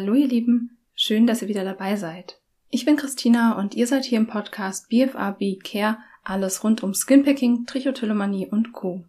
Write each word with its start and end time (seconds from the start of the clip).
Hallo 0.00 0.14
ihr 0.14 0.28
Lieben, 0.28 0.78
schön, 0.94 1.26
dass 1.26 1.42
ihr 1.42 1.48
wieder 1.48 1.62
dabei 1.62 1.96
seid. 1.96 2.40
Ich 2.70 2.86
bin 2.86 2.96
Christina 2.96 3.58
und 3.58 3.74
ihr 3.74 3.86
seid 3.86 4.06
hier 4.06 4.16
im 4.16 4.28
Podcast 4.28 4.88
BFAB 4.88 5.62
Care, 5.62 5.98
alles 6.24 6.64
rund 6.64 6.82
um 6.82 6.94
Skinpicking, 6.94 7.66
Trichotillomanie 7.66 8.46
und 8.46 8.72
Co. 8.72 9.04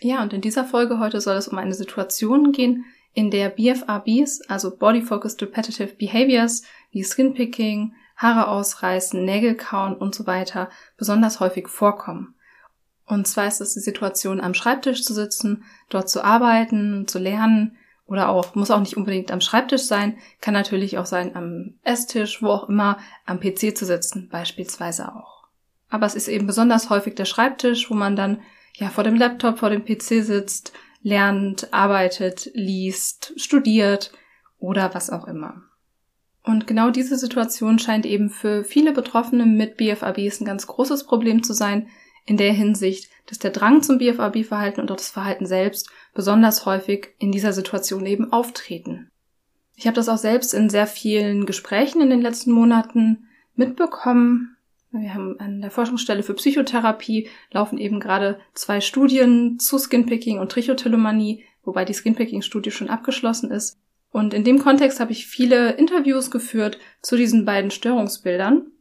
Ja, 0.00 0.22
und 0.22 0.32
in 0.32 0.40
dieser 0.40 0.64
Folge 0.64 0.98
heute 0.98 1.20
soll 1.20 1.36
es 1.36 1.46
um 1.46 1.58
eine 1.58 1.74
Situation 1.74 2.52
gehen, 2.52 2.86
in 3.12 3.30
der 3.30 3.50
BFRBs, 3.50 4.48
also 4.48 4.74
Body 4.74 5.02
Focused 5.02 5.42
Repetitive 5.42 5.94
Behaviors, 5.98 6.62
wie 6.90 7.04
Skinpicking, 7.04 7.92
Haare 8.16 8.48
ausreißen, 8.48 9.22
Nägel 9.22 9.56
kauen 9.56 9.94
und 9.94 10.14
so 10.14 10.26
weiter, 10.26 10.70
besonders 10.96 11.38
häufig 11.38 11.68
vorkommen. 11.68 12.34
Und 13.04 13.26
zwar 13.26 13.46
ist 13.46 13.60
es 13.60 13.74
die 13.74 13.80
Situation, 13.80 14.40
am 14.40 14.54
Schreibtisch 14.54 15.02
zu 15.02 15.12
sitzen, 15.12 15.64
dort 15.90 16.08
zu 16.08 16.24
arbeiten, 16.24 17.06
zu 17.06 17.18
lernen, 17.18 17.76
oder 18.08 18.30
auch, 18.30 18.54
muss 18.54 18.70
auch 18.70 18.80
nicht 18.80 18.96
unbedingt 18.96 19.30
am 19.30 19.40
Schreibtisch 19.40 19.82
sein, 19.82 20.16
kann 20.40 20.54
natürlich 20.54 20.98
auch 20.98 21.06
sein 21.06 21.36
am 21.36 21.74
Esstisch, 21.84 22.42
wo 22.42 22.48
auch 22.48 22.68
immer, 22.68 22.98
am 23.26 23.38
PC 23.38 23.76
zu 23.76 23.84
sitzen, 23.84 24.28
beispielsweise 24.30 25.14
auch. 25.14 25.46
Aber 25.90 26.06
es 26.06 26.14
ist 26.14 26.28
eben 26.28 26.46
besonders 26.46 26.90
häufig 26.90 27.14
der 27.14 27.26
Schreibtisch, 27.26 27.90
wo 27.90 27.94
man 27.94 28.16
dann 28.16 28.40
ja 28.74 28.88
vor 28.88 29.04
dem 29.04 29.14
Laptop, 29.14 29.58
vor 29.58 29.70
dem 29.70 29.84
PC 29.84 30.24
sitzt, 30.24 30.72
lernt, 31.02 31.72
arbeitet, 31.72 32.50
liest, 32.54 33.34
studiert 33.36 34.10
oder 34.58 34.94
was 34.94 35.10
auch 35.10 35.26
immer. 35.26 35.62
Und 36.42 36.66
genau 36.66 36.90
diese 36.90 37.18
Situation 37.18 37.78
scheint 37.78 38.06
eben 38.06 38.30
für 38.30 38.64
viele 38.64 38.92
Betroffene 38.92 39.44
mit 39.44 39.76
BFABs 39.76 40.40
ein 40.40 40.46
ganz 40.46 40.66
großes 40.66 41.04
Problem 41.04 41.42
zu 41.42 41.52
sein, 41.52 41.88
in 42.24 42.38
der 42.38 42.52
Hinsicht, 42.52 43.10
dass 43.28 43.38
der 43.38 43.50
Drang 43.50 43.82
zum 43.82 43.98
BFAB-Verhalten 43.98 44.80
und 44.80 44.90
auch 44.90 44.96
das 44.96 45.10
Verhalten 45.10 45.46
selbst 45.46 45.90
besonders 46.14 46.66
häufig 46.66 47.08
in 47.18 47.30
dieser 47.30 47.52
Situation 47.52 48.06
eben 48.06 48.32
auftreten. 48.32 49.10
Ich 49.76 49.86
habe 49.86 49.94
das 49.94 50.08
auch 50.08 50.18
selbst 50.18 50.54
in 50.54 50.70
sehr 50.70 50.86
vielen 50.86 51.46
Gesprächen 51.46 52.00
in 52.00 52.10
den 52.10 52.22
letzten 52.22 52.50
Monaten 52.50 53.28
mitbekommen. 53.54 54.56
Wir 54.90 55.14
haben 55.14 55.38
an 55.38 55.60
der 55.60 55.70
Forschungsstelle 55.70 56.22
für 56.22 56.34
Psychotherapie 56.34 57.28
laufen 57.52 57.78
eben 57.78 58.00
gerade 58.00 58.40
zwei 58.54 58.80
Studien 58.80 59.58
zu 59.58 59.78
Skinpicking 59.78 60.38
und 60.38 60.50
Trichotillomanie, 60.50 61.44
wobei 61.62 61.84
die 61.84 61.92
Skinpicking-Studie 61.92 62.70
schon 62.70 62.88
abgeschlossen 62.88 63.50
ist. 63.50 63.78
Und 64.10 64.32
in 64.32 64.42
dem 64.42 64.58
Kontext 64.58 65.00
habe 65.00 65.12
ich 65.12 65.26
viele 65.26 65.72
Interviews 65.72 66.30
geführt 66.30 66.78
zu 67.02 67.16
diesen 67.16 67.44
beiden 67.44 67.70
Störungsbildern 67.70 68.72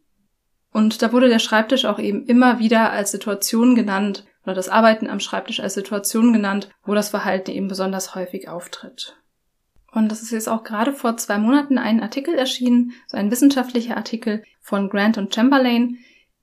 und 0.77 1.01
da 1.01 1.11
wurde 1.11 1.27
der 1.27 1.39
Schreibtisch 1.39 1.85
auch 1.85 1.97
eben 1.97 2.25
immer 2.25 2.59
wieder 2.59 2.91
als 2.91 3.11
Situation 3.11 3.73
genannt 3.73 4.25
oder 4.47 4.55
das 4.55 4.69
Arbeiten 4.69 5.09
am 5.09 5.19
Schreibtisch 5.19 5.59
als 5.59 5.73
Situation 5.73 6.31
genannt, 6.31 6.69
wo 6.85 6.93
das 6.93 7.09
Verhalten 7.09 7.51
eben 7.51 7.67
besonders 7.67 8.15
häufig 8.15 8.47
auftritt. 8.47 9.17
Und 9.91 10.09
das 10.09 10.21
ist 10.21 10.31
jetzt 10.31 10.47
auch 10.47 10.63
gerade 10.63 10.93
vor 10.93 11.17
zwei 11.17 11.37
Monaten 11.37 11.77
ein 11.77 12.01
Artikel 12.01 12.33
erschienen, 12.33 12.93
so 13.07 13.17
ein 13.17 13.29
wissenschaftlicher 13.29 13.97
Artikel 13.97 14.43
von 14.61 14.87
Grant 14.87 15.17
und 15.17 15.35
Chamberlain, 15.35 15.97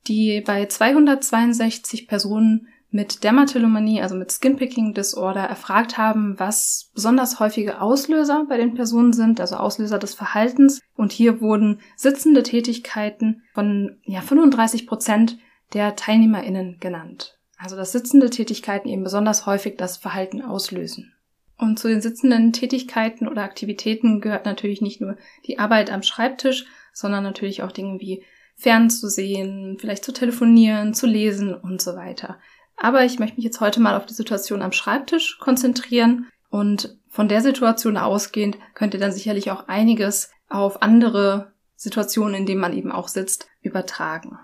die 0.06 0.42
bei 0.42 0.66
262 0.66 2.06
Personen 2.06 2.68
mit 2.90 3.24
Dermatillomanie, 3.24 4.02
also 4.02 4.14
mit 4.16 4.30
Skinpicking 4.30 4.92
Disorder, 4.92 5.40
erfragt 5.40 5.96
haben, 5.96 6.38
was 6.38 6.90
besonders 6.94 7.40
häufige 7.40 7.80
Auslöser 7.80 8.44
bei 8.48 8.58
den 8.58 8.74
Personen 8.74 9.14
sind, 9.14 9.40
also 9.40 9.56
Auslöser 9.56 9.98
des 9.98 10.14
Verhaltens. 10.14 10.80
Und 10.94 11.10
hier 11.10 11.40
wurden 11.40 11.80
sitzende 11.96 12.42
Tätigkeiten 12.42 13.42
von 13.54 13.98
ja, 14.04 14.20
35 14.20 14.86
Prozent 14.86 15.38
der 15.72 15.96
TeilnehmerInnen 15.96 16.78
genannt. 16.80 17.38
Also 17.64 17.76
dass 17.76 17.92
sitzende 17.92 18.28
Tätigkeiten 18.28 18.90
eben 18.90 19.04
besonders 19.04 19.46
häufig 19.46 19.78
das 19.78 19.96
Verhalten 19.96 20.42
auslösen. 20.42 21.14
Und 21.56 21.78
zu 21.78 21.88
den 21.88 22.02
sitzenden 22.02 22.52
Tätigkeiten 22.52 23.26
oder 23.26 23.42
Aktivitäten 23.42 24.20
gehört 24.20 24.44
natürlich 24.44 24.82
nicht 24.82 25.00
nur 25.00 25.16
die 25.46 25.58
Arbeit 25.58 25.90
am 25.90 26.02
Schreibtisch, 26.02 26.66
sondern 26.92 27.24
natürlich 27.24 27.62
auch 27.62 27.72
Dinge 27.72 28.00
wie 28.00 28.22
fernzusehen, 28.54 29.78
vielleicht 29.80 30.04
zu 30.04 30.12
telefonieren, 30.12 30.92
zu 30.92 31.06
lesen 31.06 31.54
und 31.54 31.80
so 31.80 31.96
weiter. 31.96 32.38
Aber 32.76 33.06
ich 33.06 33.18
möchte 33.18 33.36
mich 33.36 33.46
jetzt 33.46 33.62
heute 33.62 33.80
mal 33.80 33.96
auf 33.96 34.04
die 34.04 34.12
Situation 34.12 34.60
am 34.60 34.72
Schreibtisch 34.72 35.38
konzentrieren 35.38 36.26
und 36.50 36.98
von 37.08 37.28
der 37.28 37.40
Situation 37.40 37.96
ausgehend 37.96 38.58
könnt 38.74 38.92
ihr 38.92 39.00
dann 39.00 39.12
sicherlich 39.12 39.50
auch 39.50 39.68
einiges 39.68 40.30
auf 40.50 40.82
andere 40.82 41.54
Situationen, 41.76 42.34
in 42.34 42.44
denen 42.44 42.60
man 42.60 42.76
eben 42.76 42.92
auch 42.92 43.08
sitzt, 43.08 43.48
übertragen. 43.62 44.38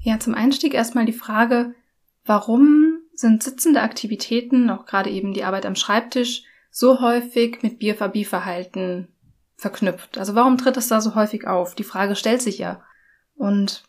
Ja, 0.00 0.18
zum 0.18 0.34
Einstieg 0.34 0.72
erstmal 0.72 1.04
die 1.04 1.12
Frage, 1.12 1.74
warum 2.26 2.98
sind 3.14 3.42
sitzende 3.42 3.80
Aktivitäten, 3.80 4.68
auch 4.70 4.86
gerade 4.86 5.10
eben 5.10 5.32
die 5.32 5.44
Arbeit 5.44 5.66
am 5.66 5.76
Schreibtisch, 5.76 6.44
so 6.70 7.00
häufig 7.00 7.62
mit 7.62 7.78
BFAB-Verhalten 7.78 9.08
verknüpft? 9.56 10.18
Also 10.18 10.34
warum 10.34 10.58
tritt 10.58 10.76
es 10.76 10.88
da 10.88 11.00
so 11.00 11.14
häufig 11.14 11.46
auf? 11.46 11.74
Die 11.74 11.84
Frage 11.84 12.16
stellt 12.16 12.42
sich 12.42 12.58
ja. 12.58 12.82
Und 13.36 13.84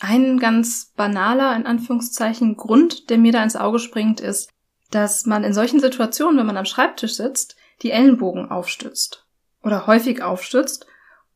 ein 0.00 0.38
ganz 0.38 0.92
banaler, 0.96 1.54
in 1.56 1.66
Anführungszeichen, 1.66 2.56
Grund, 2.56 3.10
der 3.10 3.18
mir 3.18 3.32
da 3.32 3.42
ins 3.42 3.56
Auge 3.56 3.78
springt, 3.78 4.20
ist, 4.20 4.50
dass 4.90 5.26
man 5.26 5.44
in 5.44 5.52
solchen 5.52 5.80
Situationen, 5.80 6.38
wenn 6.38 6.46
man 6.46 6.56
am 6.56 6.64
Schreibtisch 6.64 7.14
sitzt, 7.14 7.56
die 7.82 7.90
Ellenbogen 7.90 8.50
aufstützt 8.50 9.26
oder 9.62 9.86
häufig 9.86 10.22
aufstützt. 10.22 10.86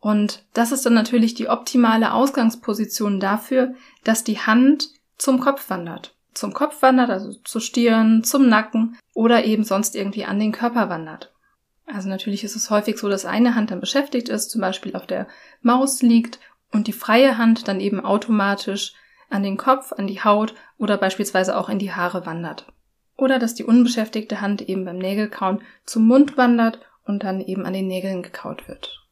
Und 0.00 0.44
das 0.52 0.72
ist 0.72 0.84
dann 0.84 0.94
natürlich 0.94 1.34
die 1.34 1.48
optimale 1.48 2.12
Ausgangsposition 2.12 3.20
dafür, 3.20 3.74
dass 4.02 4.24
die 4.24 4.38
Hand 4.38 4.90
zum 5.16 5.40
Kopf 5.40 5.70
wandert. 5.70 6.13
Zum 6.34 6.52
Kopf 6.52 6.82
wandert, 6.82 7.10
also 7.10 7.32
zur 7.44 7.60
Stirn, 7.60 8.24
zum 8.24 8.48
Nacken 8.48 8.98
oder 9.14 9.44
eben 9.44 9.64
sonst 9.64 9.94
irgendwie 9.94 10.24
an 10.24 10.38
den 10.38 10.52
Körper 10.52 10.88
wandert. 10.88 11.32
Also 11.86 12.08
natürlich 12.08 12.44
ist 12.44 12.56
es 12.56 12.70
häufig 12.70 12.98
so, 12.98 13.08
dass 13.08 13.24
eine 13.24 13.54
Hand 13.54 13.70
dann 13.70 13.80
beschäftigt 13.80 14.28
ist, 14.28 14.50
zum 14.50 14.60
Beispiel 14.60 14.96
auf 14.96 15.06
der 15.06 15.28
Maus 15.62 16.02
liegt 16.02 16.40
und 16.72 16.86
die 16.86 16.92
freie 16.92 17.38
Hand 17.38 17.68
dann 17.68 17.80
eben 17.80 18.00
automatisch 18.00 18.94
an 19.30 19.42
den 19.42 19.56
Kopf, 19.56 19.92
an 19.92 20.06
die 20.06 20.22
Haut 20.22 20.54
oder 20.78 20.96
beispielsweise 20.96 21.56
auch 21.56 21.68
in 21.68 21.78
die 21.78 21.92
Haare 21.92 22.26
wandert. 22.26 22.66
Oder 23.16 23.38
dass 23.38 23.54
die 23.54 23.64
unbeschäftigte 23.64 24.40
Hand 24.40 24.62
eben 24.62 24.84
beim 24.84 24.98
Nägelkauen 24.98 25.62
zum 25.86 26.06
Mund 26.06 26.36
wandert 26.36 26.80
und 27.04 27.22
dann 27.22 27.40
eben 27.40 27.64
an 27.64 27.72
den 27.72 27.86
Nägeln 27.86 28.22
gekaut 28.22 28.66
wird. 28.66 29.04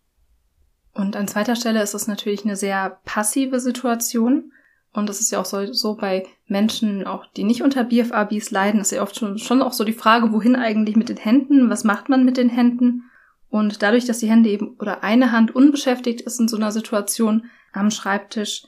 Und 0.94 1.16
an 1.16 1.28
zweiter 1.28 1.56
Stelle 1.56 1.82
ist 1.82 1.94
es 1.94 2.06
natürlich 2.06 2.44
eine 2.44 2.56
sehr 2.56 3.00
passive 3.04 3.60
Situation. 3.60 4.52
Und 4.92 5.08
das 5.08 5.20
ist 5.20 5.30
ja 5.30 5.40
auch 5.40 5.46
so, 5.46 5.72
so 5.72 5.94
bei 5.94 6.26
Menschen, 6.46 7.06
auch 7.06 7.24
die 7.36 7.44
nicht 7.44 7.62
unter 7.62 7.84
BFABs 7.84 8.50
leiden, 8.50 8.80
ist 8.80 8.92
ja 8.92 9.02
oft 9.02 9.16
schon, 9.16 9.38
schon 9.38 9.62
auch 9.62 9.72
so 9.72 9.84
die 9.84 9.94
Frage, 9.94 10.32
wohin 10.32 10.54
eigentlich 10.54 10.96
mit 10.96 11.08
den 11.08 11.16
Händen? 11.16 11.70
Was 11.70 11.84
macht 11.84 12.08
man 12.08 12.24
mit 12.24 12.36
den 12.36 12.50
Händen? 12.50 13.04
Und 13.48 13.82
dadurch, 13.82 14.04
dass 14.04 14.18
die 14.18 14.30
Hände 14.30 14.50
eben 14.50 14.76
oder 14.78 15.02
eine 15.02 15.32
Hand 15.32 15.54
unbeschäftigt 15.54 16.20
ist 16.22 16.40
in 16.40 16.48
so 16.48 16.56
einer 16.56 16.72
Situation 16.72 17.46
am 17.72 17.90
Schreibtisch, 17.90 18.64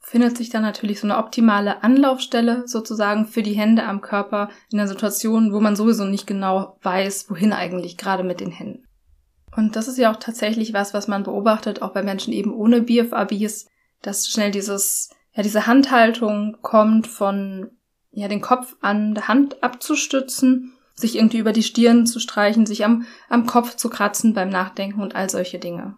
findet 0.00 0.36
sich 0.36 0.50
dann 0.50 0.62
natürlich 0.62 1.00
so 1.00 1.06
eine 1.08 1.18
optimale 1.18 1.82
Anlaufstelle 1.82 2.62
sozusagen 2.66 3.26
für 3.26 3.42
die 3.42 3.56
Hände 3.56 3.84
am 3.84 4.00
Körper 4.00 4.50
in 4.70 4.78
einer 4.78 4.86
Situation, 4.86 5.52
wo 5.52 5.58
man 5.58 5.74
sowieso 5.74 6.04
nicht 6.04 6.26
genau 6.26 6.78
weiß, 6.82 7.28
wohin 7.28 7.52
eigentlich 7.52 7.96
gerade 7.96 8.22
mit 8.22 8.38
den 8.38 8.52
Händen. 8.52 8.86
Und 9.56 9.74
das 9.74 9.88
ist 9.88 9.98
ja 9.98 10.12
auch 10.12 10.16
tatsächlich 10.16 10.72
was, 10.72 10.94
was 10.94 11.08
man 11.08 11.24
beobachtet, 11.24 11.82
auch 11.82 11.92
bei 11.92 12.04
Menschen 12.04 12.32
eben 12.32 12.54
ohne 12.54 12.82
BFABs, 12.82 13.66
dass 14.02 14.28
schnell 14.28 14.52
dieses, 14.52 15.10
ja, 15.36 15.42
diese 15.42 15.66
Handhaltung 15.66 16.58
kommt 16.62 17.06
von, 17.06 17.70
ja, 18.10 18.28
den 18.28 18.40
Kopf 18.40 18.76
an 18.80 19.14
der 19.14 19.28
Hand 19.28 19.62
abzustützen 19.62 20.72
sich 20.96 21.16
irgendwie 21.16 21.38
über 21.38 21.52
die 21.52 21.62
Stirn 21.62 22.06
zu 22.06 22.18
streichen, 22.18 22.66
sich 22.66 22.84
am, 22.84 23.06
am 23.28 23.46
Kopf 23.46 23.76
zu 23.76 23.90
kratzen 23.90 24.32
beim 24.32 24.48
Nachdenken 24.48 25.02
und 25.02 25.14
all 25.14 25.28
solche 25.30 25.58
Dinge. 25.58 25.96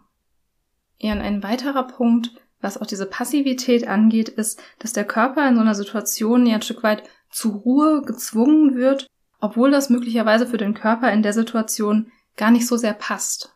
Ja, 0.97 1.13
und 1.13 1.21
ein 1.21 1.41
weiterer 1.41 1.87
Punkt, 1.87 2.31
was 2.59 2.77
auch 2.77 2.85
diese 2.85 3.05
Passivität 3.05 3.87
angeht, 3.87 4.27
ist, 4.27 4.61
dass 4.79 4.91
der 4.91 5.05
Körper 5.05 5.47
in 5.47 5.55
so 5.55 5.61
einer 5.61 5.75
Situation 5.75 6.45
ja 6.45 6.55
ein 6.55 6.61
Stück 6.61 6.83
weit 6.83 7.03
zur 7.31 7.53
Ruhe 7.53 8.01
gezwungen 8.01 8.75
wird, 8.75 9.07
obwohl 9.39 9.71
das 9.71 9.89
möglicherweise 9.89 10.45
für 10.45 10.57
den 10.57 10.73
Körper 10.73 11.11
in 11.13 11.23
der 11.23 11.31
Situation 11.31 12.11
gar 12.35 12.51
nicht 12.51 12.67
so 12.67 12.75
sehr 12.75 12.93
passt. 12.93 13.55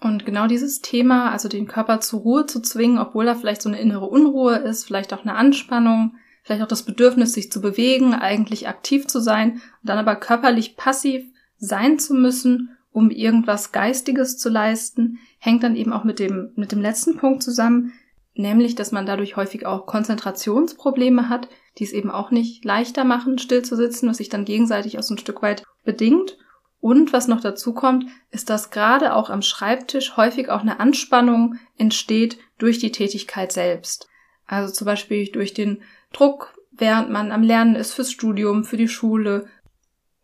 Und 0.00 0.24
genau 0.24 0.46
dieses 0.46 0.80
Thema, 0.80 1.32
also 1.32 1.48
den 1.48 1.66
Körper 1.66 2.00
zur 2.00 2.20
Ruhe 2.20 2.46
zu 2.46 2.60
zwingen, 2.60 2.98
obwohl 2.98 3.24
da 3.24 3.34
vielleicht 3.34 3.62
so 3.62 3.68
eine 3.68 3.80
innere 3.80 4.06
Unruhe 4.06 4.56
ist, 4.56 4.84
vielleicht 4.84 5.12
auch 5.12 5.22
eine 5.22 5.34
Anspannung, 5.34 6.14
vielleicht 6.44 6.62
auch 6.62 6.68
das 6.68 6.84
Bedürfnis, 6.84 7.32
sich 7.32 7.50
zu 7.50 7.60
bewegen, 7.60 8.14
eigentlich 8.14 8.68
aktiv 8.68 9.06
zu 9.06 9.20
sein 9.20 9.54
und 9.54 9.60
dann 9.82 9.98
aber 9.98 10.16
körperlich 10.16 10.76
passiv 10.76 11.24
sein 11.58 11.98
zu 11.98 12.14
müssen, 12.14 12.70
um 12.92 13.10
irgendwas 13.10 13.72
Geistiges 13.72 14.38
zu 14.38 14.48
leisten, 14.48 15.18
hängt 15.38 15.62
dann 15.62 15.76
eben 15.76 15.92
auch 15.92 16.04
mit 16.04 16.18
dem, 16.20 16.52
mit 16.54 16.72
dem 16.72 16.80
letzten 16.80 17.16
Punkt 17.16 17.42
zusammen, 17.42 17.92
nämlich, 18.34 18.76
dass 18.76 18.92
man 18.92 19.04
dadurch 19.04 19.36
häufig 19.36 19.66
auch 19.66 19.86
Konzentrationsprobleme 19.86 21.28
hat, 21.28 21.48
die 21.78 21.84
es 21.84 21.92
eben 21.92 22.10
auch 22.10 22.30
nicht 22.30 22.64
leichter 22.64 23.04
machen, 23.04 23.38
still 23.38 23.62
zu 23.62 23.76
sitzen, 23.76 24.08
was 24.08 24.18
sich 24.18 24.28
dann 24.28 24.44
gegenseitig 24.44 24.98
auch 24.98 25.02
so 25.02 25.14
ein 25.14 25.18
Stück 25.18 25.42
weit 25.42 25.64
bedingt. 25.84 26.38
Und 26.80 27.12
was 27.12 27.26
noch 27.26 27.40
dazu 27.40 27.74
kommt, 27.74 28.06
ist, 28.30 28.50
dass 28.50 28.70
gerade 28.70 29.14
auch 29.14 29.30
am 29.30 29.42
Schreibtisch 29.42 30.16
häufig 30.16 30.48
auch 30.48 30.60
eine 30.60 30.78
Anspannung 30.78 31.56
entsteht 31.76 32.38
durch 32.58 32.78
die 32.78 32.92
Tätigkeit 32.92 33.50
selbst. 33.52 34.08
Also 34.46 34.72
zum 34.72 34.84
Beispiel 34.84 35.30
durch 35.30 35.54
den 35.54 35.82
Druck, 36.12 36.54
während 36.70 37.10
man 37.10 37.32
am 37.32 37.42
Lernen 37.42 37.74
ist 37.74 37.94
fürs 37.94 38.12
Studium, 38.12 38.64
für 38.64 38.76
die 38.76 38.88
Schule 38.88 39.46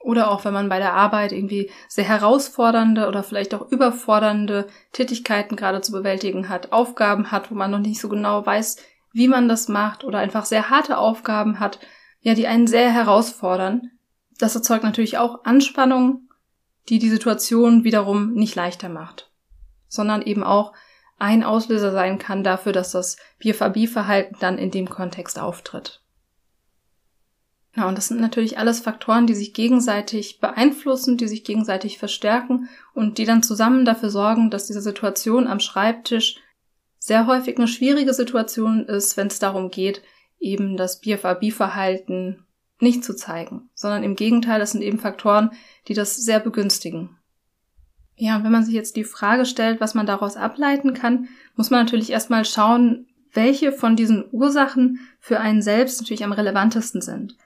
Oder 0.04 0.30
auch 0.30 0.44
wenn 0.44 0.52
man 0.52 0.68
bei 0.68 0.78
der 0.78 0.92
Arbeit 0.92 1.32
irgendwie 1.32 1.70
sehr 1.88 2.04
herausfordernde 2.04 3.08
oder 3.08 3.22
vielleicht 3.22 3.54
auch 3.54 3.70
überfordernde 3.72 4.66
Tätigkeiten 4.92 5.56
gerade 5.56 5.80
zu 5.80 5.92
bewältigen 5.92 6.50
hat, 6.50 6.72
Aufgaben 6.72 7.32
hat, 7.32 7.50
wo 7.50 7.54
man 7.54 7.70
noch 7.70 7.78
nicht 7.78 7.98
so 7.98 8.10
genau 8.10 8.44
weiß, 8.44 8.76
wie 9.12 9.28
man 9.28 9.48
das 9.48 9.68
macht 9.68 10.04
oder 10.04 10.18
einfach 10.18 10.44
sehr 10.44 10.68
harte 10.68 10.98
Aufgaben 10.98 11.58
hat, 11.58 11.78
ja, 12.20 12.34
die 12.34 12.46
einen 12.46 12.66
sehr 12.66 12.90
herausfordern. 12.90 13.92
Das 14.38 14.54
erzeugt 14.54 14.84
natürlich 14.84 15.16
auch 15.16 15.44
Anspannung, 15.44 16.28
die 16.88 16.98
die 16.98 17.10
Situation 17.10 17.84
wiederum 17.84 18.32
nicht 18.34 18.54
leichter 18.54 18.88
macht, 18.88 19.30
sondern 19.88 20.22
eben 20.22 20.44
auch 20.44 20.72
ein 21.18 21.44
Auslöser 21.44 21.92
sein 21.92 22.18
kann 22.18 22.44
dafür, 22.44 22.72
dass 22.72 22.90
das 22.90 23.16
BFAB-Verhalten 23.38 24.36
dann 24.40 24.58
in 24.58 24.70
dem 24.70 24.88
Kontext 24.88 25.38
auftritt. 25.38 26.02
Ja, 27.76 27.88
und 27.88 27.98
das 27.98 28.08
sind 28.08 28.20
natürlich 28.20 28.58
alles 28.58 28.80
Faktoren, 28.80 29.26
die 29.26 29.34
sich 29.34 29.52
gegenseitig 29.52 30.38
beeinflussen, 30.38 31.16
die 31.16 31.26
sich 31.26 31.42
gegenseitig 31.42 31.98
verstärken 31.98 32.68
und 32.94 33.18
die 33.18 33.24
dann 33.24 33.42
zusammen 33.42 33.84
dafür 33.84 34.10
sorgen, 34.10 34.50
dass 34.50 34.66
diese 34.66 34.80
Situation 34.80 35.48
am 35.48 35.58
Schreibtisch 35.58 36.36
sehr 36.98 37.26
häufig 37.26 37.56
eine 37.56 37.68
schwierige 37.68 38.14
Situation 38.14 38.86
ist, 38.86 39.16
wenn 39.16 39.26
es 39.26 39.38
darum 39.38 39.70
geht, 39.70 40.02
eben 40.38 40.76
das 40.76 41.00
BFAB-Verhalten 41.00 42.43
nicht 42.80 43.04
zu 43.04 43.14
zeigen, 43.14 43.70
sondern 43.74 44.02
im 44.02 44.16
Gegenteil, 44.16 44.60
es 44.60 44.72
sind 44.72 44.82
eben 44.82 44.98
Faktoren, 44.98 45.50
die 45.88 45.94
das 45.94 46.16
sehr 46.16 46.40
begünstigen. 46.40 47.16
Ja, 48.16 48.36
und 48.36 48.44
wenn 48.44 48.52
man 48.52 48.64
sich 48.64 48.74
jetzt 48.74 48.96
die 48.96 49.04
Frage 49.04 49.44
stellt, 49.44 49.80
was 49.80 49.94
man 49.94 50.06
daraus 50.06 50.36
ableiten 50.36 50.94
kann, 50.94 51.28
muss 51.56 51.70
man 51.70 51.80
natürlich 51.80 52.10
erstmal 52.10 52.44
schauen, 52.44 53.06
welche 53.32 53.72
von 53.72 53.96
diesen 53.96 54.24
Ursachen 54.30 55.00
für 55.18 55.40
einen 55.40 55.62
selbst 55.62 56.00
natürlich 56.00 56.24
am 56.24 56.32
relevantesten 56.32 57.00
sind. 57.00 57.36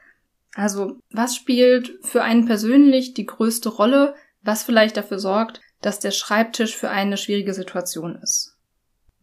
Also 0.54 0.98
was 1.10 1.34
spielt 1.36 1.98
für 2.02 2.22
einen 2.22 2.46
persönlich 2.46 3.14
die 3.14 3.26
größte 3.26 3.68
Rolle, 3.68 4.14
was 4.42 4.62
vielleicht 4.62 4.96
dafür 4.96 5.18
sorgt, 5.18 5.60
dass 5.80 6.00
der 6.00 6.10
Schreibtisch 6.10 6.76
für 6.76 6.90
eine 6.90 7.16
schwierige 7.16 7.54
Situation 7.54 8.16
ist. 8.16 8.56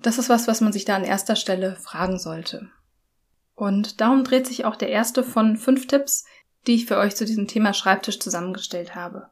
Das 0.02 0.18
ist 0.18 0.30
was, 0.30 0.48
was 0.48 0.62
man 0.62 0.74
sich 0.74 0.86
da 0.86 0.96
an 0.96 1.04
erster 1.04 1.36
Stelle 1.36 1.76
fragen 1.76 2.20
sollte. 2.20 2.70
Und 3.56 4.02
darum 4.02 4.24
dreht 4.24 4.48
sich 4.48 4.66
auch 4.66 4.76
der 4.76 4.90
erste 4.90 5.24
von 5.24 5.58
fünf 5.58 5.88
Tipps, 5.88 6.26
die 6.68 6.76
ich 6.76 6.86
für 6.86 6.98
euch 6.98 7.16
zu 7.16 7.26
diesem 7.26 7.48
Thema 7.48 7.74
Schreibtisch 7.74 8.20
zusammengestellt 8.20 8.96
habe. 8.96 9.30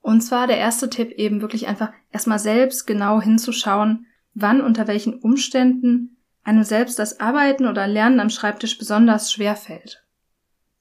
Und 0.00 0.22
zwar 0.22 0.46
der 0.46 0.56
erste 0.56 0.88
Tipp 0.88 1.12
eben 1.12 1.42
wirklich 1.42 1.68
einfach 1.68 1.92
erstmal 2.10 2.38
selbst 2.38 2.86
genau 2.86 3.20
hinzuschauen, 3.20 4.06
wann 4.32 4.62
unter 4.62 4.88
welchen 4.88 5.14
Umständen 5.14 6.16
einem 6.42 6.64
selbst 6.64 6.98
das 6.98 7.20
Arbeiten 7.20 7.66
oder 7.66 7.86
Lernen 7.86 8.20
am 8.20 8.30
Schreibtisch 8.30 8.78
besonders 8.78 9.30
schwer 9.30 9.56
fällt. 9.56 10.02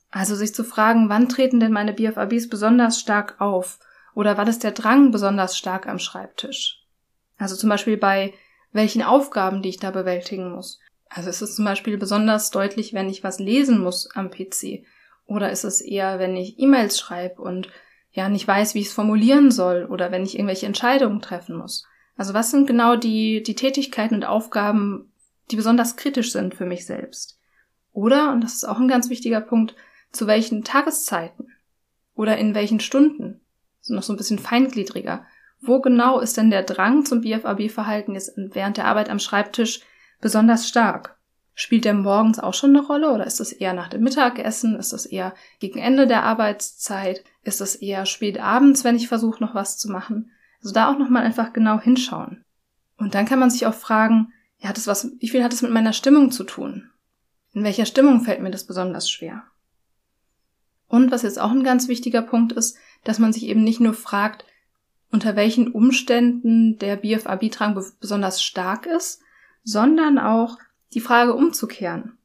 Also 0.10 0.36
sich 0.36 0.56
zu 0.56 0.64
fragen, 0.64 1.10
wann 1.10 1.30
treten 1.30 1.60
denn 1.60 1.74
meine 1.74 1.94
BFABs 1.94 2.50
besonders 2.50 3.00
stark 3.00 3.40
auf? 3.42 3.80
Oder 4.16 4.38
wann 4.38 4.48
ist 4.48 4.64
der 4.64 4.72
Drang 4.72 5.12
besonders 5.12 5.58
stark 5.58 5.88
am 5.88 6.00
Schreibtisch? 6.00 6.84
Also 7.38 7.56
zum 7.56 7.70
Beispiel 7.70 7.98
bei 7.98 8.34
welchen 8.72 9.04
Aufgaben, 9.04 9.62
die 9.62 9.70
ich 9.70 9.80
da 9.80 9.92
bewältigen 9.92 10.52
muss. 10.52 10.80
Also 11.10 11.30
ist 11.30 11.42
es 11.42 11.56
zum 11.56 11.66
Beispiel 11.66 11.98
besonders 11.98 12.52
deutlich, 12.52 12.94
wenn 12.94 13.10
ich 13.10 13.24
was 13.24 13.40
lesen 13.40 13.80
muss 13.80 14.10
am 14.16 14.30
PC. 14.30 14.86
Oder 15.26 15.52
ist 15.52 15.64
es 15.64 15.82
eher, 15.82 16.20
wenn 16.20 16.36
ich 16.36 16.60
E-Mails 16.60 17.00
schreibe 17.00 17.42
und 17.42 17.70
ja 18.12 18.30
nicht 18.30 18.48
weiß, 18.48 18.74
wie 18.74 18.80
ich 18.80 18.88
es 18.88 18.94
formulieren 18.94 19.52
soll 19.52 19.86
oder 19.86 20.12
wenn 20.12 20.24
ich 20.24 20.36
irgendwelche 20.36 20.66
Entscheidungen 20.66 21.22
treffen 21.22 21.56
muss. 21.56 21.86
Also 22.16 22.34
was 22.34 22.52
sind 22.52 22.68
genau 22.68 22.96
die, 22.96 23.44
die 23.44 23.56
Tätigkeiten 23.56 24.16
und 24.16 24.26
Aufgaben, 24.26 25.12
die 25.52 25.56
besonders 25.56 25.96
kritisch 25.96 26.32
sind 26.32 26.54
für 26.56 26.66
mich 26.66 26.86
selbst? 26.86 27.40
Oder, 27.92 28.32
und 28.32 28.44
das 28.44 28.54
ist 28.54 28.68
auch 28.68 28.80
ein 28.80 28.88
ganz 28.88 29.10
wichtiger 29.10 29.42
Punkt, 29.42 29.76
zu 30.12 30.28
welchen 30.28 30.64
Tageszeiten 30.64 31.52
oder 32.16 32.38
in 32.38 32.56
welchen 32.56 32.80
Stunden, 32.80 33.42
so 33.82 33.94
noch 33.94 34.04
so 34.04 34.14
ein 34.14 34.18
bisschen 34.18 34.40
feingliedriger, 34.40 35.26
wo 35.62 35.80
genau 35.80 36.20
ist 36.20 36.38
denn 36.38 36.50
der 36.50 36.64
Drang 36.64 37.06
zum 37.06 37.22
BFAB-Verhalten 37.22 38.14
jetzt 38.14 38.34
während 38.36 38.78
der 38.78 38.86
Arbeit 38.86 39.10
am 39.10 39.20
Schreibtisch 39.20 39.82
besonders 40.22 40.68
stark? 40.68 41.18
Spielt 41.54 41.84
der 41.84 41.94
morgens 41.94 42.40
auch 42.40 42.54
schon 42.54 42.70
eine 42.70 42.86
Rolle 42.86 43.12
oder 43.12 43.28
ist 43.28 43.42
das 43.42 43.52
eher 43.52 43.74
nach 43.74 43.90
dem 43.90 44.02
Mittagessen? 44.02 44.78
Ist 44.78 44.94
das 44.94 45.06
eher 45.06 45.34
gegen 45.60 45.80
Ende 45.80 46.08
der 46.08 46.24
Arbeitszeit? 46.24 47.24
Ist 47.44 47.60
das 47.60 47.76
eher 47.76 48.06
spät 48.06 48.40
abends, 48.40 48.86
wenn 48.86 48.96
ich 48.96 49.10
versuche, 49.10 49.44
noch 49.44 49.56
was 49.56 49.78
zu 49.78 49.92
machen? 49.92 50.32
Also 50.62 50.74
da 50.74 50.90
auch 50.90 50.98
nochmal 50.98 51.24
einfach 51.24 51.52
genau 51.52 51.80
hinschauen. 51.80 52.46
Und 52.98 53.14
dann 53.14 53.26
kann 53.26 53.40
man 53.40 53.50
sich 53.50 53.66
auch 53.66 53.74
fragen, 53.74 54.32
ja, 54.60 54.70
hat 54.70 54.78
das 54.78 54.88
was, 54.88 55.12
wie 55.20 55.30
viel 55.30 55.44
hat 55.44 55.54
es 55.54 55.62
mit 55.62 55.72
meiner 55.72 55.94
Stimmung 55.94 56.32
zu 56.32 56.44
tun? 56.44 56.90
In 57.54 57.64
welcher 57.64 57.86
Stimmung 57.86 58.22
fällt 58.22 58.42
mir 58.42 58.52
das 58.52 58.66
besonders 58.66 59.10
schwer? 59.10 59.44
Und 60.88 61.12
was 61.12 61.24
jetzt 61.24 61.40
auch 61.40 61.52
ein 61.52 61.64
ganz 61.64 61.88
wichtiger 61.88 62.22
Punkt 62.22 62.52
ist, 62.52 62.78
dass 63.04 63.20
man 63.20 63.32
sich 63.34 63.44
eben 63.44 63.64
nicht 63.64 63.80
nur 63.80 63.94
fragt, 63.94 64.46
unter 65.12 65.36
welchen 65.36 65.72
Umständen 65.72 66.78
der 66.78 66.98
BFAB-Drang 66.98 67.82
besonders 68.00 68.42
stark 68.42 68.86
ist, 68.86 69.22
sondern 69.70 70.18
auch 70.18 70.58
die 70.94 71.00
Frage 71.00 71.36
umzukehren. 71.36 72.18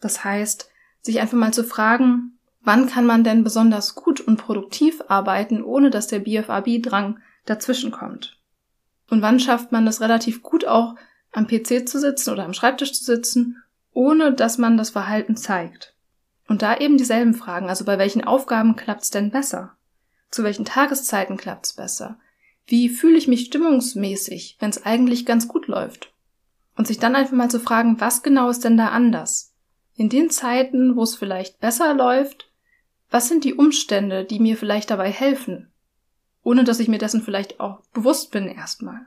Das 0.00 0.24
heißt, 0.24 0.68
sich 1.00 1.20
einfach 1.20 1.38
mal 1.38 1.52
zu 1.52 1.62
fragen, 1.62 2.38
wann 2.60 2.88
kann 2.88 3.06
man 3.06 3.22
denn 3.22 3.44
besonders 3.44 3.94
gut 3.94 4.20
und 4.20 4.36
produktiv 4.36 5.02
arbeiten, 5.08 5.62
ohne 5.62 5.90
dass 5.90 6.08
der 6.08 6.18
BFAB-Drang 6.20 7.20
dazwischenkommt? 7.46 8.38
Und 9.10 9.22
wann 9.22 9.38
schafft 9.38 9.70
man 9.70 9.86
es 9.86 10.00
relativ 10.00 10.42
gut 10.42 10.66
auch 10.66 10.96
am 11.32 11.46
PC 11.46 11.88
zu 11.88 12.00
sitzen 12.00 12.30
oder 12.30 12.44
am 12.44 12.52
Schreibtisch 12.52 12.92
zu 12.92 13.04
sitzen, 13.04 13.62
ohne 13.92 14.32
dass 14.32 14.58
man 14.58 14.76
das 14.76 14.90
Verhalten 14.90 15.36
zeigt? 15.36 15.94
Und 16.48 16.62
da 16.62 16.76
eben 16.76 16.96
dieselben 16.96 17.34
Fragen, 17.34 17.68
also 17.68 17.84
bei 17.84 17.98
welchen 17.98 18.24
Aufgaben 18.24 18.74
klappt's 18.74 19.10
denn 19.10 19.30
besser? 19.30 19.76
Zu 20.30 20.42
welchen 20.42 20.64
Tageszeiten 20.64 21.36
klappt's 21.36 21.74
besser? 21.74 22.18
Wie 22.66 22.88
fühle 22.88 23.16
ich 23.16 23.28
mich 23.28 23.46
stimmungsmäßig, 23.46 24.56
wenn 24.58 24.70
es 24.70 24.84
eigentlich 24.84 25.24
ganz 25.24 25.46
gut 25.46 25.68
läuft? 25.68 26.12
Und 26.78 26.86
sich 26.86 27.00
dann 27.00 27.16
einfach 27.16 27.32
mal 27.32 27.50
zu 27.50 27.58
fragen, 27.58 28.00
was 28.00 28.22
genau 28.22 28.48
ist 28.48 28.62
denn 28.62 28.76
da 28.76 28.90
anders? 28.90 29.52
In 29.96 30.08
den 30.08 30.30
Zeiten, 30.30 30.94
wo 30.94 31.02
es 31.02 31.16
vielleicht 31.16 31.58
besser 31.58 31.92
läuft, 31.92 32.52
was 33.10 33.26
sind 33.26 33.42
die 33.42 33.54
Umstände, 33.54 34.24
die 34.24 34.38
mir 34.38 34.56
vielleicht 34.56 34.90
dabei 34.90 35.10
helfen? 35.10 35.72
Ohne 36.44 36.62
dass 36.62 36.78
ich 36.78 36.86
mir 36.86 36.98
dessen 36.98 37.20
vielleicht 37.20 37.58
auch 37.58 37.82
bewusst 37.92 38.30
bin 38.30 38.46
erstmal. 38.46 39.00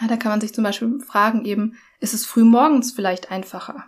Ja, 0.00 0.08
da 0.08 0.16
kann 0.16 0.32
man 0.32 0.40
sich 0.40 0.52
zum 0.52 0.64
Beispiel 0.64 0.98
fragen 0.98 1.44
eben, 1.44 1.76
ist 2.00 2.12
es 2.12 2.26
früh 2.26 2.42
morgens 2.42 2.90
vielleicht 2.90 3.30
einfacher? 3.30 3.84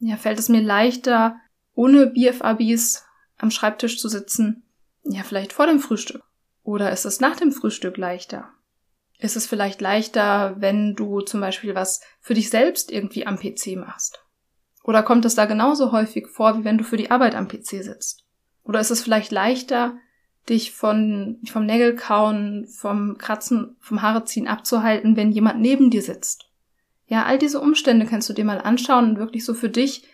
Ja, 0.00 0.16
fällt 0.16 0.40
es 0.40 0.48
mir 0.48 0.60
leichter, 0.60 1.36
ohne 1.74 2.08
BFABs 2.08 3.04
am 3.36 3.52
Schreibtisch 3.52 4.00
zu 4.00 4.08
sitzen? 4.08 4.64
Ja, 5.04 5.22
vielleicht 5.22 5.52
vor 5.52 5.68
dem 5.68 5.78
Frühstück. 5.78 6.24
Oder 6.64 6.90
ist 6.90 7.04
es 7.04 7.20
nach 7.20 7.36
dem 7.36 7.52
Frühstück 7.52 7.96
leichter? 7.96 8.52
Ist 9.18 9.36
es 9.36 9.46
vielleicht 9.46 9.80
leichter, 9.80 10.56
wenn 10.58 10.94
du 10.94 11.20
zum 11.20 11.40
Beispiel 11.40 11.74
was 11.74 12.00
für 12.20 12.34
dich 12.34 12.50
selbst 12.50 12.92
irgendwie 12.92 13.26
am 13.26 13.38
PC 13.38 13.76
machst? 13.76 14.24
Oder 14.84 15.02
kommt 15.02 15.24
es 15.24 15.34
da 15.34 15.44
genauso 15.44 15.92
häufig 15.92 16.28
vor, 16.28 16.58
wie 16.58 16.64
wenn 16.64 16.78
du 16.78 16.84
für 16.84 16.96
die 16.96 17.10
Arbeit 17.10 17.34
am 17.34 17.48
PC 17.48 17.82
sitzt? 17.82 18.24
Oder 18.62 18.80
ist 18.80 18.90
es 18.90 19.02
vielleicht 19.02 19.32
leichter, 19.32 19.98
dich 20.48 20.72
von, 20.72 21.40
vom 21.50 21.66
Nägelkauen, 21.66 22.68
vom 22.68 23.18
Kratzen, 23.18 23.76
vom 23.80 24.02
Haareziehen 24.02 24.46
abzuhalten, 24.46 25.16
wenn 25.16 25.32
jemand 25.32 25.60
neben 25.60 25.90
dir 25.90 26.02
sitzt? 26.02 26.46
Ja, 27.06 27.24
all 27.24 27.38
diese 27.38 27.60
Umstände 27.60 28.06
kannst 28.06 28.28
du 28.28 28.34
dir 28.34 28.44
mal 28.44 28.60
anschauen 28.60 29.10
und 29.10 29.18
wirklich 29.18 29.44
so 29.44 29.52
für 29.52 29.68
dich 29.68 30.06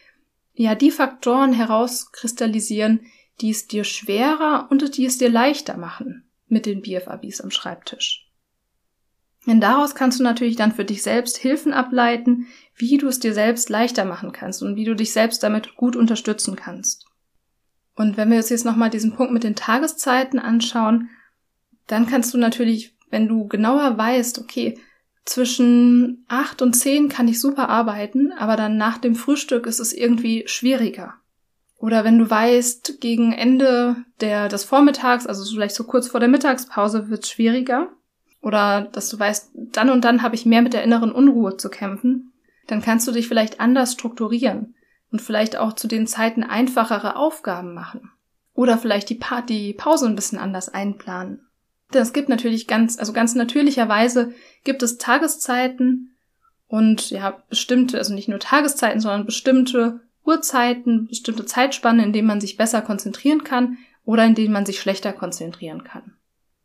ja 0.54 0.74
die 0.74 0.90
Faktoren 0.90 1.52
herauskristallisieren, 1.52 3.00
die 3.40 3.50
es 3.50 3.66
dir 3.66 3.84
schwerer 3.84 4.68
und 4.70 4.96
die 4.96 5.04
es 5.04 5.18
dir 5.18 5.28
leichter 5.28 5.76
machen 5.76 6.24
mit 6.46 6.66
den 6.66 6.82
BFABs 6.82 7.40
am 7.40 7.50
Schreibtisch. 7.50 8.23
Denn 9.46 9.60
daraus 9.60 9.94
kannst 9.94 10.18
du 10.18 10.24
natürlich 10.24 10.56
dann 10.56 10.72
für 10.72 10.84
dich 10.84 11.02
selbst 11.02 11.36
Hilfen 11.36 11.72
ableiten, 11.72 12.46
wie 12.76 12.96
du 12.98 13.06
es 13.06 13.20
dir 13.20 13.34
selbst 13.34 13.68
leichter 13.68 14.04
machen 14.04 14.32
kannst 14.32 14.62
und 14.62 14.76
wie 14.76 14.84
du 14.84 14.96
dich 14.96 15.12
selbst 15.12 15.42
damit 15.42 15.76
gut 15.76 15.96
unterstützen 15.96 16.56
kannst. 16.56 17.06
Und 17.94 18.16
wenn 18.16 18.30
wir 18.30 18.38
uns 18.38 18.48
jetzt 18.48 18.64
nochmal 18.64 18.90
diesen 18.90 19.14
Punkt 19.14 19.32
mit 19.32 19.44
den 19.44 19.54
Tageszeiten 19.54 20.38
anschauen, 20.38 21.10
dann 21.86 22.06
kannst 22.06 22.34
du 22.34 22.38
natürlich, 22.38 22.96
wenn 23.10 23.28
du 23.28 23.46
genauer 23.46 23.96
weißt, 23.96 24.38
okay, 24.38 24.78
zwischen 25.24 26.24
acht 26.28 26.60
und 26.60 26.74
zehn 26.74 27.08
kann 27.08 27.28
ich 27.28 27.40
super 27.40 27.68
arbeiten, 27.68 28.32
aber 28.32 28.56
dann 28.56 28.76
nach 28.76 28.98
dem 28.98 29.14
Frühstück 29.14 29.66
ist 29.66 29.80
es 29.80 29.92
irgendwie 29.92 30.44
schwieriger. 30.46 31.14
Oder 31.78 32.04
wenn 32.04 32.18
du 32.18 32.28
weißt, 32.28 33.00
gegen 33.00 33.32
Ende 33.32 33.96
der, 34.20 34.48
des 34.48 34.64
Vormittags, 34.64 35.26
also 35.26 35.44
vielleicht 35.44 35.74
so 35.74 35.84
kurz 35.84 36.08
vor 36.08 36.20
der 36.20 36.28
Mittagspause, 36.28 37.08
wird 37.08 37.24
es 37.24 37.30
schwieriger. 37.30 37.92
Oder 38.44 38.82
dass 38.92 39.08
du 39.08 39.18
weißt, 39.18 39.52
dann 39.54 39.88
und 39.88 40.04
dann 40.04 40.20
habe 40.20 40.34
ich 40.34 40.44
mehr 40.44 40.60
mit 40.60 40.74
der 40.74 40.84
inneren 40.84 41.10
Unruhe 41.10 41.56
zu 41.56 41.70
kämpfen. 41.70 42.34
Dann 42.66 42.82
kannst 42.82 43.08
du 43.08 43.12
dich 43.12 43.26
vielleicht 43.26 43.58
anders 43.58 43.94
strukturieren 43.94 44.74
und 45.10 45.22
vielleicht 45.22 45.56
auch 45.56 45.72
zu 45.72 45.88
den 45.88 46.06
Zeiten 46.06 46.42
einfachere 46.42 47.16
Aufgaben 47.16 47.72
machen. 47.72 48.10
Oder 48.52 48.76
vielleicht 48.76 49.08
die, 49.08 49.14
pa 49.14 49.40
die 49.40 49.72
Pause 49.72 50.06
ein 50.06 50.14
bisschen 50.14 50.38
anders 50.38 50.68
einplanen. 50.68 51.40
Denn 51.94 52.02
es 52.02 52.12
gibt 52.12 52.28
natürlich 52.28 52.66
ganz, 52.66 52.98
also 52.98 53.14
ganz 53.14 53.34
natürlicherweise 53.34 54.34
gibt 54.62 54.82
es 54.82 54.98
Tageszeiten 54.98 56.14
und 56.66 57.08
ja, 57.08 57.42
bestimmte, 57.48 57.96
also 57.96 58.12
nicht 58.12 58.28
nur 58.28 58.40
Tageszeiten, 58.40 59.00
sondern 59.00 59.24
bestimmte 59.24 60.00
Uhrzeiten, 60.26 61.06
bestimmte 61.06 61.46
Zeitspannen, 61.46 62.04
in 62.04 62.12
denen 62.12 62.28
man 62.28 62.42
sich 62.42 62.58
besser 62.58 62.82
konzentrieren 62.82 63.42
kann 63.42 63.78
oder 64.04 64.26
in 64.26 64.34
denen 64.34 64.52
man 64.52 64.66
sich 64.66 64.80
schlechter 64.80 65.14
konzentrieren 65.14 65.82
kann. 65.82 66.13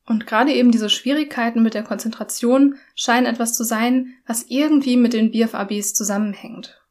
Und 0.10 0.26
gerade 0.26 0.52
eben 0.52 0.72
diese 0.72 0.90
Schwierigkeiten 0.90 1.62
mit 1.62 1.76
der 1.76 1.84
Konzentration 1.84 2.78
scheinen 2.96 3.28
etwas 3.28 3.56
zu 3.56 3.64
sein, 3.64 4.16
was 4.26 4.44
irgendwie 4.50 4.98
mit 4.98 5.14
den 5.14 5.30
BFABs 5.30 5.94
zusammenhängt. 5.94 6.82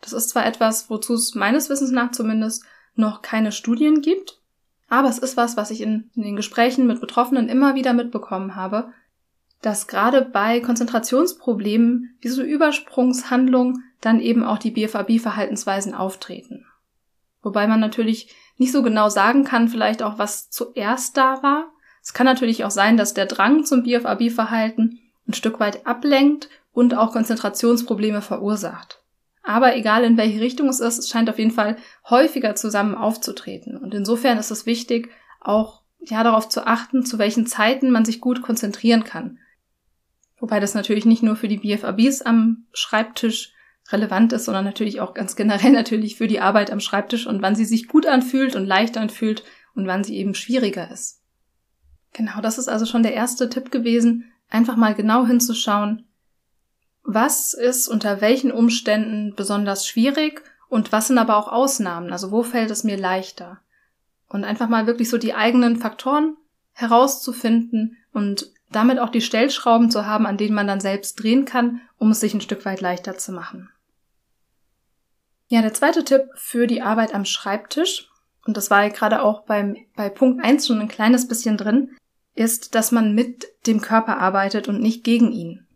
Das 0.00 0.12
ist 0.12 0.30
zwar 0.30 0.44
etwas, 0.44 0.90
wozu 0.90 1.14
es 1.14 1.36
meines 1.36 1.70
Wissens 1.70 1.92
nach 1.92 2.10
zumindest 2.10 2.64
noch 2.96 3.22
keine 3.22 3.52
Studien 3.52 4.00
gibt, 4.00 4.40
aber 4.88 5.08
es 5.08 5.18
ist 5.18 5.36
was, 5.36 5.56
was 5.56 5.70
ich 5.70 5.80
in, 5.80 6.10
den 6.16 6.34
Gesprächen 6.34 6.88
mit 6.88 7.00
Betroffenen 7.00 7.48
immer 7.48 7.76
wieder 7.76 7.92
mitbekommen 7.92 8.56
habe, 8.56 8.92
dass 9.62 9.86
gerade 9.86 10.22
bei 10.22 10.58
Konzentrationsproblemen 10.58 12.16
wie 12.20 12.28
so 12.28 12.42
Übersprungshandlungen 12.42 13.84
dann 14.00 14.18
eben 14.18 14.42
auch 14.42 14.58
die 14.58 14.72
BFAB-Verhaltensweisen 14.72 15.94
auftreten. 15.94 16.66
Wobei 17.40 17.68
man 17.68 17.78
natürlich 17.78 18.34
nicht 18.56 18.72
so 18.72 18.82
genau 18.82 19.10
sagen 19.10 19.44
kann, 19.44 19.68
vielleicht 19.68 20.02
auch, 20.02 20.18
was 20.18 20.50
zuerst 20.50 21.16
da 21.16 21.40
war. 21.44 21.72
Es 22.08 22.14
kann 22.14 22.24
natürlich 22.24 22.64
auch 22.64 22.70
sein, 22.70 22.96
dass 22.96 23.12
der 23.12 23.26
Drang 23.26 23.66
zum 23.66 23.82
BFAB-Verhalten 23.82 24.98
ein 25.28 25.34
Stück 25.34 25.60
weit 25.60 25.86
ablenkt 25.86 26.48
und 26.72 26.96
auch 26.96 27.12
Konzentrationsprobleme 27.12 28.22
verursacht. 28.22 29.02
Aber 29.42 29.76
egal 29.76 30.04
in 30.04 30.16
welche 30.16 30.40
Richtung 30.40 30.70
es 30.70 30.80
ist, 30.80 30.96
es 30.96 31.10
scheint 31.10 31.28
auf 31.28 31.38
jeden 31.38 31.50
Fall 31.50 31.76
häufiger 32.08 32.54
zusammen 32.54 32.94
aufzutreten. 32.94 33.76
Und 33.76 33.92
insofern 33.92 34.38
ist 34.38 34.50
es 34.50 34.64
wichtig, 34.64 35.10
auch 35.38 35.82
ja 36.00 36.24
darauf 36.24 36.48
zu 36.48 36.66
achten, 36.66 37.04
zu 37.04 37.18
welchen 37.18 37.46
Zeiten 37.46 37.90
man 37.90 38.06
sich 38.06 38.22
gut 38.22 38.40
konzentrieren 38.40 39.04
kann. 39.04 39.38
Wobei 40.38 40.60
das 40.60 40.72
natürlich 40.72 41.04
nicht 41.04 41.22
nur 41.22 41.36
für 41.36 41.48
die 41.48 41.58
BFABs 41.58 42.22
am 42.22 42.64
Schreibtisch 42.72 43.52
relevant 43.90 44.32
ist, 44.32 44.46
sondern 44.46 44.64
natürlich 44.64 45.02
auch 45.02 45.12
ganz 45.12 45.36
generell 45.36 45.72
natürlich 45.72 46.16
für 46.16 46.26
die 46.26 46.40
Arbeit 46.40 46.70
am 46.70 46.80
Schreibtisch 46.80 47.26
und 47.26 47.42
wann 47.42 47.54
sie 47.54 47.66
sich 47.66 47.86
gut 47.86 48.06
anfühlt 48.06 48.56
und 48.56 48.64
leicht 48.64 48.96
anfühlt 48.96 49.44
und 49.74 49.86
wann 49.86 50.04
sie 50.04 50.16
eben 50.16 50.32
schwieriger 50.32 50.90
ist. 50.90 51.17
Genau, 52.12 52.40
das 52.40 52.58
ist 52.58 52.68
also 52.68 52.86
schon 52.86 53.02
der 53.02 53.14
erste 53.14 53.48
Tipp 53.48 53.70
gewesen, 53.70 54.32
einfach 54.50 54.76
mal 54.76 54.94
genau 54.94 55.26
hinzuschauen, 55.26 56.04
was 57.02 57.54
ist 57.54 57.88
unter 57.88 58.20
welchen 58.20 58.52
Umständen 58.52 59.34
besonders 59.34 59.86
schwierig 59.86 60.42
und 60.68 60.92
was 60.92 61.08
sind 61.08 61.18
aber 61.18 61.36
auch 61.36 61.48
Ausnahmen, 61.48 62.12
also 62.12 62.30
wo 62.30 62.42
fällt 62.42 62.70
es 62.70 62.84
mir 62.84 62.98
leichter. 62.98 63.60
Und 64.28 64.44
einfach 64.44 64.68
mal 64.68 64.86
wirklich 64.86 65.08
so 65.08 65.16
die 65.16 65.34
eigenen 65.34 65.76
Faktoren 65.76 66.36
herauszufinden 66.74 67.96
und 68.12 68.52
damit 68.70 68.98
auch 68.98 69.08
die 69.08 69.22
Stellschrauben 69.22 69.90
zu 69.90 70.04
haben, 70.04 70.26
an 70.26 70.36
denen 70.36 70.54
man 70.54 70.66
dann 70.66 70.80
selbst 70.80 71.22
drehen 71.22 71.46
kann, 71.46 71.80
um 71.96 72.10
es 72.10 72.20
sich 72.20 72.34
ein 72.34 72.42
Stück 72.42 72.66
weit 72.66 72.82
leichter 72.82 73.16
zu 73.16 73.32
machen. 73.32 73.70
Ja, 75.48 75.62
der 75.62 75.72
zweite 75.72 76.04
Tipp 76.04 76.28
für 76.34 76.66
die 76.66 76.82
Arbeit 76.82 77.14
am 77.14 77.24
Schreibtisch, 77.24 78.07
und 78.48 78.56
das 78.56 78.70
war 78.70 78.82
ja 78.82 78.88
gerade 78.88 79.20
auch 79.20 79.42
beim, 79.42 79.76
bei 79.94 80.08
Punkt 80.08 80.42
1 80.42 80.66
schon 80.66 80.80
ein 80.80 80.88
kleines 80.88 81.28
bisschen 81.28 81.58
drin, 81.58 81.90
ist, 82.34 82.74
dass 82.74 82.92
man 82.92 83.14
mit 83.14 83.46
dem 83.66 83.82
Körper 83.82 84.16
arbeitet 84.16 84.68
und 84.68 84.80
nicht 84.80 85.04
gegen 85.04 85.32
ihn. 85.32 85.66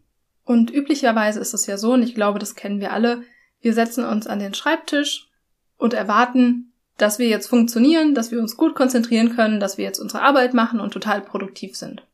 Und 0.46 0.70
üblicherweise 0.70 1.38
ist 1.38 1.52
es 1.52 1.66
ja 1.66 1.76
so, 1.76 1.92
und 1.92 2.02
ich 2.02 2.14
glaube, 2.14 2.38
das 2.38 2.54
kennen 2.54 2.80
wir 2.80 2.94
alle, 2.94 3.24
wir 3.60 3.74
setzen 3.74 4.06
uns 4.06 4.26
an 4.26 4.38
den 4.38 4.54
Schreibtisch 4.54 5.28
und 5.76 5.92
erwarten, 5.92 6.72
dass 6.96 7.18
wir 7.18 7.28
jetzt 7.28 7.46
funktionieren, 7.46 8.14
dass 8.14 8.30
wir 8.30 8.40
uns 8.40 8.56
gut 8.56 8.74
konzentrieren 8.74 9.36
können, 9.36 9.60
dass 9.60 9.76
wir 9.76 9.84
jetzt 9.84 9.98
unsere 9.98 10.22
Arbeit 10.22 10.54
machen 10.54 10.80
und 10.80 10.94
total 10.94 11.20
produktiv 11.20 11.76
sind. 11.76 12.06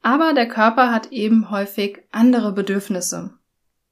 Aber 0.00 0.32
der 0.32 0.48
Körper 0.48 0.90
hat 0.90 1.12
eben 1.12 1.50
häufig 1.50 1.98
andere 2.10 2.52
Bedürfnisse. 2.52 3.34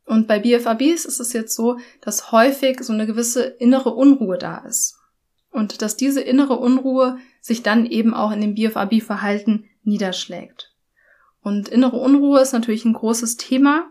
Und 0.06 0.26
bei 0.26 0.38
BFABs 0.38 1.04
ist 1.04 1.20
es 1.20 1.34
jetzt 1.34 1.54
so, 1.54 1.78
dass 2.00 2.32
häufig 2.32 2.82
so 2.82 2.94
eine 2.94 3.06
gewisse 3.06 3.42
innere 3.42 3.90
Unruhe 3.90 4.38
da 4.38 4.56
ist. 4.66 4.97
Und 5.50 5.82
dass 5.82 5.96
diese 5.96 6.20
innere 6.20 6.56
Unruhe 6.56 7.18
sich 7.40 7.62
dann 7.62 7.86
eben 7.86 8.14
auch 8.14 8.32
in 8.32 8.40
dem 8.40 8.54
BFAB-Verhalten 8.54 9.64
niederschlägt. 9.82 10.74
Und 11.42 11.68
innere 11.68 11.96
Unruhe 11.96 12.40
ist 12.40 12.52
natürlich 12.52 12.84
ein 12.84 12.92
großes 12.92 13.36
Thema. 13.36 13.90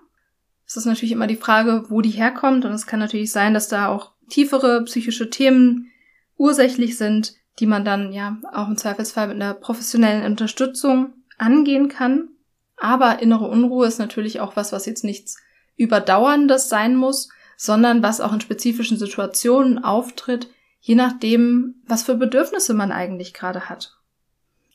Es 0.65 0.77
ist 0.77 0.85
natürlich 0.85 1.11
immer 1.11 1.27
die 1.27 1.35
Frage, 1.35 1.85
wo 1.89 2.01
die 2.01 2.11
herkommt. 2.11 2.65
Und 2.65 2.71
es 2.71 2.85
kann 2.85 2.99
natürlich 2.99 3.31
sein, 3.31 3.53
dass 3.53 3.67
da 3.67 3.87
auch 3.87 4.11
tiefere 4.29 4.83
psychische 4.83 5.29
Themen 5.29 5.91
ursächlich 6.37 6.97
sind, 6.97 7.33
die 7.59 7.65
man 7.65 7.83
dann 7.83 8.13
ja 8.13 8.37
auch 8.53 8.67
im 8.67 8.77
Zweifelsfall 8.77 9.27
mit 9.27 9.37
einer 9.37 9.53
professionellen 9.53 10.25
Unterstützung 10.25 11.13
angehen 11.37 11.89
kann. 11.89 12.29
Aber 12.75 13.21
innere 13.21 13.47
Unruhe 13.47 13.87
ist 13.87 13.97
natürlich 13.97 14.39
auch 14.39 14.55
was, 14.55 14.71
was 14.71 14.85
jetzt 14.85 15.03
nichts 15.03 15.37
Überdauerndes 15.75 16.69
sein 16.69 16.95
muss, 16.95 17.29
sondern 17.55 18.03
was 18.03 18.21
auch 18.21 18.33
in 18.33 18.41
spezifischen 18.41 18.97
Situationen 18.97 19.83
auftritt, 19.83 20.49
je 20.88 20.96
nachdem, 20.96 21.75
was 21.86 22.03
für 22.03 22.15
Bedürfnisse 22.15 22.74
man 22.74 22.94
eigentlich 22.94 23.34
gerade 23.34 23.67
hat. 23.67 23.98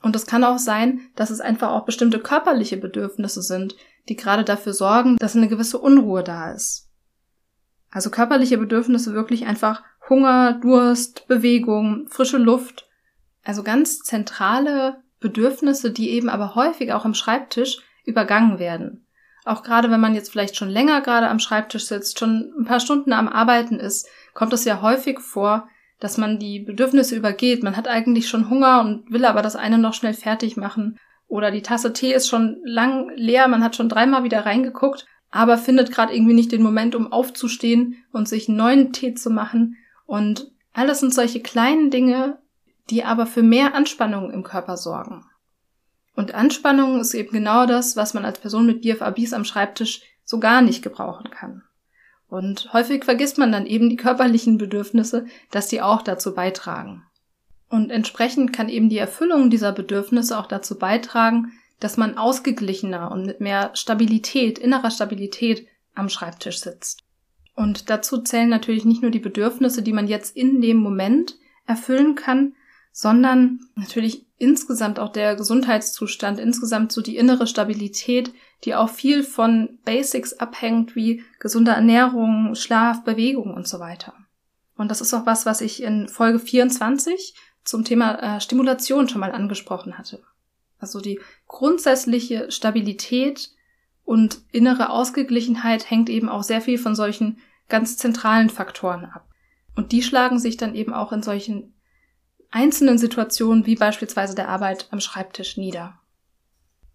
Und 0.03 0.15
es 0.15 0.27
kann 0.27 0.45
auch 0.45 0.59
sein, 0.59 1.01
dass 1.17 1.31
es 1.31 1.41
einfach 1.41 1.71
auch 1.71 1.87
bestimmte 1.87 2.19
körperliche 2.19 2.77
Bedürfnisse 2.77 3.41
sind, 3.41 3.77
die 4.11 4.17
gerade 4.17 4.45
dafür 4.45 4.75
sorgen, 4.75 5.17
dass 5.17 5.37
eine 5.37 5.49
gewisse 5.49 5.79
Unruhe 5.79 6.23
da 6.23 6.53
ist. 6.53 6.91
Also 7.91 8.11
körperliche 8.11 8.59
Bedürfnisse 8.59 9.15
wirklich 9.15 9.47
einfach 9.47 9.83
Hunger, 10.11 10.61
Durst, 10.61 11.27
Bewegung, 11.29 12.09
frische 12.09 12.37
Luft, 12.37 12.91
also 13.43 13.63
ganz 13.63 14.01
zentrale 14.01 15.03
Bedürfnisse, 15.19 15.93
die 15.93 16.11
eben 16.11 16.29
aber 16.29 16.55
häufig 16.55 16.93
auch 16.93 17.07
am 17.07 17.15
Schreibtisch 17.15 17.79
übergangen 18.05 18.59
werden. 18.59 19.07
Auch 19.47 19.63
gerade 19.63 19.91
wenn 19.91 20.01
man 20.01 20.15
jetzt 20.15 20.31
vielleicht 20.31 20.57
schon 20.57 20.69
länger 20.69 21.01
gerade 21.01 21.29
am 21.29 21.39
Schreibtisch 21.39 21.87
sitzt, 21.87 22.19
schon 22.19 22.53
ein 22.59 22.67
paar 22.67 22.81
Stunden 22.81 23.15
am 23.15 23.29
Arbeiten 23.29 23.81
ist, 23.81 24.07
kommt 24.35 24.53
es 24.53 24.67
ja 24.67 24.83
häufig 24.83 25.19
vor, 25.21 25.69
dass 26.03 26.19
man 26.19 26.41
die 26.41 26.59
Bedürfnisse 26.59 27.15
übergeht. 27.15 27.63
Man 27.63 27.77
hat 27.77 27.87
eigentlich 27.87 28.29
schon 28.29 28.51
Hunger 28.51 28.81
und 28.81 29.09
will 29.13 29.25
aber 29.25 29.41
das 29.41 29.55
eine 29.55 29.79
noch 29.79 29.95
schnell 29.95 30.15
fertig 30.15 30.57
machen. 30.57 30.99
Oder 31.29 31.53
die 31.53 31.63
Tasse 31.63 31.93
Tee 31.93 32.13
ist 32.13 32.29
schon 32.29 32.61
lang 32.65 33.11
leer, 33.15 33.47
man 33.47 33.63
hat 33.63 33.77
schon 33.77 33.89
dreimal 33.89 34.25
wieder 34.25 34.45
reingeguckt, 34.45 35.07
aber 35.31 35.59
findet 35.59 35.93
gerade 35.93 36.13
irgendwie 36.13 36.35
nicht 36.35 36.51
den 36.51 36.63
Moment, 36.63 36.97
um 36.97 37.13
aufzustehen 37.13 38.03
und 38.11 38.29
sich 38.29 38.49
einen 38.49 38.59
neuen 38.59 38.93
Tee 38.93 39.15
zu 39.15 39.31
machen. 39.31 39.77
Und 40.05 40.51
alles 40.73 40.99
sind 41.01 41.15
solche 41.15 41.41
kleinen 41.41 41.91
Dinge, 41.91 42.39
die 42.91 43.05
aber 43.05 43.27
für 43.27 43.45
mehr 43.45 43.75
Anspannung 43.75 44.33
im 44.33 44.43
Körper 44.43 44.77
sorgen. 44.77 45.25
Und 46.17 46.35
Anspannung 46.35 47.01
ist 47.01 47.15
eben 47.15 47.31
genau 47.31 47.65
das, 47.65 47.97
was 47.97 48.13
man 48.13 48.25
als 48.25 48.41
Person 48.41 48.67
mit 48.67 48.83
BFABs 48.83 49.33
am 49.33 49.45
Schreibtisch 49.45 50.03
so 50.25 50.41
gar 50.41 50.63
nicht 50.63 50.83
gebrauchen 50.83 51.31
kann. 51.31 51.63
Und 52.33 52.73
häufig 52.73 53.05
vergisst 53.05 53.37
man 53.37 53.53
dann 53.53 53.67
eben 53.67 53.91
die 53.91 53.97
körperlichen 53.97 54.57
Bedürfnisse, 54.57 55.27
dass 55.51 55.69
die 55.69 55.83
auch 55.83 56.01
dazu 56.01 56.35
beitragen. 56.35 57.03
Und 57.69 57.91
entsprechend 57.91 58.55
kann 58.55 58.71
eben 58.71 58.89
die 58.89 58.97
Erfüllung 58.97 59.51
dieser 59.51 59.71
Bedürfnisse 59.71 60.39
auch 60.39 60.47
dazu 60.47 60.79
beitragen, 60.79 61.53
dass 61.79 61.99
man 61.99 62.17
ausgeglichener 62.17 63.11
und 63.11 63.27
mit 63.27 63.43
mehr 63.43 63.73
Stabilität, 63.75 64.59
innerer 64.59 64.91
Stabilität 64.91 65.67
am 65.95 66.09
Schreibtisch 66.09 66.61
sitzt. 66.61 67.05
Und 67.55 67.91
dazu 67.91 68.23
zählen 68.23 68.49
natürlich 68.49 68.87
nicht 68.87 69.03
nur 69.03 69.11
die 69.11 69.19
Bedürfnisse, 69.19 69.83
die 69.83 69.93
man 69.93 70.09
jetzt 70.09 70.35
in 70.35 70.63
dem 70.63 70.79
Moment 70.79 71.37
erfüllen 71.67 72.15
kann, 72.15 72.55
sondern 72.93 73.61
natürlich 73.75 74.25
insgesamt 74.39 74.99
auch 74.99 75.13
der 75.13 75.37
Gesundheitszustand, 75.37 76.41
insgesamt 76.41 76.93
so 76.93 77.03
die 77.03 77.19
innere 77.19 77.47
Stabilität, 77.47 78.33
die 78.65 78.75
auch 78.75 78.89
viel 78.89 79.23
von 79.23 79.79
Basics 79.85 80.35
abhängt, 80.35 80.95
wie 80.95 81.25
gesunde 81.41 81.73
Ernährung, 81.73 82.55
Schlaf, 82.55 83.05
Bewegung 83.05 83.55
und 83.55 83.67
so 83.67 83.81
weiter. 83.81 84.15
Und 84.77 84.91
das 84.91 85.01
ist 85.01 85.13
auch 85.15 85.27
was, 85.27 85.47
was 85.47 85.61
ich 85.61 85.83
in 85.83 86.09
Folge 86.09 86.39
24 86.39 87.35
zum 87.65 87.85
Thema 87.85 88.37
äh, 88.37 88.41
Stimulation 88.41 89.09
schon 89.09 89.21
mal 89.21 89.33
angesprochen 89.33 89.99
hatte. 89.99 90.23
Also 90.79 91.01
die 91.01 91.21
grundsätzliche 91.47 92.51
Stabilität 92.51 93.51
und 94.05 94.41
innere 94.51 94.91
Ausgeglichenheit 94.91 95.89
hängt 95.89 96.09
eben 96.09 96.29
auch 96.29 96.43
sehr 96.43 96.61
viel 96.61 96.79
von 96.79 96.95
solchen 96.95 97.39
ganz 97.69 97.97
zentralen 97.97 98.51
Faktoren 98.51 99.05
ab. 99.05 99.29
Und 99.77 99.93
die 99.93 100.03
schlagen 100.03 100.39
sich 100.39 100.57
dann 100.57 100.75
eben 100.75 100.93
auch 100.93 101.13
in 101.13 101.23
solchen 101.23 101.75
einzelnen 102.51 102.99
Situationen 102.99 103.65
wie 103.65 103.77
beispielsweise 103.77 104.35
der 104.35 104.49
Arbeit 104.49 104.89
am 104.91 105.01
Schreibtisch 105.01 105.57
nieder. 105.57 105.99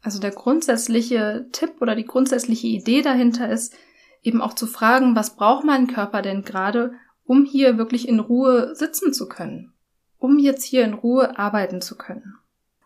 Also 0.02 0.20
der 0.20 0.32
grundsätzliche 0.32 1.48
Tipp 1.52 1.82
oder 1.82 1.96
die 1.96 2.06
grundsätzliche 2.06 2.68
Idee 2.68 3.02
dahinter 3.02 3.50
ist, 3.50 3.76
eben 4.24 4.42
auch 4.42 4.54
zu 4.54 4.68
fragen, 4.68 5.16
was 5.16 5.36
braucht 5.36 5.64
mein 5.66 5.88
Körper 5.88 6.22
denn 6.22 6.44
gerade, 6.44 6.94
um 7.24 7.46
hier 7.46 7.78
wirklich 7.78 8.08
in 8.08 8.20
Ruhe 8.20 8.76
sitzen 8.76 9.14
zu 9.14 9.28
können, 9.28 9.74
um 10.18 10.40
jetzt 10.40 10.64
hier 10.64 10.84
in 10.86 10.94
Ruhe 10.94 11.38
arbeiten 11.38 11.82
zu 11.82 11.98
können. 11.98 12.36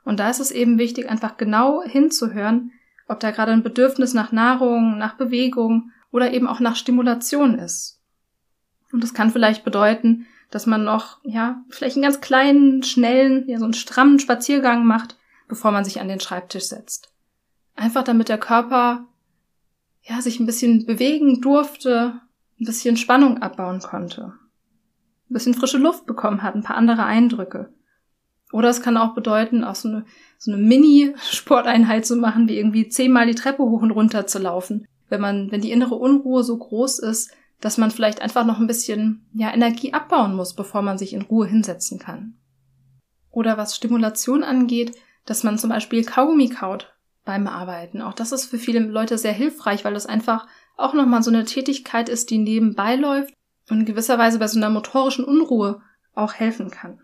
Und 0.04 0.20
da 0.20 0.30
ist 0.30 0.40
es 0.40 0.52
eben 0.52 0.78
wichtig, 0.80 1.10
einfach 1.10 1.38
genau 1.38 1.84
hinzuhören, 1.84 2.72
ob 3.08 3.20
da 3.20 3.32
gerade 3.32 3.52
ein 3.52 3.64
Bedürfnis 3.64 4.14
nach 4.14 4.32
Nahrung, 4.32 4.98
nach 4.98 5.16
Bewegung 5.16 5.92
oder 6.12 6.34
eben 6.34 6.48
auch 6.48 6.60
nach 6.60 6.76
Stimulation 6.76 7.60
ist. 7.60 8.00
Und 8.92 9.04
das 9.04 9.14
kann 9.14 9.32
vielleicht 9.32 9.64
bedeuten, 9.64 10.26
dass 10.50 10.66
man 10.66 10.84
noch, 10.84 11.20
ja, 11.24 11.64
vielleicht 11.70 11.96
einen 11.96 12.04
ganz 12.04 12.20
kleinen, 12.20 12.84
schnellen, 12.84 13.48
ja, 13.48 13.58
so 13.58 13.66
einen 13.66 13.74
strammen 13.74 14.20
Spaziergang 14.20 14.86
macht, 14.86 15.18
bevor 15.52 15.72
man 15.72 15.84
sich 15.84 16.00
an 16.00 16.08
den 16.08 16.22
Schreibtisch 16.22 16.64
setzt. 16.64 17.12
Einfach 17.76 18.06
damit 18.06 18.30
der 18.30 18.38
Körper, 18.38 19.06
ja, 20.02 20.22
sich 20.22 20.40
ein 20.40 20.46
bisschen 20.46 20.86
bewegen 20.86 21.42
durfte, 21.42 22.22
ein 22.58 22.66
bisschen 22.66 22.96
Spannung 22.96 23.42
abbauen 23.42 23.82
konnte. 23.82 24.32
Ein 25.30 25.34
bisschen 25.34 25.54
frische 25.54 25.78
Luft 25.78 26.06
bekommen 26.06 26.42
hat, 26.42 26.56
ein 26.56 26.64
paar 26.64 26.78
andere 26.78 27.04
Eindrücke. 27.04 27.74
Oder 28.54 28.70
es 28.70 28.82
kann 28.82 28.96
auch 28.96 29.14
bedeuten, 29.14 29.66
auch 29.66 29.76
so 29.76 29.90
eine, 29.90 30.06
so 30.38 30.54
eine 30.54 30.62
Mini-Sporteinheit 30.62 32.06
zu 32.06 32.16
machen, 32.16 32.48
wie 32.48 32.56
irgendwie 32.56 32.88
zehnmal 32.88 33.28
die 33.28 33.36
Treppe 33.36 33.64
hoch 33.64 33.82
und 33.82 33.92
runter 33.92 34.28
zu 34.28 34.40
laufen. 34.40 34.88
Wenn 35.10 35.20
man, 35.20 35.52
wenn 35.52 35.60
die 35.60 35.72
innere 35.72 35.96
Unruhe 35.96 36.46
so 36.46 36.58
groß 36.58 37.00
ist, 37.00 37.32
dass 37.60 37.78
man 37.78 37.92
vielleicht 37.92 38.22
einfach 38.22 38.46
noch 38.46 38.62
ein 38.62 38.68
bisschen, 38.68 39.26
ja, 39.34 39.54
Energie 39.54 39.94
abbauen 39.94 40.34
muss, 40.34 40.54
bevor 40.54 40.82
man 40.82 40.98
sich 40.98 41.12
in 41.12 41.24
Ruhe 41.24 41.46
hinsetzen 41.46 42.00
kann. 42.00 42.38
Oder 43.32 43.58
was 43.58 43.76
Stimulation 43.76 44.44
angeht, 44.44 44.96
dass 45.26 45.44
man 45.44 45.58
zum 45.58 45.70
Beispiel 45.70 46.04
Kaugummi 46.04 46.50
kaut 46.50 46.94
beim 47.26 47.48
Arbeiten. 47.48 48.02
Auch 48.02 48.14
das 48.14 48.32
ist 48.32 48.46
für 48.46 48.58
viele 48.58 48.80
Leute 48.80 49.18
sehr 49.18 49.34
hilfreich, 49.34 49.86
weil 49.86 49.94
das 49.94 50.06
einfach 50.06 50.48
auch 50.78 50.94
nochmal 50.94 51.22
so 51.22 51.30
eine 51.30 51.46
Tätigkeit 51.46 52.10
ist, 52.10 52.30
die 52.30 52.40
nebenbei 52.40 52.96
läuft 52.96 53.34
und 53.70 53.82
in 53.82 53.86
gewisser 53.86 54.18
Weise 54.18 54.40
bei 54.40 54.48
so 54.48 54.58
einer 54.58 54.70
motorischen 54.70 55.26
Unruhe 55.26 55.82
auch 56.14 56.34
helfen 56.34 56.72
kann. 56.72 57.00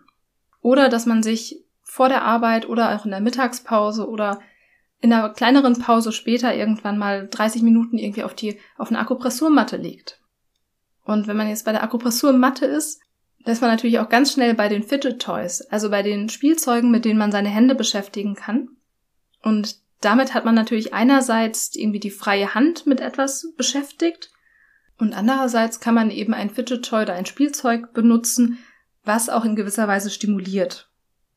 Oder 0.60 0.88
dass 0.88 1.06
man 1.06 1.22
sich 1.22 1.64
vor 1.82 2.08
der 2.08 2.22
Arbeit 2.22 2.68
oder 2.68 2.94
auch 2.94 3.04
in 3.04 3.10
der 3.10 3.20
Mittagspause 3.20 4.08
oder 4.08 4.40
in 5.00 5.12
einer 5.12 5.30
kleineren 5.30 5.78
Pause 5.78 6.12
später 6.12 6.54
irgendwann 6.54 6.98
mal 6.98 7.28
30 7.28 7.62
Minuten 7.62 7.98
irgendwie 7.98 8.24
auf 8.24 8.34
die, 8.34 8.58
auf 8.76 8.88
eine 8.88 8.98
Akupressurmatte 8.98 9.76
legt. 9.76 10.20
Und 11.04 11.26
wenn 11.26 11.36
man 11.36 11.48
jetzt 11.48 11.64
bei 11.64 11.72
der 11.72 11.82
Akupressurmatte 11.82 12.66
ist, 12.66 13.00
ist 13.52 13.60
man 13.60 13.70
natürlich 13.70 13.98
auch 13.98 14.08
ganz 14.08 14.32
schnell 14.32 14.54
bei 14.54 14.68
den 14.68 14.82
Fidget 14.82 15.20
Toys, 15.20 15.62
also 15.62 15.90
bei 15.90 16.02
den 16.02 16.28
Spielzeugen, 16.28 16.90
mit 16.90 17.04
denen 17.04 17.18
man 17.18 17.32
seine 17.32 17.48
Hände 17.48 17.74
beschäftigen 17.74 18.34
kann. 18.34 18.68
Und 19.42 19.76
damit 20.00 20.34
hat 20.34 20.44
man 20.44 20.54
natürlich 20.54 20.94
einerseits 20.94 21.74
irgendwie 21.74 22.00
die 22.00 22.10
freie 22.10 22.54
Hand 22.54 22.86
mit 22.86 23.00
etwas 23.00 23.52
beschäftigt 23.56 24.30
und 24.98 25.16
andererseits 25.16 25.80
kann 25.80 25.94
man 25.94 26.10
eben 26.10 26.34
ein 26.34 26.50
Fidget 26.50 26.84
Toy 26.84 27.02
oder 27.02 27.14
ein 27.14 27.26
Spielzeug 27.26 27.92
benutzen, 27.94 28.58
was 29.04 29.30
auch 29.30 29.44
in 29.44 29.56
gewisser 29.56 29.88
Weise 29.88 30.10
stimuliert. 30.10 30.90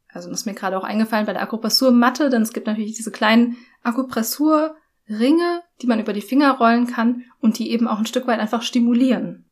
Also 0.09 0.29
das 0.29 0.41
ist 0.41 0.45
mir 0.45 0.55
gerade 0.55 0.77
auch 0.77 0.83
eingefallen 0.83 1.25
bei 1.25 1.33
der 1.33 1.43
Akupressurmatte, 1.43 2.29
denn 2.29 2.41
es 2.41 2.53
gibt 2.53 2.67
natürlich 2.67 2.95
diese 2.95 3.11
kleinen 3.11 3.57
Akupressurringe, 3.83 5.61
die 5.81 5.87
man 5.87 5.99
über 5.99 6.11
die 6.11 6.21
Finger 6.21 6.57
rollen 6.57 6.87
kann 6.87 7.23
und 7.39 7.59
die 7.59 7.71
eben 7.71 7.87
auch 7.87 7.99
ein 7.99 8.07
Stück 8.07 8.27
weit 8.27 8.39
einfach 8.39 8.63
stimulieren. 8.63 9.45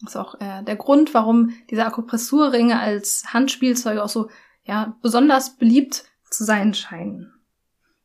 Das 0.00 0.10
ist 0.10 0.16
auch 0.16 0.40
äh, 0.40 0.62
der 0.62 0.76
Grund, 0.76 1.14
warum 1.14 1.52
diese 1.70 1.84
Akupressurringe 1.84 2.78
als 2.78 3.24
Handspielzeuge 3.32 4.02
auch 4.02 4.08
so 4.08 4.30
ja 4.64 4.96
besonders 5.02 5.56
beliebt 5.56 6.04
zu 6.30 6.44
sein 6.44 6.74
scheinen. 6.74 7.32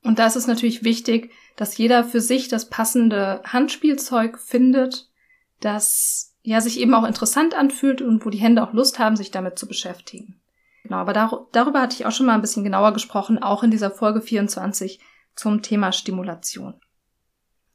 Und 0.03 0.19
da 0.19 0.27
ist 0.27 0.35
es 0.35 0.47
natürlich 0.47 0.83
wichtig, 0.83 1.31
dass 1.55 1.77
jeder 1.77 2.03
für 2.03 2.19
sich 2.19 2.47
das 2.47 2.69
passende 2.69 3.41
Handspielzeug 3.45 4.39
findet, 4.39 5.09
das 5.59 6.35
ja 6.41 6.59
sich 6.61 6.79
eben 6.79 6.93
auch 6.93 7.05
interessant 7.05 7.55
anfühlt 7.55 8.01
und 8.01 8.25
wo 8.25 8.29
die 8.29 8.39
Hände 8.39 8.63
auch 8.63 8.73
Lust 8.73 8.99
haben, 8.99 9.15
sich 9.15 9.31
damit 9.31 9.57
zu 9.57 9.67
beschäftigen. 9.67 10.41
Genau, 10.83 10.97
aber 10.97 11.13
dar 11.13 11.47
darüber 11.53 11.81
hatte 11.81 11.95
ich 11.95 12.05
auch 12.05 12.11
schon 12.11 12.25
mal 12.25 12.35
ein 12.35 12.41
bisschen 12.41 12.65
genauer 12.65 12.91
gesprochen, 12.93 13.41
auch 13.41 13.63
in 13.63 13.71
dieser 13.71 13.91
Folge 13.91 14.21
24 14.21 14.99
zum 15.35 15.61
Thema 15.61 15.93
Stimulation. 15.93 16.75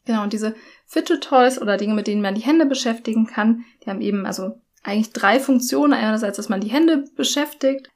Genau, 0.05 0.23
und 0.23 0.33
diese 0.33 0.55
Fidget 0.91 1.23
Toys 1.23 1.61
oder 1.61 1.77
Dinge, 1.77 1.95
mit 1.95 2.07
denen 2.07 2.23
man 2.23 2.35
die 2.35 2.41
Hände 2.41 2.65
beschäftigen 2.65 3.27
kann, 3.27 3.65
die 3.85 3.91
haben 3.91 4.01
eben 4.01 4.25
also 4.25 4.59
eigentlich 4.83 5.13
drei 5.13 5.39
Funktionen. 5.39 5.93
Einerseits, 5.93 6.39
dass 6.39 6.49
man 6.49 6.63
die 6.63 6.71
Hände 6.71 7.05
beschäftigt, 7.15 7.91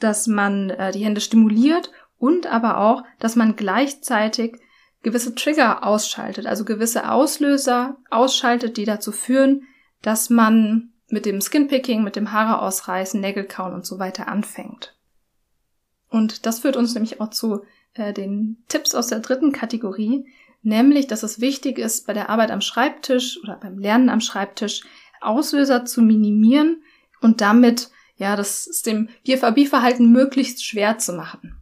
dass 0.00 0.26
man 0.26 0.70
äh, 0.70 0.90
die 0.90 1.04
Hände 1.04 1.20
stimuliert 1.20 1.92
und 2.18 2.46
aber 2.46 2.78
auch, 2.78 3.04
dass 3.20 3.36
man 3.36 3.54
gleichzeitig 3.54 4.56
gewisse 5.04 5.36
Trigger 5.36 5.86
ausschaltet, 5.86 6.46
also 6.46 6.64
gewisse 6.64 7.08
Auslöser 7.08 7.98
ausschaltet, 8.10 8.78
die 8.78 8.84
dazu 8.84 9.12
führen, 9.12 9.62
dass 10.02 10.28
man 10.28 10.92
mit 11.08 11.26
dem 11.26 11.40
Skinpicking, 11.40 12.02
mit 12.02 12.16
dem 12.16 12.32
Haare 12.32 12.60
ausreißen, 12.62 13.20
Nägel 13.20 13.44
kauen 13.44 13.74
und 13.74 13.86
so 13.86 14.00
weiter 14.00 14.26
anfängt. 14.26 14.96
Und 16.08 16.46
das 16.46 16.60
führt 16.60 16.76
uns 16.76 16.94
nämlich 16.94 17.20
auch 17.20 17.30
zu 17.30 17.62
äh, 17.92 18.12
den 18.12 18.64
Tipps 18.66 18.94
aus 18.94 19.06
der 19.06 19.20
dritten 19.20 19.52
Kategorie, 19.52 20.26
nämlich, 20.64 21.06
dass 21.06 21.22
es 21.22 21.40
wichtig 21.40 21.78
ist, 21.78 22.06
bei 22.06 22.12
der 22.12 22.30
Arbeit 22.30 22.50
am 22.50 22.60
Schreibtisch 22.60 23.38
oder 23.42 23.56
beim 23.56 23.78
Lernen 23.78 24.08
am 24.08 24.20
Schreibtisch 24.20 24.82
Auslöser 25.20 25.84
zu 25.84 26.02
minimieren 26.02 26.82
und 27.20 27.40
damit 27.40 27.90
ja 28.16 28.36
das 28.36 28.64
dem 28.84 29.08
BFAB-Verhalten 29.24 30.10
möglichst 30.10 30.64
schwer 30.64 30.98
zu 30.98 31.14
machen. 31.14 31.56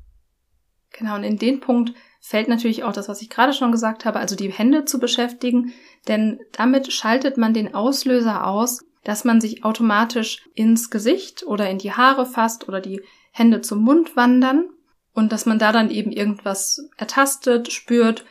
Genau, 0.91 1.15
und 1.15 1.25
in 1.25 1.39
den 1.39 1.61
Punkt 1.61 1.95
fällt 2.21 2.49
natürlich 2.49 2.85
auch 2.85 2.93
das, 2.93 3.09
was 3.09 3.23
ich 3.23 3.31
gerade 3.31 3.53
schon 3.53 3.73
gesagt 3.73 4.05
habe, 4.05 4.21
also 4.21 4.37
die 4.37 4.53
Hände 4.53 4.85
zu 4.85 4.99
beschäftigen, 4.99 5.73
denn 6.09 6.41
damit 6.53 6.93
schaltet 6.93 7.37
man 7.37 7.55
den 7.55 7.75
Auslöser 7.75 8.47
aus, 8.47 8.85
dass 9.05 9.25
man 9.25 9.41
sich 9.41 9.65
automatisch 9.65 10.49
ins 10.55 10.91
Gesicht 10.91 11.45
oder 11.45 11.69
in 11.69 11.79
die 11.79 11.93
Haare 11.93 12.27
fasst 12.27 12.69
oder 12.69 12.81
die 12.81 13.03
Hände 13.33 13.61
zum 13.61 13.83
Mund 13.83 14.15
wandern 14.17 14.69
und 15.15 15.33
dass 15.33 15.47
man 15.47 15.59
da 15.59 15.73
dann 15.73 15.91
eben 15.91 16.13
irgendwas 16.13 16.89
ertastet, 16.97 17.73
spürt, 17.73 18.25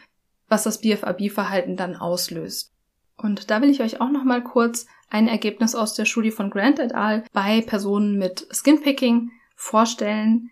was 0.52 0.64
das 0.64 0.82
BFAB-Verhalten 0.82 1.78
dann 1.78 1.96
auslöst. 1.96 2.74
Und 3.16 3.50
da 3.50 3.62
will 3.62 3.70
ich 3.70 3.82
euch 3.82 4.02
auch 4.02 4.12
noch 4.12 4.26
mal 4.26 4.44
kurz 4.44 4.86
ein 5.10 5.30
Ergebnis 5.30 5.76
aus 5.76 5.94
der 5.94 6.04
Studie 6.04 6.32
von 6.32 6.50
Grant 6.50 6.78
et 6.78 6.94
al. 6.94 7.24
bei 7.32 7.62
Personen 7.62 8.18
mit 8.18 8.48
Skinpicking 8.52 9.32
vorstellen, 9.56 10.50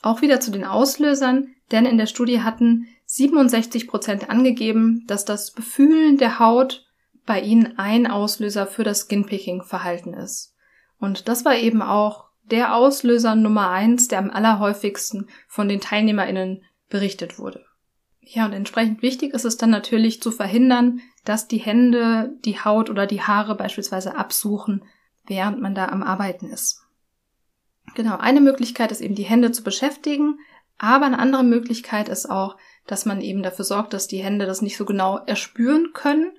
auch 0.00 0.22
wieder 0.22 0.38
zu 0.38 0.52
den 0.52 0.64
Auslösern, 0.64 1.54
denn 1.72 1.86
in 1.86 1.98
der 1.98 2.06
Studie 2.06 2.42
hatten 2.42 2.86
67 3.06 3.88
Prozent 3.88 4.30
angegeben, 4.30 5.04
dass 5.08 5.24
das 5.24 5.50
Befühlen 5.50 6.18
der 6.18 6.38
Haut 6.38 6.86
bei 7.26 7.40
ihnen 7.40 7.78
ein 7.78 8.06
Auslöser 8.06 8.68
für 8.68 8.84
das 8.84 9.02
Skinpicking-Verhalten 9.02 10.14
ist. 10.14 10.54
Und 11.00 11.26
das 11.26 11.44
war 11.44 11.56
eben 11.56 11.82
auch 11.82 12.26
der 12.44 12.76
Auslöser 12.76 13.34
Nummer 13.34 13.70
eins, 13.70 14.06
der 14.06 14.20
am 14.20 14.30
allerhäufigsten 14.30 15.28
von 15.48 15.68
den 15.68 15.80
TeilnehmerInnen 15.80 16.62
berichtet 16.88 17.40
wurde. 17.40 17.64
Ja, 18.24 18.46
und 18.46 18.52
entsprechend 18.52 19.02
wichtig 19.02 19.34
ist 19.34 19.44
es 19.44 19.56
dann 19.56 19.70
natürlich 19.70 20.22
zu 20.22 20.30
verhindern, 20.30 21.00
dass 21.24 21.48
die 21.48 21.58
Hände 21.58 22.32
die 22.44 22.60
Haut 22.60 22.88
oder 22.88 23.06
die 23.06 23.20
Haare 23.20 23.56
beispielsweise 23.56 24.16
absuchen, 24.16 24.84
während 25.26 25.60
man 25.60 25.74
da 25.74 25.88
am 25.88 26.02
Arbeiten 26.02 26.46
ist. 26.46 26.82
Genau, 27.94 28.16
eine 28.16 28.40
Möglichkeit 28.40 28.92
ist 28.92 29.00
eben 29.00 29.16
die 29.16 29.24
Hände 29.24 29.50
zu 29.52 29.62
beschäftigen, 29.62 30.38
aber 30.78 31.06
eine 31.06 31.18
andere 31.18 31.44
Möglichkeit 31.44 32.08
ist 32.08 32.30
auch, 32.30 32.56
dass 32.86 33.06
man 33.06 33.20
eben 33.20 33.42
dafür 33.42 33.64
sorgt, 33.64 33.92
dass 33.92 34.06
die 34.06 34.22
Hände 34.22 34.46
das 34.46 34.62
nicht 34.62 34.76
so 34.76 34.84
genau 34.84 35.18
erspüren 35.18 35.90
können. 35.92 36.32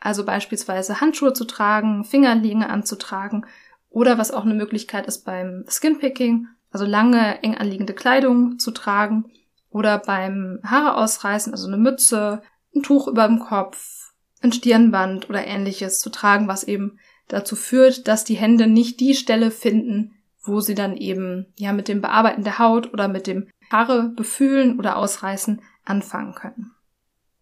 Also 0.00 0.24
beispielsweise 0.24 1.00
Handschuhe 1.00 1.32
zu 1.32 1.44
tragen, 1.44 2.04
Fingerlinge 2.04 2.68
anzutragen 2.68 3.46
oder 3.88 4.18
was 4.18 4.32
auch 4.32 4.44
eine 4.44 4.54
Möglichkeit 4.54 5.06
ist 5.06 5.24
beim 5.24 5.64
Skinpicking, 5.68 6.48
also 6.70 6.84
lange, 6.84 7.42
eng 7.42 7.56
anliegende 7.56 7.94
Kleidung 7.94 8.58
zu 8.58 8.70
tragen 8.70 9.30
oder 9.76 9.98
beim 9.98 10.58
Haare 10.64 10.96
ausreißen, 10.96 11.52
also 11.52 11.66
eine 11.66 11.76
Mütze, 11.76 12.40
ein 12.74 12.82
Tuch 12.82 13.08
über 13.08 13.28
dem 13.28 13.40
Kopf, 13.40 14.14
ein 14.40 14.50
Stirnband 14.50 15.28
oder 15.28 15.46
ähnliches 15.46 16.00
zu 16.00 16.08
tragen, 16.08 16.48
was 16.48 16.64
eben 16.64 16.98
dazu 17.28 17.56
führt, 17.56 18.08
dass 18.08 18.24
die 18.24 18.36
Hände 18.36 18.68
nicht 18.68 19.00
die 19.00 19.14
Stelle 19.14 19.50
finden, 19.50 20.14
wo 20.42 20.60
sie 20.60 20.74
dann 20.74 20.96
eben 20.96 21.52
ja 21.58 21.74
mit 21.74 21.88
dem 21.88 22.00
Bearbeiten 22.00 22.42
der 22.42 22.58
Haut 22.58 22.90
oder 22.94 23.06
mit 23.06 23.26
dem 23.26 23.50
Haare 23.70 24.14
befühlen 24.16 24.78
oder 24.78 24.96
ausreißen 24.96 25.60
anfangen 25.84 26.34
können. 26.34 26.72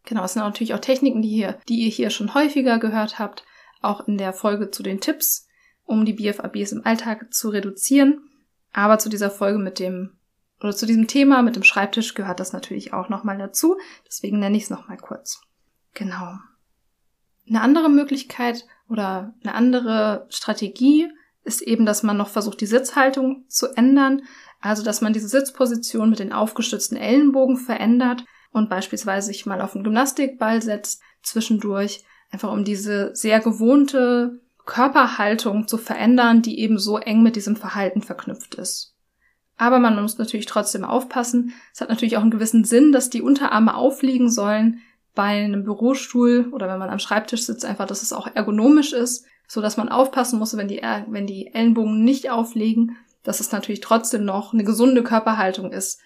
Genau, 0.04 0.24
es 0.24 0.32
sind 0.32 0.42
natürlich 0.42 0.74
auch 0.74 0.80
Techniken, 0.80 1.22
die 1.22 1.28
hier, 1.28 1.60
die 1.68 1.84
ihr 1.84 1.90
hier 1.90 2.10
schon 2.10 2.34
häufiger 2.34 2.80
gehört 2.80 3.20
habt, 3.20 3.44
auch 3.80 4.08
in 4.08 4.18
der 4.18 4.32
Folge 4.32 4.72
zu 4.72 4.82
den 4.82 5.00
Tipps, 5.00 5.46
um 5.84 6.04
die 6.04 6.14
BFABs 6.14 6.72
im 6.72 6.84
Alltag 6.84 7.32
zu 7.32 7.50
reduzieren. 7.50 8.28
Aber 8.72 8.98
zu 8.98 9.08
dieser 9.08 9.30
Folge 9.30 9.60
mit 9.60 9.78
dem 9.78 10.16
oder 10.64 10.74
zu 10.74 10.86
diesem 10.86 11.06
Thema 11.06 11.42
mit 11.42 11.56
dem 11.56 11.62
Schreibtisch 11.62 12.14
gehört 12.14 12.40
das 12.40 12.54
natürlich 12.54 12.94
auch 12.94 13.10
nochmal 13.10 13.36
dazu. 13.36 13.76
Deswegen 14.06 14.38
nenne 14.38 14.56
ich 14.56 14.64
es 14.64 14.70
nochmal 14.70 14.96
kurz. 14.96 15.42
Genau. 15.92 16.38
Eine 17.46 17.60
andere 17.60 17.90
Möglichkeit 17.90 18.64
oder 18.88 19.34
eine 19.42 19.54
andere 19.54 20.26
Strategie 20.30 21.10
ist 21.44 21.60
eben, 21.60 21.84
dass 21.84 22.02
man 22.02 22.16
noch 22.16 22.30
versucht, 22.30 22.62
die 22.62 22.66
Sitzhaltung 22.66 23.44
zu 23.48 23.76
ändern. 23.76 24.22
Also, 24.62 24.82
dass 24.82 25.02
man 25.02 25.12
diese 25.12 25.28
Sitzposition 25.28 26.08
mit 26.08 26.18
den 26.18 26.32
aufgestützten 26.32 26.96
Ellenbogen 26.96 27.58
verändert 27.58 28.24
und 28.50 28.70
beispielsweise 28.70 29.26
sich 29.26 29.44
mal 29.44 29.60
auf 29.60 29.74
einen 29.74 29.84
Gymnastikball 29.84 30.62
setzt 30.62 31.02
zwischendurch, 31.22 32.04
einfach 32.30 32.50
um 32.50 32.64
diese 32.64 33.14
sehr 33.14 33.40
gewohnte 33.40 34.40
Körperhaltung 34.64 35.68
zu 35.68 35.76
verändern, 35.76 36.40
die 36.40 36.58
eben 36.58 36.78
so 36.78 36.96
eng 36.96 37.22
mit 37.22 37.36
diesem 37.36 37.56
Verhalten 37.56 38.00
verknüpft 38.00 38.54
ist. 38.54 38.93
Aber 39.56 39.78
man 39.78 40.00
muss 40.00 40.18
natürlich 40.18 40.46
trotzdem 40.46 40.84
aufpassen. 40.84 41.52
Es 41.72 41.80
hat 41.80 41.88
natürlich 41.88 42.16
auch 42.16 42.22
einen 42.22 42.30
gewissen 42.30 42.64
Sinn, 42.64 42.92
dass 42.92 43.10
die 43.10 43.22
Unterarme 43.22 43.76
aufliegen 43.76 44.30
sollen 44.30 44.80
bei 45.14 45.44
einem 45.44 45.62
Bürostuhl 45.62 46.48
oder 46.50 46.68
wenn 46.68 46.78
man 46.78 46.90
am 46.90 46.98
Schreibtisch 46.98 47.46
sitzt, 47.46 47.64
einfach, 47.64 47.86
dass 47.86 48.02
es 48.02 48.12
auch 48.12 48.26
ergonomisch 48.34 48.92
ist 48.92 49.26
so 49.46 49.60
dass 49.60 49.76
man 49.76 49.88
aufpassen 49.88 50.38
muss, 50.38 50.56
wenn 50.56 50.68
die, 50.68 50.82
wenn 51.08 51.26
die 51.26 51.52
Ellenbogen 51.54 52.04
nicht 52.04 52.30
auflegen, 52.30 52.96
dass 53.22 53.40
es 53.40 53.52
natürlich 53.52 53.80
trotzdem 53.80 54.24
noch 54.24 54.52
eine 54.52 54.64
gesunde 54.64 55.02
Körperhaltung 55.02 55.72
ist 55.72 56.00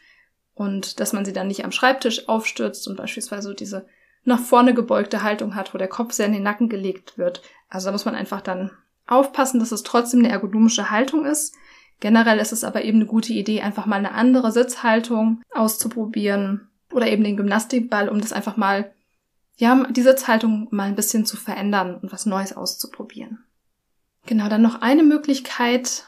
und 0.54 1.00
dass 1.00 1.12
man 1.12 1.24
sie 1.24 1.32
dann 1.32 1.48
nicht 1.48 1.64
am 1.64 1.72
Schreibtisch 1.72 2.28
aufstürzt 2.28 2.86
und 2.88 2.96
beispielsweise 2.96 3.54
diese 3.54 3.86
nach 4.24 4.40
vorne 4.40 4.74
gebeugte 4.74 5.22
Haltung 5.22 5.54
hat, 5.54 5.72
wo 5.72 5.78
der 5.78 5.88
Kopf 5.88 6.12
sehr 6.12 6.26
in 6.26 6.32
den 6.32 6.42
Nacken 6.42 6.68
gelegt 6.68 7.16
wird. 7.16 7.42
Also 7.68 7.86
da 7.86 7.92
muss 7.92 8.04
man 8.04 8.14
einfach 8.14 8.40
dann 8.40 8.70
aufpassen, 9.06 9.58
dass 9.58 9.72
es 9.72 9.84
trotzdem 9.84 10.20
eine 10.20 10.30
ergonomische 10.30 10.90
Haltung 10.90 11.24
ist, 11.24 11.54
Generell 12.00 12.38
ist 12.38 12.52
es 12.52 12.64
aber 12.64 12.84
eben 12.84 12.98
eine 12.98 13.06
gute 13.06 13.32
Idee, 13.32 13.60
einfach 13.60 13.86
mal 13.86 13.96
eine 13.96 14.12
andere 14.12 14.52
Sitzhaltung 14.52 15.42
auszuprobieren 15.52 16.68
oder 16.92 17.08
eben 17.08 17.24
den 17.24 17.36
Gymnastikball, 17.36 18.08
um 18.08 18.20
das 18.20 18.32
einfach 18.32 18.56
mal, 18.56 18.92
ja, 19.56 19.84
die 19.90 20.02
Sitzhaltung 20.02 20.68
mal 20.70 20.84
ein 20.84 20.94
bisschen 20.94 21.26
zu 21.26 21.36
verändern 21.36 21.96
und 21.96 22.12
was 22.12 22.26
Neues 22.26 22.56
auszuprobieren. 22.56 23.44
Genau, 24.26 24.48
dann 24.48 24.62
noch 24.62 24.80
eine 24.82 25.02
Möglichkeit, 25.02 26.06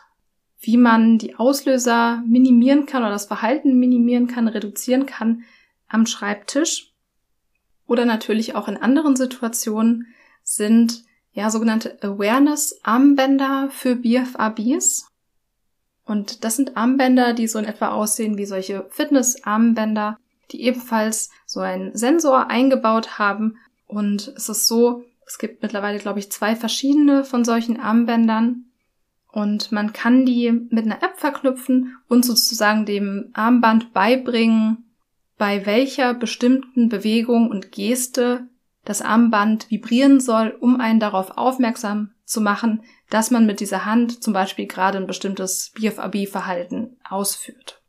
wie 0.61 0.77
man 0.77 1.19
die 1.19 1.37
Auslöser 1.37 2.23
minimieren 2.27 2.87
kann 2.87 3.03
oder 3.03 3.13
das 3.13 3.27
Verhalten 3.27 3.79
minimieren 3.79 4.27
kann, 4.27 4.47
reduzieren 4.47 5.07
kann 5.07 5.43
am 5.89 6.07
Schreibtisch 6.07 6.91
oder 7.91 8.05
natürlich 8.05 8.55
auch 8.55 8.69
in 8.69 8.77
anderen 8.77 9.17
Situationen 9.17 10.07
sind 10.45 11.03
ja 11.33 11.51
sogenannte 11.51 11.99
Awareness-Armbänder 12.01 13.69
für 13.71 13.97
BFRBs. 13.97 15.10
Und 16.11 16.43
das 16.43 16.57
sind 16.57 16.77
Armbänder, 16.77 17.35
die 17.35 17.47
so 17.47 17.61
in 17.61 17.65
etwa 17.65 17.91
aussehen 17.91 18.37
wie 18.37 18.45
solche 18.45 18.85
Fitness-Armbänder, 18.91 20.19
die 20.51 20.63
ebenfalls 20.63 21.31
so 21.47 21.61
einen 21.61 21.97
Sensor 21.97 22.51
eingebaut 22.51 23.21
haben. 23.21 23.59
Und 23.87 24.27
es 24.37 24.49
ist 24.49 24.67
so, 24.67 25.05
es 25.25 25.39
gibt 25.39 25.63
mittlerweile, 25.63 26.01
glaube 26.01 26.19
ich, 26.19 26.33
zwei 26.33 26.57
verschiedene 26.57 27.23
von 27.23 27.45
solchen 27.45 27.79
Armbändern. 27.79 28.65
Und 29.31 29.71
man 29.71 29.93
kann 29.93 30.27
die 30.27 30.51
mit 30.51 30.85
einer 30.85 31.01
App 31.01 31.17
verknüpfen 31.17 31.97
und 32.09 32.25
sozusagen 32.25 32.87
dem 32.87 33.31
Armband 33.35 33.93
beibringen, 33.93 34.91
bei 35.39 35.65
welcher 35.65 36.13
bestimmten 36.13 36.89
Bewegung 36.89 37.49
und 37.49 37.71
Geste 37.71 38.49
das 38.85 39.01
Armband 39.01 39.71
vibrieren 39.71 40.19
soll, 40.19 40.57
um 40.59 40.81
einen 40.81 40.99
darauf 40.99 41.39
aufmerksam 41.39 42.11
zu 42.31 42.41
machen, 42.41 42.83
dass 43.11 43.31
man 43.31 43.47
mit 43.47 43.61
dieser 43.61 43.85
Hand 43.85 44.23
zum 44.23 44.33
Beispiel 44.33 44.67
gerade 44.67 44.99
ein 44.99 45.07
bestimmtes 45.07 45.73
BFAB-Verhalten 45.75 46.97
ausführt. 47.09 47.83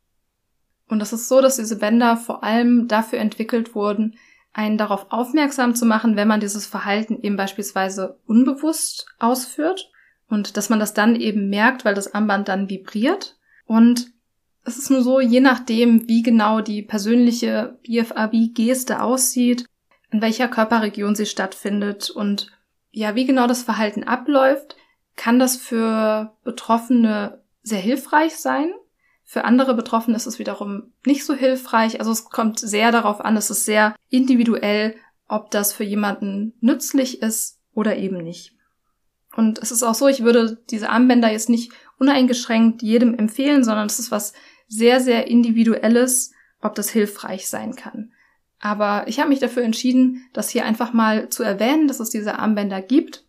Und 0.88 1.00
das 1.00 1.14
ist 1.14 1.30
so, 1.30 1.42
dass 1.42 1.56
diese 1.56 1.78
Bänder 1.78 2.18
vor 2.18 2.44
allem 2.44 2.88
dafür 2.88 3.20
entwickelt 3.20 3.76
wurden, 3.76 4.18
einen 4.54 4.78
darauf 4.78 5.08
aufmerksam 5.12 5.76
zu 5.76 5.86
machen, 5.86 6.18
wenn 6.18 6.28
man 6.28 6.42
dieses 6.42 6.66
Verhalten 6.66 7.20
eben 7.22 7.38
beispielsweise 7.38 8.20
unbewusst 8.26 9.06
ausführt 9.20 9.90
und 10.28 10.58
dass 10.58 10.70
man 10.70 10.80
das 10.80 10.94
dann 10.94 11.16
eben 11.16 11.50
merkt, 11.50 11.86
weil 11.86 11.96
das 11.96 12.14
Armband 12.14 12.50
dann 12.50 12.70
vibriert. 12.70 13.38
Und 13.66 14.12
es 14.66 14.78
ist 14.78 14.90
nur 14.90 15.04
so, 15.04 15.20
je 15.20 15.40
nachdem, 15.40 16.08
wie 16.08 16.24
genau 16.24 16.62
die 16.62 16.82
persönliche 16.82 17.80
BFAB-Geste 17.84 19.02
aussieht, 19.02 19.66
in 20.12 20.22
welcher 20.22 20.50
Körperregion 20.50 21.16
sie 21.16 21.26
stattfindet 21.26 22.10
und 22.10 22.52
ja, 22.92 23.16
wie 23.16 23.26
genau 23.26 23.48
das 23.48 23.64
Verhalten 23.64 24.04
abläuft, 24.04 24.76
kann 25.16 25.40
das 25.40 25.58
für 25.58 26.36
Betroffene 26.44 27.42
sehr 27.64 27.80
hilfreich 27.80 28.38
sein. 28.38 28.72
Für 29.24 29.46
andere 29.46 29.76
Betroffene 29.76 30.18
ist 30.18 30.26
es 30.26 30.40
wiederum 30.40 30.92
nicht 31.06 31.26
so 31.26 31.34
hilfreich. 31.34 32.00
Also 32.00 32.12
es 32.12 32.26
kommt 32.26 32.60
sehr 32.60 32.92
darauf 32.92 33.22
an, 33.22 33.38
es 33.38 33.50
ist 33.50 33.66
sehr 33.66 33.96
individuell, 34.10 34.96
ob 35.28 35.52
das 35.52 35.74
für 35.74 35.84
jemanden 35.84 36.54
nützlich 36.60 37.22
ist 37.22 37.60
oder 37.74 37.96
eben 37.98 38.18
nicht. 38.18 38.56
Und 39.36 39.60
es 39.60 39.72
ist 39.72 39.84
auch 39.84 39.96
so, 39.96 40.08
ich 40.08 40.24
würde 40.24 40.58
diese 40.70 40.90
Armbänder 40.90 41.32
jetzt 41.32 41.50
nicht 41.50 41.72
uneingeschränkt 42.00 42.82
jedem 42.82 43.18
empfehlen, 43.18 43.64
sondern 43.64 43.88
es 43.88 44.00
ist 44.00 44.12
was 44.12 44.34
sehr, 44.68 45.00
sehr 45.00 45.28
individuelles, 45.28 46.34
ob 46.62 46.76
das 46.76 46.90
hilfreich 46.90 47.48
sein 47.48 47.76
kann. 47.76 48.12
Aber 48.62 49.08
ich 49.08 49.20
habe 49.20 49.30
mich 49.30 49.40
dafür 49.40 49.64
entschieden, 49.64 50.28
das 50.34 50.50
hier 50.50 50.66
einfach 50.66 50.94
mal 50.94 51.30
zu 51.30 51.42
erwähnen, 51.42 51.88
dass 51.88 52.00
es 52.00 52.12
diese 52.12 52.38
Armbänder 52.38 52.82
gibt. 52.82 53.26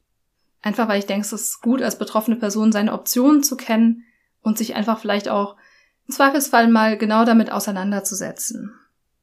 Einfach 0.61 0.88
weil 0.88 0.99
ich 0.99 1.07
denke, 1.07 1.25
es 1.25 1.33
ist 1.33 1.62
gut, 1.62 1.83
als 1.83 1.99
betroffene 1.99 2.37
Person 2.37 2.71
seine 2.71 2.92
Optionen 2.92 3.42
zu 3.42 3.57
kennen 3.57 4.05
und 4.42 4.59
sich 4.59 4.75
einfach 4.75 5.01
vielleicht 5.01 5.29
auch 5.29 5.57
im 6.07 6.14
Zweifelsfall 6.14 6.68
mal 6.68 6.99
genau 6.99 7.25
damit 7.25 7.51
auseinanderzusetzen. 7.51 8.75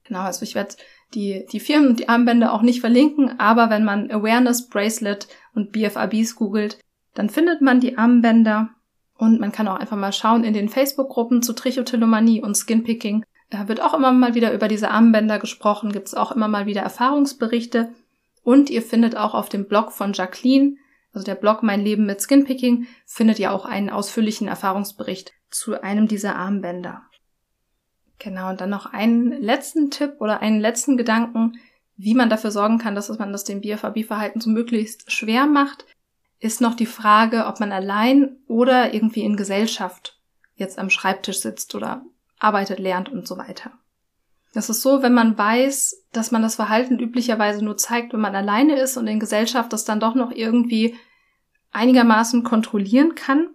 Genau, 0.04 0.22
also 0.22 0.42
ich 0.42 0.56
werde 0.56 0.76
die, 1.14 1.46
die 1.52 1.60
Firmen 1.60 1.90
und 1.90 2.00
die 2.00 2.10
Armbänder 2.10 2.54
auch 2.54 2.64
nicht 2.64 2.82
verlinken, 2.82 3.40
aber 3.40 3.70
wenn 3.70 3.84
man 3.84 4.10
Awareness 4.10 4.68
Bracelet 4.68 5.28
und 5.54 5.72
BFABs 5.72 6.36
googelt, 6.36 6.80
dann 7.14 7.30
findet 7.30 7.62
man 7.62 7.80
die 7.80 7.98
Armbänder 7.98 8.70
und 9.16 9.40
man 9.40 9.52
kann 9.52 9.68
auch 9.68 9.76
einfach 9.76 9.98
mal 9.98 10.14
schauen 10.14 10.44
in 10.44 10.54
den 10.54 10.70
Facebook-Gruppen 10.70 11.44
zu 11.44 11.54
Trichotillomanie 11.54 12.42
und 12.42 12.56
Skinpicking 12.56 13.24
wird 13.52 13.82
auch 13.82 13.94
immer 13.94 14.12
mal 14.12 14.36
wieder 14.36 14.54
über 14.54 14.68
diese 14.68 14.92
Armbänder 14.92 15.40
gesprochen, 15.40 15.92
gibt 15.92 16.08
es 16.08 16.14
auch 16.14 16.32
immer 16.32 16.48
mal 16.48 16.66
wieder 16.66 16.82
Erfahrungsberichte. 16.82 17.92
Und 18.44 18.70
ihr 18.70 18.82
findet 18.82 19.16
auch 19.16 19.34
auf 19.34 19.50
dem 19.50 19.68
Blog 19.68 19.92
von 19.92 20.14
Jacqueline, 20.14 20.78
also 21.14 21.26
der 21.26 21.36
Blog 21.36 21.64
Mein 21.64 21.82
Leben 21.82 22.06
mit 22.06 22.22
Skinpicking, 22.22 22.88
findet 23.06 23.40
ihr 23.40 23.52
auch 23.52 23.66
einen 23.66 23.90
ausführlichen 23.90 24.48
Erfahrungsbericht 24.48 25.34
zu 25.50 25.82
einem 25.82 26.08
dieser 26.08 26.36
Armbänder. 26.36 27.04
Genau, 28.20 28.50
und 28.50 28.62
dann 28.62 28.70
noch 28.70 28.86
einen 28.86 29.32
letzten 29.42 29.92
Tipp 29.92 30.16
oder 30.20 30.42
einen 30.42 30.60
letzten 30.60 30.98
Gedanken, 30.98 31.58
wie 31.96 32.14
man 32.14 32.30
dafür 32.30 32.52
sorgen 32.52 32.78
kann, 32.78 32.96
dass 32.96 33.10
man 33.18 33.32
das 33.32 33.44
dem 33.44 33.62
BFAB-Verhalten 33.62 34.42
so 34.42 34.50
möglichst 34.50 35.12
schwer 35.12 35.48
macht, 35.48 35.86
ist 36.40 36.62
noch 36.62 36.76
die 36.76 36.86
Frage, 36.86 37.46
ob 37.46 37.60
man 37.60 37.72
allein 37.72 38.38
oder 38.48 38.94
irgendwie 38.94 39.24
in 39.24 39.36
Gesellschaft 39.36 40.18
jetzt 40.56 40.80
am 40.80 40.90
Schreibtisch 40.90 41.40
sitzt 41.40 41.76
oder 41.76 42.06
arbeitet, 42.40 42.80
lernt 42.80 43.10
und 43.10 43.28
so 43.28 43.38
weiter. 43.38 43.72
Das 44.54 44.70
ist 44.70 44.82
so, 44.82 45.04
wenn 45.04 45.14
man 45.14 45.38
weiß, 45.38 46.06
dass 46.12 46.32
man 46.32 46.42
das 46.42 46.56
Verhalten 46.56 46.98
üblicherweise 47.00 47.64
nur 47.64 47.78
zeigt, 47.78 48.14
wenn 48.14 48.20
man 48.20 48.36
alleine 48.36 48.80
ist 48.80 48.98
und 48.98 49.08
in 49.08 49.20
Gesellschaft 49.20 49.72
das 49.72 49.86
dann 49.86 50.00
doch 50.00 50.16
noch 50.16 50.32
irgendwie 50.32 50.98
einigermaßen 51.72 52.44
kontrollieren 52.44 53.14
kann, 53.14 53.50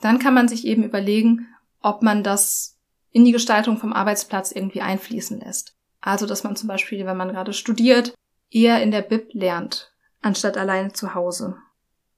dann 0.00 0.18
kann 0.18 0.34
man 0.34 0.46
sich 0.46 0.66
eben 0.66 0.84
überlegen, 0.84 1.48
ob 1.80 2.02
man 2.02 2.22
das 2.22 2.78
in 3.10 3.24
die 3.24 3.32
Gestaltung 3.32 3.78
vom 3.78 3.92
Arbeitsplatz 3.92 4.52
irgendwie 4.52 4.82
einfließen 4.82 5.40
lässt. 5.40 5.74
Also, 6.00 6.26
dass 6.26 6.44
man 6.44 6.54
zum 6.54 6.68
Beispiel, 6.68 7.04
wenn 7.06 7.16
man 7.16 7.30
gerade 7.30 7.52
studiert, 7.52 8.14
eher 8.50 8.82
in 8.82 8.92
der 8.92 9.02
Bib 9.02 9.30
lernt, 9.32 9.92
anstatt 10.22 10.56
alleine 10.56 10.92
zu 10.92 11.14
Hause. 11.14 11.56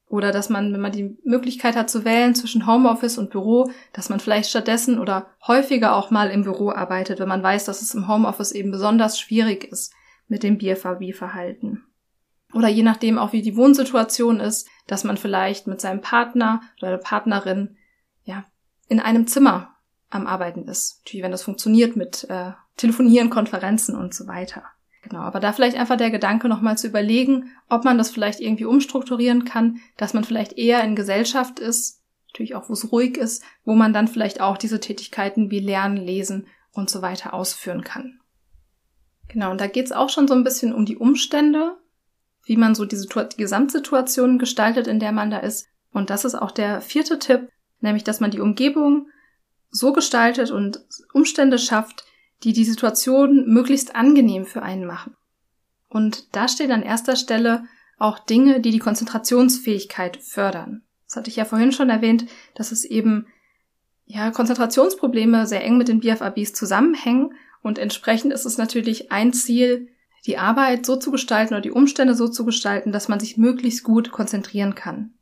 Oder 0.09 0.31
dass 0.31 0.49
man, 0.49 0.73
wenn 0.73 0.81
man 0.81 0.91
die 0.91 1.15
Möglichkeit 1.23 1.75
hat 1.75 1.89
zu 1.89 2.03
wählen 2.03 2.33
zwischen 2.33 2.65
Homeoffice 2.65 3.19
und 3.19 3.29
Büro, 3.29 3.71
dass 3.93 4.09
man 4.09 4.19
vielleicht 4.19 4.49
stattdessen 4.49 4.99
oder 4.99 5.27
häufiger 5.47 5.95
auch 5.95 6.09
mal 6.09 6.31
im 6.31 6.43
Büro 6.43 6.71
arbeitet, 6.71 7.19
wenn 7.19 7.27
man 7.27 7.43
weiß, 7.43 7.65
dass 7.65 7.83
es 7.83 7.93
im 7.93 8.07
Homeoffice 8.07 8.51
eben 8.51 8.71
besonders 8.71 9.19
schwierig 9.19 9.65
ist 9.65 9.93
mit 10.27 10.41
dem 10.41 10.57
BFAB-Verhalten. 10.57 11.83
Oder 12.53 12.67
je 12.67 12.81
nachdem 12.81 13.19
auch 13.19 13.33
wie 13.33 13.43
die 13.43 13.55
Wohnsituation 13.55 14.39
ist, 14.39 14.67
dass 14.87 15.03
man 15.03 15.17
vielleicht 15.17 15.67
mit 15.67 15.79
seinem 15.79 16.01
Partner 16.01 16.61
oder 16.81 16.91
der 16.91 16.97
Partnerin 16.97 17.77
ja 18.23 18.43
in 18.87 18.99
einem 18.99 19.27
Zimmer 19.27 19.75
am 20.09 20.25
Arbeiten 20.25 20.67
ist. 20.67 21.01
Natürlich, 21.01 21.23
wenn 21.23 21.31
das 21.31 21.43
funktioniert 21.43 21.95
mit 21.95 22.25
äh, 22.29 22.53
Telefonieren, 22.77 23.29
Konferenzen 23.29 23.95
und 23.95 24.15
so 24.15 24.25
weiter. 24.25 24.63
Genau, 25.01 25.21
aber 25.21 25.39
da 25.39 25.53
vielleicht 25.53 25.77
einfach 25.77 25.97
der 25.97 26.11
Gedanke 26.11 26.49
nochmal 26.49 26.77
zu 26.77 26.87
überlegen, 26.87 27.51
ob 27.69 27.85
man 27.85 27.97
das 27.97 28.11
vielleicht 28.11 28.41
irgendwie 28.41 28.65
umstrukturieren 28.65 29.45
kann, 29.45 29.79
dass 29.97 30.13
man 30.13 30.23
vielleicht 30.23 30.53
eher 30.53 30.83
in 30.83 30.95
Gesellschaft 30.95 31.59
ist, 31.59 32.01
natürlich 32.27 32.55
auch 32.55 32.69
wo 32.69 32.73
es 32.73 32.91
ruhig 32.91 33.17
ist, 33.17 33.43
wo 33.63 33.75
man 33.75 33.93
dann 33.93 34.07
vielleicht 34.07 34.41
auch 34.41 34.57
diese 34.57 34.79
Tätigkeiten 34.79 35.51
wie 35.51 35.59
Lernen, 35.59 35.97
Lesen 35.97 36.47
und 36.71 36.89
so 36.89 37.01
weiter 37.01 37.33
ausführen 37.33 37.83
kann. 37.83 38.19
Genau, 39.29 39.51
und 39.51 39.61
da 39.61 39.67
geht 39.67 39.85
es 39.85 39.91
auch 39.91 40.09
schon 40.09 40.27
so 40.27 40.33
ein 40.33 40.43
bisschen 40.43 40.73
um 40.73 40.85
die 40.85 40.97
Umstände, 40.97 41.77
wie 42.43 42.57
man 42.57 42.75
so 42.75 42.85
die, 42.85 42.97
die 42.97 43.37
Gesamtsituation 43.37 44.39
gestaltet, 44.39 44.87
in 44.87 44.99
der 44.99 45.11
man 45.11 45.29
da 45.29 45.37
ist. 45.37 45.67
Und 45.91 46.09
das 46.09 46.25
ist 46.25 46.35
auch 46.35 46.51
der 46.51 46.81
vierte 46.81 47.19
Tipp, 47.19 47.49
nämlich 47.79 48.03
dass 48.03 48.19
man 48.19 48.31
die 48.31 48.39
Umgebung 48.39 49.07
so 49.69 49.93
gestaltet 49.93 50.51
und 50.51 50.83
Umstände 51.13 51.59
schafft, 51.59 52.05
die 52.43 52.53
die 52.53 52.65
Situation 52.65 53.47
möglichst 53.47 53.95
angenehm 53.95 54.45
für 54.45 54.63
einen 54.63 54.85
machen. 54.85 55.15
Und 55.89 56.35
da 56.35 56.47
stehen 56.47 56.71
an 56.71 56.83
erster 56.83 57.15
Stelle 57.15 57.65
auch 57.97 58.19
Dinge, 58.19 58.61
die 58.61 58.71
die 58.71 58.79
Konzentrationsfähigkeit 58.79 60.17
fördern. 60.17 60.83
Das 61.07 61.17
hatte 61.17 61.29
ich 61.29 61.35
ja 61.35 61.45
vorhin 61.45 61.71
schon 61.71 61.89
erwähnt, 61.89 62.25
dass 62.55 62.71
es 62.71 62.85
eben 62.85 63.27
ja 64.05 64.31
Konzentrationsprobleme 64.31 65.47
sehr 65.47 65.63
eng 65.63 65.77
mit 65.77 65.87
den 65.87 65.99
BFABs 65.99 66.53
zusammenhängen 66.53 67.33
und 67.61 67.77
entsprechend 67.77 68.31
ist 68.33 68.45
es 68.45 68.57
natürlich 68.57 69.11
ein 69.11 69.33
Ziel, 69.33 69.89
die 70.25 70.37
Arbeit 70.37 70.85
so 70.85 70.95
zu 70.95 71.11
gestalten 71.11 71.53
oder 71.53 71.61
die 71.61 71.71
Umstände 71.71 72.15
so 72.15 72.27
zu 72.27 72.45
gestalten, 72.45 72.91
dass 72.91 73.07
man 73.07 73.19
sich 73.19 73.37
möglichst 73.37 73.83
gut 73.83 74.11
konzentrieren 74.11 74.75
kann. 74.75 75.13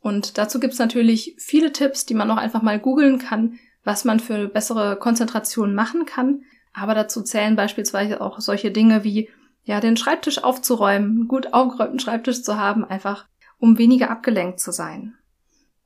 Und 0.00 0.38
dazu 0.38 0.60
gibt's 0.60 0.78
natürlich 0.78 1.34
viele 1.38 1.72
Tipps, 1.72 2.06
die 2.06 2.14
man 2.14 2.30
auch 2.30 2.36
einfach 2.36 2.62
mal 2.62 2.78
googeln 2.78 3.18
kann, 3.18 3.58
was 3.84 4.04
man 4.04 4.20
für 4.20 4.48
bessere 4.48 4.96
Konzentration 4.96 5.74
machen 5.74 6.06
kann. 6.06 6.42
Aber 6.78 6.94
dazu 6.94 7.22
zählen 7.22 7.56
beispielsweise 7.56 8.20
auch 8.20 8.38
solche 8.38 8.70
Dinge 8.70 9.02
wie, 9.02 9.30
ja, 9.64 9.80
den 9.80 9.96
Schreibtisch 9.96 10.44
aufzuräumen, 10.44 11.26
gut 11.26 11.54
aufgeräumten 11.54 11.98
Schreibtisch 11.98 12.42
zu 12.42 12.58
haben, 12.58 12.84
einfach 12.84 13.26
um 13.58 13.78
weniger 13.78 14.10
abgelenkt 14.10 14.60
zu 14.60 14.72
sein. 14.72 15.14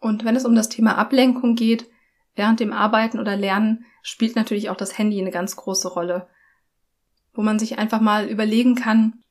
Und 0.00 0.24
wenn 0.24 0.34
es 0.34 0.44
um 0.44 0.56
das 0.56 0.68
Thema 0.68 0.98
Ablenkung 0.98 1.54
geht, 1.54 1.88
während 2.34 2.58
dem 2.58 2.72
Arbeiten 2.72 3.20
oder 3.20 3.36
Lernen, 3.36 3.84
spielt 4.02 4.34
natürlich 4.34 4.68
auch 4.68 4.76
das 4.76 4.98
Handy 4.98 5.20
eine 5.20 5.30
ganz 5.30 5.54
große 5.54 5.86
Rolle. 5.86 6.26
Wo 7.32 7.42
man 7.42 7.60
sich 7.60 7.78
einfach 7.78 8.00
mal 8.00 8.26
überlegen 8.26 8.74
kann, 8.74 9.22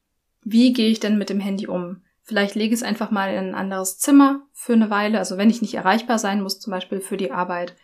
wie 0.41 0.71
gehe 0.71 0.89
ich 0.89 1.01
denn 1.01 1.17
mit 1.17 1.29
dem 1.29 1.41
Handy 1.41 1.67
um? 1.67 2.03
Vielleicht 2.21 2.55
lege 2.55 2.73
ich 2.73 2.79
es 2.79 2.87
einfach 2.87 3.11
mal 3.11 3.33
in 3.33 3.49
ein 3.49 3.55
anderes 3.55 3.97
Zimmer 3.97 4.43
für 4.53 4.73
eine 4.73 4.89
Weile, 4.89 5.17
also 5.17 5.37
wenn 5.37 5.49
ich 5.49 5.61
nicht 5.61 5.73
erreichbar 5.73 6.19
sein 6.19 6.41
muss, 6.41 6.61
zum 6.61 6.71
Beispiel 6.71 7.01
für 7.01 7.17
die 7.17 7.31
Arbeit. 7.31 7.75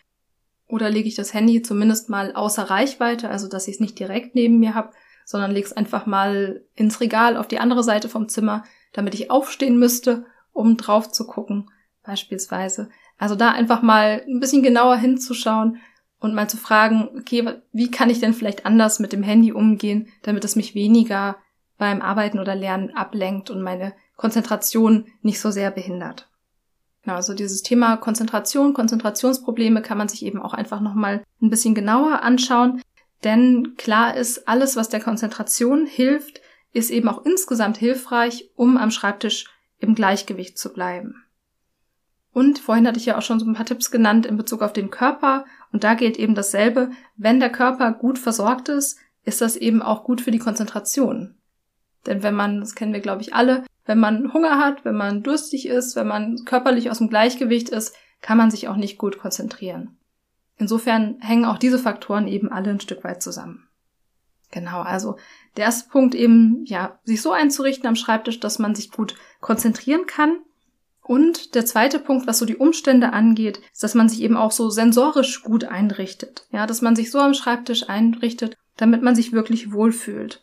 Oder 0.68 0.90
lege 0.90 1.08
ich 1.08 1.14
das 1.14 1.32
Handy 1.32 1.62
zumindest 1.62 2.08
mal 2.08 2.34
außer 2.34 2.64
Reichweite, 2.64 3.30
also 3.30 3.48
dass 3.48 3.68
ich 3.68 3.74
es 3.74 3.80
nicht 3.80 3.98
direkt 3.98 4.34
neben 4.34 4.58
mir 4.58 4.74
habe, 4.74 4.90
sondern 5.24 5.50
lege 5.50 5.66
es 5.66 5.72
einfach 5.72 6.06
mal 6.06 6.64
ins 6.74 7.00
Regal 7.00 7.36
auf 7.36 7.48
die 7.48 7.58
andere 7.58 7.82
Seite 7.82 8.08
vom 8.08 8.28
Zimmer, 8.28 8.64
damit 8.92 9.14
ich 9.14 9.30
aufstehen 9.30 9.78
müsste, 9.78 10.26
um 10.52 10.76
drauf 10.76 11.10
zu 11.10 11.26
gucken, 11.26 11.70
beispielsweise. 12.02 12.88
Also 13.18 13.34
da 13.34 13.50
einfach 13.50 13.82
mal 13.82 14.22
ein 14.26 14.40
bisschen 14.40 14.62
genauer 14.62 14.96
hinzuschauen 14.96 15.78
und 16.20 16.34
mal 16.34 16.48
zu 16.48 16.56
fragen, 16.56 17.08
okay, 17.18 17.60
wie 17.72 17.90
kann 17.90 18.10
ich 18.10 18.20
denn 18.20 18.34
vielleicht 18.34 18.66
anders 18.66 18.98
mit 18.98 19.12
dem 19.12 19.22
Handy 19.22 19.52
umgehen, 19.52 20.08
damit 20.22 20.44
es 20.44 20.56
mich 20.56 20.74
weniger 20.74 21.36
beim 21.78 22.00
Arbeiten 22.00 22.38
oder 22.38 22.54
Lernen 22.54 22.96
ablenkt 22.96 23.50
und 23.50 23.62
meine 23.62 23.92
Konzentration 24.16 25.06
nicht 25.22 25.40
so 25.40 25.50
sehr 25.50 25.70
behindert. 25.70 26.28
Genau, 27.06 27.18
also 27.18 27.34
dieses 27.34 27.62
Thema 27.62 27.96
Konzentration, 27.98 28.74
Konzentrationsprobleme 28.74 29.80
kann 29.80 29.96
man 29.96 30.08
sich 30.08 30.24
eben 30.24 30.42
auch 30.42 30.54
einfach 30.54 30.80
nochmal 30.80 31.22
ein 31.40 31.50
bisschen 31.50 31.72
genauer 31.72 32.22
anschauen. 32.24 32.82
Denn 33.22 33.76
klar 33.76 34.16
ist, 34.16 34.48
alles, 34.48 34.74
was 34.74 34.88
der 34.88 34.98
Konzentration 34.98 35.86
hilft, 35.86 36.40
ist 36.72 36.90
eben 36.90 37.08
auch 37.08 37.24
insgesamt 37.24 37.76
hilfreich, 37.76 38.50
um 38.56 38.76
am 38.76 38.90
Schreibtisch 38.90 39.44
im 39.78 39.94
Gleichgewicht 39.94 40.58
zu 40.58 40.72
bleiben. 40.72 41.22
Und 42.32 42.58
vorhin 42.58 42.88
hatte 42.88 42.98
ich 42.98 43.06
ja 43.06 43.16
auch 43.16 43.22
schon 43.22 43.38
so 43.38 43.46
ein 43.46 43.54
paar 43.54 43.66
Tipps 43.66 43.92
genannt 43.92 44.26
in 44.26 44.36
Bezug 44.36 44.62
auf 44.62 44.72
den 44.72 44.90
Körper. 44.90 45.44
Und 45.70 45.84
da 45.84 45.94
gilt 45.94 46.16
eben 46.16 46.34
dasselbe. 46.34 46.90
Wenn 47.16 47.38
der 47.38 47.50
Körper 47.50 47.92
gut 47.92 48.18
versorgt 48.18 48.68
ist, 48.68 48.98
ist 49.22 49.40
das 49.40 49.54
eben 49.54 49.80
auch 49.80 50.02
gut 50.02 50.20
für 50.20 50.32
die 50.32 50.40
Konzentration. 50.40 51.36
Denn 52.04 52.24
wenn 52.24 52.34
man, 52.34 52.58
das 52.58 52.74
kennen 52.74 52.92
wir 52.92 53.00
glaube 53.00 53.22
ich 53.22 53.32
alle, 53.32 53.62
wenn 53.86 53.98
man 53.98 54.32
Hunger 54.32 54.58
hat, 54.58 54.84
wenn 54.84 54.96
man 54.96 55.22
durstig 55.22 55.66
ist, 55.66 55.96
wenn 55.96 56.06
man 56.06 56.44
körperlich 56.44 56.90
aus 56.90 56.98
dem 56.98 57.08
Gleichgewicht 57.08 57.68
ist, 57.68 57.94
kann 58.20 58.38
man 58.38 58.50
sich 58.50 58.68
auch 58.68 58.76
nicht 58.76 58.98
gut 58.98 59.18
konzentrieren. 59.18 59.96
Insofern 60.58 61.18
hängen 61.20 61.44
auch 61.44 61.58
diese 61.58 61.78
Faktoren 61.78 62.28
eben 62.28 62.50
alle 62.50 62.70
ein 62.70 62.80
Stück 62.80 63.04
weit 63.04 63.22
zusammen. 63.22 63.68
Genau, 64.50 64.80
also 64.80 65.16
der 65.56 65.64
erste 65.64 65.90
Punkt 65.90 66.14
eben, 66.14 66.64
ja, 66.66 66.98
sich 67.04 67.20
so 67.20 67.32
einzurichten 67.32 67.86
am 67.86 67.96
Schreibtisch, 67.96 68.40
dass 68.40 68.58
man 68.58 68.74
sich 68.74 68.90
gut 68.90 69.16
konzentrieren 69.40 70.06
kann 70.06 70.38
und 71.06 71.54
der 71.54 71.64
zweite 71.64 72.00
Punkt, 72.00 72.26
was 72.26 72.38
so 72.38 72.46
die 72.46 72.56
Umstände 72.56 73.12
angeht, 73.12 73.60
ist, 73.72 73.84
dass 73.84 73.94
man 73.94 74.08
sich 74.08 74.22
eben 74.22 74.36
auch 74.36 74.50
so 74.50 74.70
sensorisch 74.70 75.44
gut 75.44 75.64
einrichtet. 75.64 76.48
Ja, 76.50 76.66
dass 76.66 76.82
man 76.82 76.96
sich 76.96 77.12
so 77.12 77.20
am 77.20 77.32
Schreibtisch 77.32 77.88
einrichtet, 77.88 78.56
damit 78.76 79.02
man 79.02 79.14
sich 79.14 79.32
wirklich 79.32 79.72
wohlfühlt. 79.72 80.42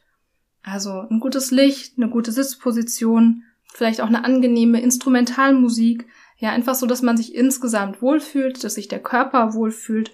Also 0.63 1.05
ein 1.09 1.19
gutes 1.19 1.51
Licht, 1.51 1.97
eine 1.97 2.09
gute 2.09 2.31
Sitzposition, 2.31 3.43
vielleicht 3.65 4.01
auch 4.01 4.07
eine 4.07 4.23
angenehme 4.23 4.81
Instrumentalmusik. 4.81 6.07
Ja, 6.37 6.51
einfach 6.51 6.75
so, 6.75 6.85
dass 6.85 7.01
man 7.01 7.17
sich 7.17 7.35
insgesamt 7.35 8.01
wohlfühlt, 8.01 8.63
dass 8.63 8.75
sich 8.75 8.87
der 8.87 9.01
Körper 9.01 9.53
wohlfühlt. 9.53 10.11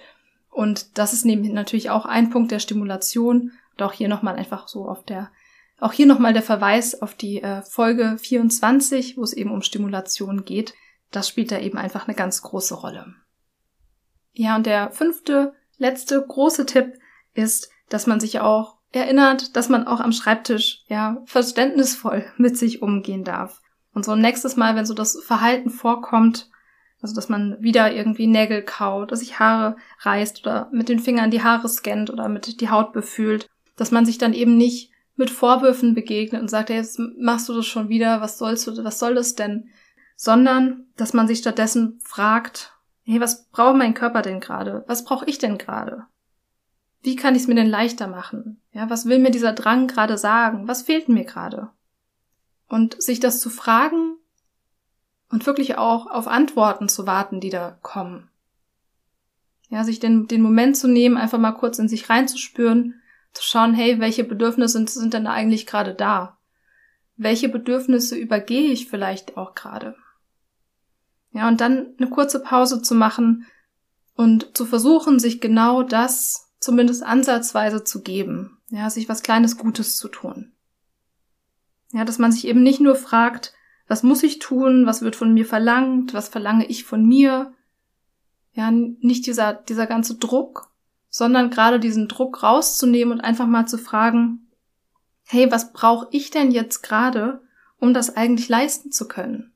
Und 0.49 0.97
das 0.97 1.13
ist 1.13 1.25
natürlich 1.25 1.89
auch 1.89 2.05
ein 2.05 2.29
Punkt 2.29 2.51
der 2.51 2.59
Stimulation. 2.59 3.51
Und 3.71 3.83
auch 3.83 3.93
hier 3.93 4.09
nochmal 4.09 4.35
einfach 4.35 4.67
so 4.67 4.87
auf 4.87 5.03
der 5.05 5.31
auch 5.79 5.93
hier 5.93 6.07
nochmal 6.07 6.33
der 6.33 6.43
Verweis 6.43 7.01
auf 7.01 7.13
die 7.15 7.41
äh, 7.41 7.61
Folge 7.61 8.17
24, 8.17 9.17
wo 9.17 9.23
es 9.23 9.33
eben 9.33 9.51
um 9.51 9.61
Stimulation 9.61 10.43
geht. 10.43 10.73
Das 11.11 11.27
spielt 11.27 11.51
da 11.51 11.59
eben 11.59 11.77
einfach 11.77 12.07
eine 12.07 12.15
ganz 12.15 12.41
große 12.41 12.75
Rolle. 12.75 13.15
Ja, 14.33 14.55
und 14.55 14.65
der 14.65 14.91
fünfte, 14.91 15.53
letzte 15.77 16.21
große 16.21 16.65
Tipp 16.65 16.99
ist, 17.33 17.69
dass 17.87 18.07
man 18.07 18.19
sich 18.19 18.41
auch 18.41 18.78
erinnert, 18.91 19.55
dass 19.55 19.69
man 19.69 19.87
auch 19.87 19.99
am 19.99 20.11
Schreibtisch 20.11 20.83
ja 20.87 21.21
verständnisvoll 21.25 22.25
mit 22.37 22.57
sich 22.57 22.81
umgehen 22.81 23.23
darf. 23.23 23.61
Und 23.93 24.05
so 24.05 24.15
nächstes 24.15 24.55
Mal, 24.55 24.75
wenn 24.75 24.85
so 24.85 24.93
das 24.93 25.19
Verhalten 25.23 25.69
vorkommt, 25.69 26.49
also 27.01 27.15
dass 27.15 27.29
man 27.29 27.57
wieder 27.61 27.93
irgendwie 27.93 28.27
Nägel 28.27 28.61
kaut, 28.61 29.11
dass 29.11 29.19
sich 29.19 29.39
Haare 29.39 29.77
reißt 30.01 30.45
oder 30.45 30.69
mit 30.71 30.89
den 30.89 30.99
Fingern 30.99 31.31
die 31.31 31.43
Haare 31.43 31.69
scannt 31.69 32.09
oder 32.09 32.27
mit 32.27 32.61
die 32.61 32.69
Haut 32.69 32.91
befühlt, 32.91 33.47
dass 33.77 33.91
man 33.91 34.05
sich 34.05 34.17
dann 34.17 34.33
eben 34.33 34.57
nicht 34.57 34.91
mit 35.15 35.29
Vorwürfen 35.29 35.95
begegnet 35.95 36.41
und 36.41 36.49
sagt, 36.49 36.69
hey, 36.69 36.77
jetzt 36.77 36.99
machst 37.17 37.49
du 37.49 37.53
das 37.53 37.65
schon 37.65 37.89
wieder, 37.89 38.21
was 38.21 38.37
sollst 38.37 38.67
du, 38.67 38.83
was 38.83 38.99
soll 38.99 39.15
das 39.15 39.35
denn? 39.35 39.69
Sondern, 40.15 40.87
dass 40.97 41.13
man 41.13 41.27
sich 41.27 41.39
stattdessen 41.39 41.99
fragt, 42.03 42.73
hey, 43.03 43.19
was 43.21 43.49
braucht 43.49 43.77
mein 43.77 43.93
Körper 43.93 44.21
denn 44.21 44.39
gerade? 44.39 44.83
Was 44.87 45.03
brauche 45.03 45.25
ich 45.25 45.37
denn 45.37 45.57
gerade? 45.57 46.05
Wie 47.01 47.15
kann 47.15 47.35
ich 47.35 47.43
es 47.43 47.47
mir 47.47 47.55
denn 47.55 47.69
leichter 47.69 48.07
machen? 48.07 48.61
Ja, 48.71 48.89
was 48.89 49.05
will 49.05 49.19
mir 49.19 49.31
dieser 49.31 49.53
Drang 49.53 49.87
gerade 49.87 50.17
sagen? 50.17 50.67
Was 50.67 50.81
fehlt 50.81 51.09
mir 51.09 51.23
gerade? 51.23 51.69
Und 52.67 53.01
sich 53.01 53.19
das 53.19 53.39
zu 53.39 53.49
fragen 53.49 54.17
und 55.29 55.45
wirklich 55.45 55.77
auch 55.77 56.07
auf 56.07 56.27
Antworten 56.27 56.89
zu 56.89 57.07
warten, 57.07 57.39
die 57.39 57.49
da 57.49 57.77
kommen. 57.81 58.29
Ja, 59.69 59.83
sich 59.83 59.99
den, 59.99 60.27
den 60.27 60.41
Moment 60.41 60.77
zu 60.77 60.87
nehmen, 60.87 61.17
einfach 61.17 61.37
mal 61.37 61.51
kurz 61.51 61.79
in 61.79 61.87
sich 61.87 62.09
reinzuspüren 62.09 62.99
zu 63.33 63.43
schauen, 63.43 63.73
hey, 63.73 63.99
welche 63.99 64.23
Bedürfnisse 64.23 64.73
sind, 64.73 64.89
sind 64.89 65.13
denn 65.13 65.27
eigentlich 65.27 65.67
gerade 65.67 65.93
da? 65.93 66.37
Welche 67.15 67.49
Bedürfnisse 67.49 68.15
übergehe 68.15 68.71
ich 68.71 68.89
vielleicht 68.89 69.37
auch 69.37 69.53
gerade? 69.53 69.95
Ja, 71.31 71.47
und 71.47 71.61
dann 71.61 71.93
eine 71.97 72.09
kurze 72.09 72.39
Pause 72.39 72.81
zu 72.81 72.95
machen 72.95 73.45
und 74.15 74.57
zu 74.57 74.65
versuchen, 74.65 75.19
sich 75.19 75.39
genau 75.39 75.83
das 75.83 76.48
zumindest 76.59 77.03
ansatzweise 77.03 77.83
zu 77.83 78.01
geben. 78.01 78.57
Ja, 78.69 78.89
sich 78.89 79.09
was 79.09 79.23
kleines 79.23 79.57
Gutes 79.57 79.97
zu 79.97 80.07
tun. 80.07 80.51
Ja, 81.91 82.05
dass 82.05 82.19
man 82.19 82.31
sich 82.31 82.45
eben 82.47 82.61
nicht 82.61 82.79
nur 82.79 82.95
fragt, 82.95 83.53
was 83.87 84.03
muss 84.03 84.21
ich 84.21 84.37
tun, 84.39 84.85
was 84.85 85.01
wird 85.01 85.15
von 85.15 85.33
mir 85.33 85.45
verlangt, 85.45 86.13
was 86.13 86.29
verlange 86.29 86.65
ich 86.67 86.83
von 86.83 87.03
mir. 87.03 87.53
Ja, 88.53 88.69
nicht 88.71 89.25
dieser, 89.25 89.53
dieser 89.53 89.87
ganze 89.87 90.15
Druck, 90.15 90.71
sondern 91.09 91.49
gerade 91.49 91.79
diesen 91.79 92.07
Druck 92.07 92.43
rauszunehmen 92.43 93.13
und 93.13 93.21
einfach 93.21 93.47
mal 93.47 93.67
zu 93.67 93.77
fragen, 93.77 94.47
hey, 95.25 95.51
was 95.51 95.73
brauche 95.73 96.07
ich 96.11 96.29
denn 96.29 96.51
jetzt 96.51 96.81
gerade, 96.81 97.41
um 97.79 97.93
das 97.93 98.15
eigentlich 98.15 98.49
leisten 98.49 98.91
zu 98.91 99.07
können? 99.07 99.53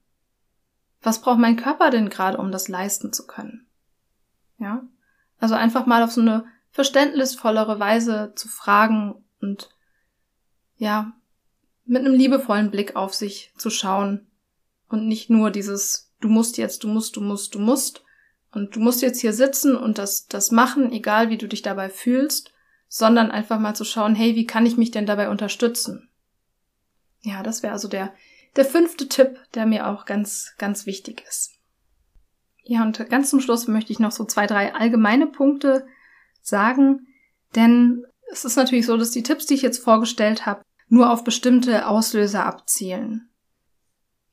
Was 1.01 1.21
braucht 1.21 1.39
mein 1.39 1.57
Körper 1.57 1.89
denn 1.89 2.09
gerade, 2.09 2.37
um 2.37 2.51
das 2.51 2.67
leisten 2.67 3.13
zu 3.13 3.27
können? 3.27 3.67
Ja? 4.57 4.83
Also 5.39 5.55
einfach 5.55 5.85
mal 5.85 6.01
auf 6.01 6.11
so 6.11 6.21
eine 6.21 6.45
verständnisvollere 6.73 7.79
Weise 7.79 8.33
zu 8.35 8.49
fragen 8.49 9.23
und 9.39 9.69
ja, 10.75 11.13
mit 11.85 12.05
einem 12.05 12.13
liebevollen 12.13 12.69
Blick 12.69 12.97
auf 12.97 13.13
sich 13.13 13.53
zu 13.57 13.69
schauen 13.69 14.27
und 14.89 15.07
nicht 15.07 15.29
nur 15.29 15.49
dieses 15.49 16.13
du 16.19 16.29
musst 16.29 16.57
jetzt, 16.57 16.83
du 16.83 16.87
musst, 16.87 17.15
du 17.15 17.21
musst, 17.21 17.53
du 17.55 17.59
musst, 17.59 18.03
und 18.53 18.75
du 18.75 18.79
musst 18.79 19.01
jetzt 19.01 19.19
hier 19.19 19.33
sitzen 19.33 19.75
und 19.75 19.97
das, 19.97 20.27
das 20.27 20.51
machen, 20.51 20.91
egal 20.91 21.29
wie 21.29 21.37
du 21.37 21.47
dich 21.47 21.63
dabei 21.63 21.89
fühlst, 21.89 22.53
sondern 22.87 23.31
einfach 23.31 23.59
mal 23.59 23.75
zu 23.75 23.83
schauen, 23.83 24.13
hey, 24.13 24.35
wie 24.35 24.45
kann 24.45 24.67
ich 24.67 24.77
mich 24.77 24.91
denn 24.91 25.07
dabei 25.07 25.29
unterstützen? 25.29 26.09
Ja, 27.21 27.41
das 27.41 27.63
wäre 27.63 27.73
also 27.73 27.87
der, 27.87 28.13
der 28.55 28.65
fünfte 28.65 29.09
Tipp, 29.09 29.39
der 29.55 29.65
mir 29.65 29.87
auch 29.87 30.05
ganz, 30.05 30.53
ganz 30.59 30.85
wichtig 30.85 31.23
ist. 31.27 31.53
Ja, 32.61 32.83
und 32.83 33.09
ganz 33.09 33.31
zum 33.31 33.41
Schluss 33.41 33.67
möchte 33.67 33.91
ich 33.91 33.99
noch 33.99 34.11
so 34.11 34.23
zwei, 34.23 34.45
drei 34.45 34.75
allgemeine 34.75 35.25
Punkte 35.25 35.87
sagen, 36.43 37.07
denn 37.55 38.05
es 38.31 38.45
ist 38.45 38.55
natürlich 38.55 38.85
so, 38.85 38.97
dass 38.97 39.11
die 39.11 39.23
Tipps, 39.23 39.45
die 39.45 39.55
ich 39.55 39.61
jetzt 39.61 39.83
vorgestellt 39.83 40.45
habe, 40.45 40.61
nur 40.87 41.11
auf 41.11 41.23
bestimmte 41.23 41.87
Auslöser 41.87 42.45
abzielen. 42.45 43.29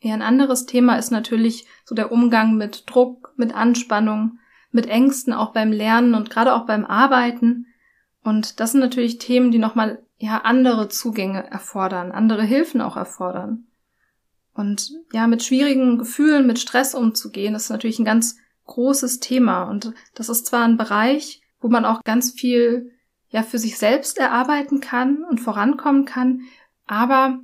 Ja, 0.01 0.15
ein 0.15 0.23
anderes 0.23 0.67
Thema 0.67 0.97
ist 0.97 1.11
natürlich 1.11 1.67
so 1.85 1.95
der 1.95 2.11
Umgang 2.11 2.57
mit 2.57 2.85
Druck, 2.87 3.35
mit 3.37 3.55
Anspannung, 3.55 4.39
mit 4.73 4.87
Ängsten 4.87 5.33
auch 5.33 5.53
beim 5.53 5.73
Lernen 5.73 6.15
und 6.15 6.31
gerade 6.31 6.55
auch 6.55 6.67
beim 6.67 6.87
Arbeiten. 6.87 7.67
Und 8.23 8.61
das 8.61 8.73
sind 8.73 8.81
natürlich 8.81 9.19
Themen, 9.19 9.51
die 9.51 9.59
nochmal 9.59 10.03
ja 10.19 10.39
andere 10.39 10.89
Zugänge 10.89 11.51
erfordern, 11.51 12.13
andere 12.13 12.45
Hilfen 12.45 12.81
auch 12.81 12.97
erfordern. 12.97 13.67
Und 14.55 14.93
ja, 15.13 15.27
mit 15.27 15.43
schwierigen 15.43 15.99
Gefühlen, 15.99 16.47
mit 16.47 16.59
Stress 16.59 16.95
umzugehen, 16.95 17.55
ist 17.55 17.71
natürlich 17.71 17.99
ein 17.99 18.05
ganz 18.05 18.37
großes 18.67 19.21
Thema. 19.21 19.65
Und 19.65 19.93
das 20.15 20.29
ist 20.29 20.47
zwar 20.47 20.65
ein 20.65 20.77
Bereich, 20.77 21.43
wo 21.61 21.69
man 21.69 21.85
auch 21.85 22.03
ganz 22.05 22.33
viel 22.33 22.93
ja 23.29 23.43
für 23.43 23.59
sich 23.59 23.79
selbst 23.79 24.19
erarbeiten 24.19 24.81
kann 24.81 25.25
und 25.25 25.41
vorankommen 25.41 26.05
kann, 26.05 26.43
aber 26.87 27.41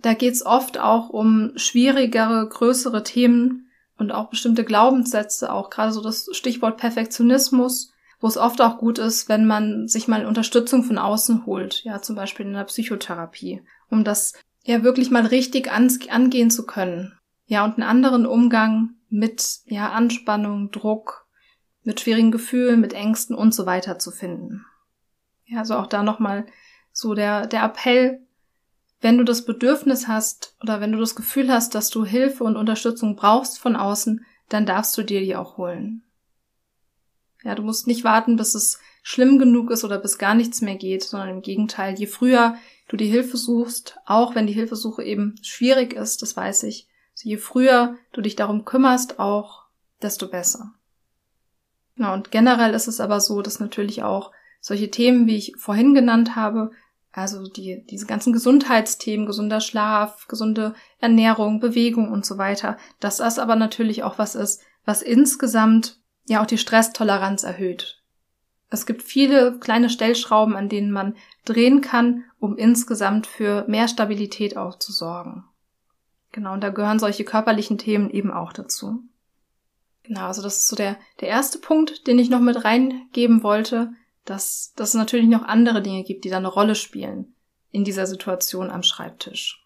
da 0.00 0.14
geht's 0.14 0.44
oft 0.44 0.78
auch 0.78 1.10
um 1.10 1.52
schwierigere, 1.56 2.48
größere 2.48 3.04
Themen 3.04 3.68
und 3.96 4.10
auch 4.10 4.30
bestimmte 4.30 4.64
Glaubenssätze, 4.64 5.52
auch 5.52 5.70
gerade 5.70 5.92
so 5.92 6.02
das 6.02 6.28
Stichwort 6.32 6.76
Perfektionismus, 6.76 7.92
wo 8.20 8.26
es 8.26 8.36
oft 8.36 8.60
auch 8.60 8.78
gut 8.78 8.98
ist, 8.98 9.28
wenn 9.28 9.46
man 9.46 9.88
sich 9.88 10.08
mal 10.08 10.26
Unterstützung 10.26 10.84
von 10.84 10.98
außen 10.98 11.46
holt, 11.46 11.84
ja, 11.84 12.02
zum 12.02 12.16
Beispiel 12.16 12.46
in 12.46 12.52
der 12.52 12.64
Psychotherapie, 12.64 13.62
um 13.90 14.04
das 14.04 14.32
ja 14.64 14.82
wirklich 14.82 15.10
mal 15.10 15.26
richtig 15.26 15.70
angehen 15.70 16.50
zu 16.50 16.64
können. 16.66 17.18
Ja, 17.46 17.64
und 17.64 17.74
einen 17.74 17.82
anderen 17.82 18.26
Umgang 18.26 18.94
mit, 19.08 19.60
ja, 19.66 19.90
Anspannung, 19.90 20.70
Druck, 20.70 21.26
mit 21.84 22.00
schwierigen 22.00 22.30
Gefühlen, 22.30 22.80
mit 22.80 22.92
Ängsten 22.92 23.34
und 23.34 23.54
so 23.54 23.66
weiter 23.66 23.98
zu 23.98 24.10
finden. 24.10 24.64
Ja, 25.46 25.60
also 25.60 25.74
auch 25.74 25.86
da 25.86 26.02
nochmal 26.02 26.46
so 26.92 27.14
der, 27.14 27.46
der 27.46 27.64
Appell, 27.64 28.20
wenn 29.00 29.18
du 29.18 29.24
das 29.24 29.44
Bedürfnis 29.44 30.06
hast 30.06 30.56
oder 30.62 30.80
wenn 30.80 30.92
du 30.92 30.98
das 30.98 31.16
Gefühl 31.16 31.52
hast, 31.52 31.74
dass 31.74 31.90
du 31.90 32.04
Hilfe 32.04 32.44
und 32.44 32.56
Unterstützung 32.56 33.16
brauchst 33.16 33.58
von 33.58 33.74
außen, 33.74 34.24
dann 34.48 34.66
darfst 34.66 34.96
du 34.96 35.02
dir 35.02 35.20
die 35.20 35.34
auch 35.34 35.56
holen. 35.56 36.02
Ja, 37.42 37.56
du 37.56 37.62
musst 37.62 37.88
nicht 37.88 38.04
warten, 38.04 38.36
bis 38.36 38.54
es 38.54 38.78
schlimm 39.02 39.38
genug 39.38 39.70
ist 39.70 39.82
oder 39.82 39.98
bis 39.98 40.18
gar 40.18 40.34
nichts 40.34 40.60
mehr 40.60 40.76
geht, 40.76 41.02
sondern 41.02 41.30
im 41.30 41.42
Gegenteil, 41.42 41.98
je 41.98 42.06
früher 42.06 42.56
du 42.88 42.96
die 42.96 43.08
Hilfe 43.08 43.36
suchst, 43.36 43.98
auch 44.06 44.34
wenn 44.36 44.46
die 44.46 44.52
Hilfesuche 44.52 45.02
eben 45.02 45.34
schwierig 45.42 45.94
ist, 45.94 46.22
das 46.22 46.36
weiß 46.36 46.62
ich, 46.64 46.88
also 47.14 47.28
je 47.28 47.38
früher 47.38 47.96
du 48.12 48.20
dich 48.20 48.36
darum 48.36 48.64
kümmerst, 48.64 49.18
auch 49.18 49.64
desto 50.00 50.28
besser. 50.28 50.74
Ja, 51.96 52.14
und 52.14 52.30
generell 52.30 52.74
ist 52.74 52.88
es 52.88 53.00
aber 53.00 53.20
so, 53.20 53.42
dass 53.42 53.60
natürlich 53.60 54.02
auch 54.02 54.32
solche 54.60 54.90
Themen, 54.90 55.26
wie 55.26 55.36
ich 55.36 55.54
vorhin 55.58 55.94
genannt 55.94 56.36
habe, 56.36 56.70
also 57.12 57.46
die, 57.46 57.84
diese 57.84 58.06
ganzen 58.06 58.32
Gesundheitsthemen, 58.32 59.26
gesunder 59.26 59.60
Schlaf, 59.60 60.26
gesunde 60.28 60.74
Ernährung, 60.98 61.60
Bewegung 61.60 62.10
und 62.10 62.24
so 62.24 62.38
weiter, 62.38 62.78
dass 63.00 63.18
das 63.18 63.38
aber 63.38 63.56
natürlich 63.56 64.02
auch 64.02 64.18
was 64.18 64.34
ist, 64.34 64.62
was 64.86 65.02
insgesamt 65.02 65.98
ja 66.26 66.42
auch 66.42 66.46
die 66.46 66.58
Stresstoleranz 66.58 67.42
erhöht. 67.44 68.02
Es 68.70 68.86
gibt 68.86 69.02
viele 69.02 69.58
kleine 69.58 69.90
Stellschrauben, 69.90 70.56
an 70.56 70.70
denen 70.70 70.90
man 70.90 71.14
drehen 71.44 71.82
kann, 71.82 72.24
um 72.38 72.56
insgesamt 72.56 73.26
für 73.26 73.66
mehr 73.68 73.86
Stabilität 73.86 74.56
auch 74.56 74.78
zu 74.78 74.92
sorgen. 74.92 75.44
Genau, 76.32 76.54
und 76.54 76.62
da 76.62 76.70
gehören 76.70 76.98
solche 76.98 77.24
körperlichen 77.24 77.76
Themen 77.76 78.08
eben 78.08 78.30
auch 78.30 78.54
dazu. 78.54 79.00
Genau, 80.04 80.26
also 80.26 80.42
das 80.42 80.58
ist 80.58 80.68
so 80.68 80.76
der, 80.76 80.96
der 81.20 81.28
erste 81.28 81.58
Punkt, 81.58 82.06
den 82.06 82.18
ich 82.18 82.28
noch 82.28 82.40
mit 82.40 82.64
reingeben 82.64 83.42
wollte, 83.42 83.92
dass, 84.24 84.72
dass 84.76 84.90
es 84.90 84.94
natürlich 84.94 85.28
noch 85.28 85.42
andere 85.42 85.82
Dinge 85.82 86.04
gibt, 86.04 86.24
die 86.24 86.30
da 86.30 86.38
eine 86.38 86.48
Rolle 86.48 86.74
spielen 86.74 87.34
in 87.70 87.84
dieser 87.84 88.06
Situation 88.06 88.70
am 88.70 88.82
Schreibtisch. 88.82 89.64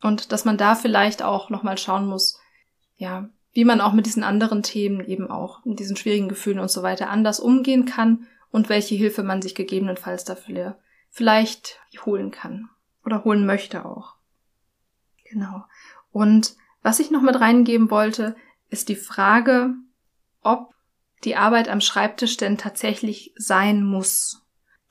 Und 0.00 0.32
dass 0.32 0.44
man 0.44 0.56
da 0.56 0.74
vielleicht 0.74 1.22
auch 1.22 1.50
nochmal 1.50 1.78
schauen 1.78 2.06
muss, 2.06 2.38
ja, 2.96 3.28
wie 3.52 3.64
man 3.64 3.80
auch 3.80 3.92
mit 3.92 4.06
diesen 4.06 4.22
anderen 4.22 4.62
Themen 4.62 5.04
eben 5.04 5.30
auch, 5.30 5.64
mit 5.64 5.80
diesen 5.80 5.96
schwierigen 5.96 6.28
Gefühlen 6.28 6.60
und 6.60 6.70
so 6.70 6.82
weiter 6.82 7.10
anders 7.10 7.40
umgehen 7.40 7.84
kann 7.84 8.26
und 8.50 8.68
welche 8.68 8.94
Hilfe 8.94 9.22
man 9.22 9.42
sich 9.42 9.54
gegebenenfalls 9.54 10.24
dafür 10.24 10.78
vielleicht 11.10 11.80
holen 12.04 12.30
kann 12.30 12.68
oder 13.04 13.24
holen 13.24 13.46
möchte 13.46 13.84
auch. 13.84 14.14
Genau. 15.24 15.64
Und 16.12 16.54
was 16.82 17.00
ich 17.00 17.10
noch 17.10 17.22
mit 17.22 17.40
reingeben 17.40 17.90
wollte, 17.90 18.36
ist 18.70 18.88
die 18.88 18.96
Frage, 18.96 19.74
ob 20.42 20.72
die 21.24 21.36
Arbeit 21.36 21.68
am 21.68 21.80
Schreibtisch 21.80 22.36
denn 22.36 22.58
tatsächlich 22.58 23.32
sein 23.36 23.82
muss. 23.82 24.42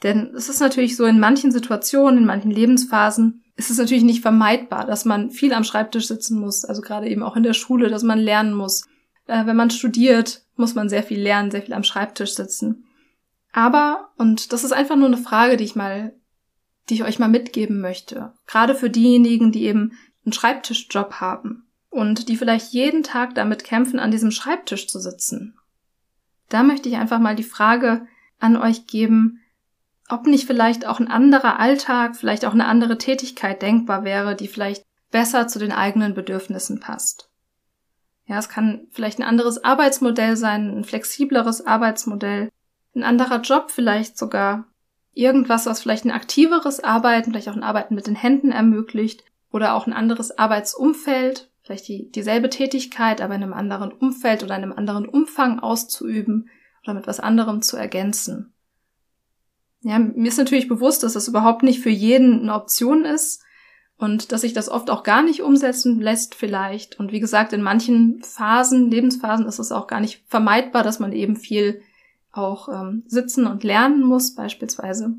Denn 0.04 0.34
es 0.36 0.50
ist 0.50 0.60
natürlich 0.60 0.96
so, 0.96 1.06
in 1.06 1.20
manchen 1.20 1.52
Situationen, 1.52 2.20
in 2.20 2.26
manchen 2.26 2.52
Lebensphasen 2.52 3.44
ist 3.56 3.72
es 3.72 3.78
natürlich 3.78 4.04
nicht 4.04 4.22
vermeidbar, 4.22 4.86
dass 4.86 5.06
man 5.06 5.32
viel 5.32 5.54
am 5.54 5.64
Schreibtisch 5.64 6.08
sitzen 6.08 6.40
muss, 6.40 6.64
also 6.64 6.82
gerade 6.82 7.08
eben 7.08 7.24
auch 7.24 7.36
in 7.36 7.44
der 7.44 7.54
Schule, 7.54 7.90
dass 7.90 8.04
man 8.04 8.20
lernen 8.20 8.54
muss. 8.54 8.86
Äh, 9.26 9.48
wenn 9.48 9.56
man 9.56 9.72
studiert, 9.72 10.44
muss 10.56 10.76
man 10.76 10.90
sehr 10.90 11.02
viel 11.02 11.20
lernen, 11.20 11.50
sehr 11.50 11.64
viel 11.64 11.74
am 11.74 11.84
Schreibtisch 11.84 12.36
sitzen. 12.36 12.86
Aber, 13.52 14.10
und 14.18 14.54
das 14.54 14.64
ist 14.64 14.74
einfach 14.74 14.96
nur 14.96 15.08
eine 15.08 15.18
Frage, 15.18 15.58
die 15.58 15.64
ich 15.64 15.76
mal, 15.76 16.14
die 16.90 16.96
ich 16.96 17.04
euch 17.04 17.18
mal 17.18 17.28
mitgeben 17.28 17.82
möchte, 17.82 18.34
gerade 18.46 18.76
für 18.76 18.92
diejenigen, 18.92 19.52
die 19.52 19.64
eben 19.64 19.94
einen 20.24 20.34
Schreibtischjob 20.34 21.14
haben 21.14 21.67
und 21.90 22.30
die 22.30 22.38
vielleicht 22.38 22.74
jeden 22.74 23.04
Tag 23.04 23.36
damit 23.36 23.64
kämpfen, 23.64 24.00
an 24.00 24.12
diesem 24.12 24.32
Schreibtisch 24.32 24.88
zu 24.88 25.00
sitzen 25.00 25.58
da 26.50 26.64
möchte 26.64 26.90
ich 26.90 26.96
einfach 26.96 27.20
mal 27.20 27.36
die 27.36 27.44
Frage 27.44 28.08
an 28.40 28.56
euch 28.56 28.88
geben, 28.88 29.42
ob 30.10 30.26
nicht 30.26 30.48
vielleicht 30.48 30.86
auch 30.86 31.00
ein 31.00 31.10
anderer 31.10 31.60
Alltag, 31.60 32.16
vielleicht 32.16 32.46
auch 32.46 32.54
eine 32.54 32.66
andere 32.66 32.98
Tätigkeit 32.98 33.62
denkbar 33.62 34.04
wäre, 34.04 34.36
die 34.36 34.48
vielleicht 34.48 34.86
besser 35.12 35.48
zu 35.48 35.60
den 35.60 35.72
eigenen 35.72 36.14
Bedürfnissen 36.14 36.80
passt. 36.80 37.30
Ja, 38.26 38.38
es 38.38 38.50
kann 38.50 38.88
vielleicht 38.92 39.20
ein 39.20 39.26
anderes 39.28 39.64
Arbeitsmodell 39.64 40.38
sein, 40.38 40.78
ein 40.78 40.84
flexibleres 40.84 41.66
Arbeitsmodell, 41.66 42.50
ein 42.96 43.04
anderer 43.04 43.42
Job 43.42 43.72
vielleicht 43.72 44.18
sogar, 44.18 44.66
irgendwas, 45.14 45.66
was 45.66 45.82
vielleicht 45.82 46.06
ein 46.06 46.12
aktiveres 46.12 46.84
Arbeiten, 46.84 47.32
vielleicht 47.32 47.50
auch 47.50 47.56
ein 47.56 47.64
Arbeiten 47.64 47.96
mit 47.96 48.08
den 48.08 48.16
Händen 48.16 48.52
ermöglicht 48.52 49.24
oder 49.52 49.74
auch 49.74 49.88
ein 49.88 49.94
anderes 49.94 50.38
Arbeitsumfeld, 50.38 51.47
vielleicht 51.68 51.88
die, 51.88 52.10
dieselbe 52.12 52.50
Tätigkeit, 52.50 53.22
aber 53.22 53.36
in 53.36 53.44
einem 53.44 53.54
anderen 53.54 53.92
Umfeld 53.92 54.44
oder 54.44 54.56
in 54.56 54.64
einem 54.64 54.74
anderen 54.74 55.08
Umfang 55.08 55.60
auszuüben 55.60 56.50
oder 56.84 56.94
mit 56.94 57.08
was 57.08 57.20
anderem 57.20 57.62
zu 57.62 57.78
ergänzen. 57.78 58.54
Ja, 59.82 60.00
mir 60.00 60.28
ist 60.28 60.38
natürlich 60.38 60.68
bewusst, 60.68 61.04
dass 61.04 61.14
das 61.14 61.28
überhaupt 61.28 61.64
nicht 61.64 61.82
für 61.82 61.90
jeden 61.90 62.42
eine 62.42 62.54
Option 62.54 63.06
ist 63.06 63.44
und 63.98 64.32
dass 64.32 64.42
sich 64.42 64.54
das 64.54 64.70
oft 64.70 64.90
auch 64.90 65.04
gar 65.04 65.22
nicht 65.22 65.42
umsetzen 65.42 66.00
lässt 66.00 66.36
vielleicht. 66.36 67.00
Und 67.00 67.12
wie 67.12 67.20
gesagt, 67.20 67.54
in 67.54 67.62
manchen 67.62 68.22
Phasen, 68.24 68.90
Lebensphasen 68.90 69.46
ist 69.46 69.60
es 69.60 69.72
auch 69.72 69.88
gar 69.88 70.00
nicht 70.00 70.24
vermeidbar, 70.28 70.84
dass 70.84 71.00
man 71.00 71.12
eben 71.12 71.36
viel 71.36 71.82
auch 72.32 72.70
ähm, 72.70 73.04
sitzen 73.08 73.46
und 73.46 73.64
lernen 73.64 74.02
muss 74.04 74.36
beispielsweise. 74.36 75.16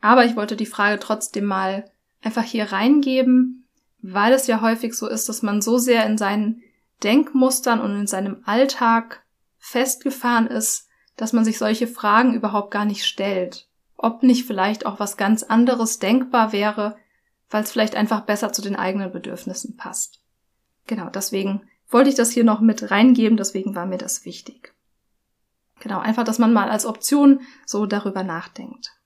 Aber 0.00 0.24
ich 0.24 0.36
wollte 0.36 0.56
die 0.56 0.66
Frage 0.66 0.98
trotzdem 0.98 1.44
mal 1.44 1.90
einfach 2.22 2.44
hier 2.44 2.72
reingeben, 2.72 3.57
weil 4.00 4.32
es 4.32 4.46
ja 4.46 4.60
häufig 4.60 4.94
so 4.94 5.08
ist, 5.08 5.28
dass 5.28 5.42
man 5.42 5.60
so 5.60 5.78
sehr 5.78 6.06
in 6.06 6.18
seinen 6.18 6.62
Denkmustern 7.02 7.80
und 7.80 7.94
in 7.94 8.06
seinem 8.06 8.42
Alltag 8.44 9.24
festgefahren 9.58 10.46
ist, 10.46 10.88
dass 11.16 11.32
man 11.32 11.44
sich 11.44 11.58
solche 11.58 11.86
Fragen 11.86 12.34
überhaupt 12.34 12.70
gar 12.70 12.84
nicht 12.84 13.04
stellt. 13.04 13.68
Ob 13.96 14.22
nicht 14.22 14.46
vielleicht 14.46 14.86
auch 14.86 15.00
was 15.00 15.16
ganz 15.16 15.42
anderes 15.42 15.98
denkbar 15.98 16.52
wäre, 16.52 16.96
weil 17.50 17.64
es 17.64 17.72
vielleicht 17.72 17.96
einfach 17.96 18.22
besser 18.22 18.52
zu 18.52 18.62
den 18.62 18.76
eigenen 18.76 19.12
Bedürfnissen 19.12 19.76
passt. 19.76 20.20
Genau, 20.86 21.10
deswegen 21.10 21.62
wollte 21.88 22.10
ich 22.10 22.14
das 22.14 22.30
hier 22.30 22.44
noch 22.44 22.60
mit 22.60 22.90
reingeben, 22.90 23.36
deswegen 23.36 23.74
war 23.74 23.86
mir 23.86 23.98
das 23.98 24.24
wichtig. 24.24 24.74
Genau, 25.80 25.98
einfach, 25.98 26.24
dass 26.24 26.38
man 26.38 26.52
mal 26.52 26.70
als 26.70 26.86
Option 26.86 27.40
so 27.66 27.86
darüber 27.86 28.22
nachdenkt. 28.22 28.97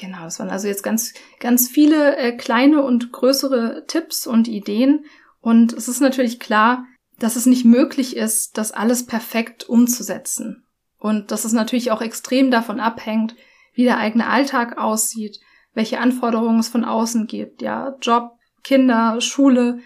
Genau, 0.00 0.22
das 0.22 0.38
waren 0.38 0.50
also 0.50 0.68
jetzt 0.68 0.84
ganz, 0.84 1.12
ganz 1.40 1.68
viele 1.68 2.16
äh, 2.16 2.32
kleine 2.32 2.82
und 2.82 3.10
größere 3.10 3.84
Tipps 3.88 4.28
und 4.28 4.46
Ideen. 4.46 5.04
Und 5.40 5.72
es 5.72 5.88
ist 5.88 6.00
natürlich 6.00 6.38
klar, 6.38 6.86
dass 7.18 7.34
es 7.34 7.46
nicht 7.46 7.64
möglich 7.64 8.16
ist, 8.16 8.58
das 8.58 8.70
alles 8.70 9.06
perfekt 9.06 9.68
umzusetzen. 9.68 10.64
Und 10.98 11.32
dass 11.32 11.44
es 11.44 11.52
natürlich 11.52 11.90
auch 11.90 12.00
extrem 12.00 12.52
davon 12.52 12.78
abhängt, 12.78 13.34
wie 13.72 13.82
der 13.82 13.98
eigene 13.98 14.28
Alltag 14.28 14.78
aussieht, 14.78 15.40
welche 15.74 15.98
Anforderungen 15.98 16.60
es 16.60 16.68
von 16.68 16.84
außen 16.84 17.26
gibt, 17.26 17.60
ja, 17.60 17.96
Job, 18.00 18.32
Kinder, 18.62 19.20
Schule 19.20 19.80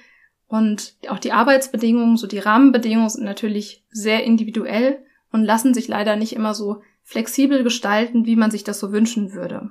und 0.47 0.95
auch 1.09 1.19
die 1.19 1.33
Arbeitsbedingungen, 1.33 2.19
so 2.19 2.27
die 2.27 2.39
Rahmenbedingungen 2.39 3.09
sind 3.09 3.25
natürlich 3.25 3.85
sehr 3.91 4.25
individuell 4.25 5.05
und 5.31 5.45
lassen 5.45 5.73
sich 5.73 5.89
leider 5.89 6.17
nicht 6.17 6.35
immer 6.35 6.53
so 6.53 6.83
flexibel 7.03 7.63
gestalten, 7.63 8.27
wie 8.27 8.37
man 8.37 8.51
sich 8.51 8.65
das 8.65 8.79
so 8.79 8.93
wünschen 8.93 9.33
würde. 9.33 9.71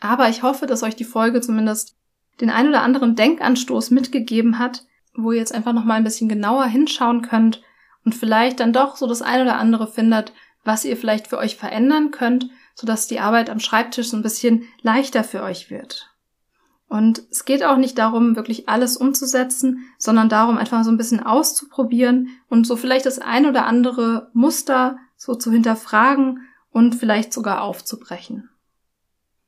Aber 0.00 0.28
ich 0.28 0.42
hoffe, 0.42 0.66
dass 0.66 0.82
euch 0.82 0.96
die 0.96 1.04
Folge 1.04 1.40
zumindest 1.40 1.96
den 2.40 2.50
ein 2.50 2.68
oder 2.68 2.82
anderen 2.82 3.16
Denkanstoß 3.16 3.90
mitgegeben 3.90 4.58
hat, 4.58 4.84
wo 5.14 5.32
ihr 5.32 5.38
jetzt 5.38 5.54
einfach 5.54 5.72
noch 5.72 5.84
mal 5.84 5.94
ein 5.94 6.04
bisschen 6.04 6.28
genauer 6.28 6.66
hinschauen 6.66 7.22
könnt 7.22 7.62
und 8.04 8.14
vielleicht 8.14 8.60
dann 8.60 8.72
doch 8.72 8.96
so 8.96 9.06
das 9.06 9.22
ein 9.22 9.42
oder 9.42 9.56
andere 9.56 9.86
findet, 9.86 10.32
was 10.64 10.84
ihr 10.84 10.96
vielleicht 10.96 11.28
für 11.28 11.38
euch 11.38 11.56
verändern 11.56 12.10
könnt, 12.10 12.50
sodass 12.74 13.06
die 13.06 13.20
Arbeit 13.20 13.48
am 13.48 13.60
Schreibtisch 13.60 14.08
so 14.08 14.16
ein 14.16 14.22
bisschen 14.22 14.64
leichter 14.82 15.24
für 15.24 15.42
euch 15.42 15.70
wird. 15.70 16.10
Und 16.88 17.22
es 17.30 17.44
geht 17.44 17.64
auch 17.64 17.78
nicht 17.78 17.98
darum, 17.98 18.36
wirklich 18.36 18.68
alles 18.68 18.96
umzusetzen, 18.96 19.88
sondern 19.98 20.28
darum, 20.28 20.56
einfach 20.56 20.84
so 20.84 20.90
ein 20.90 20.96
bisschen 20.96 21.20
auszuprobieren 21.20 22.28
und 22.48 22.66
so 22.66 22.76
vielleicht 22.76 23.06
das 23.06 23.18
ein 23.18 23.46
oder 23.46 23.66
andere 23.66 24.30
Muster 24.34 24.98
so 25.16 25.34
zu 25.34 25.50
hinterfragen 25.50 26.46
und 26.70 26.94
vielleicht 26.94 27.32
sogar 27.32 27.62
aufzubrechen. 27.62 28.50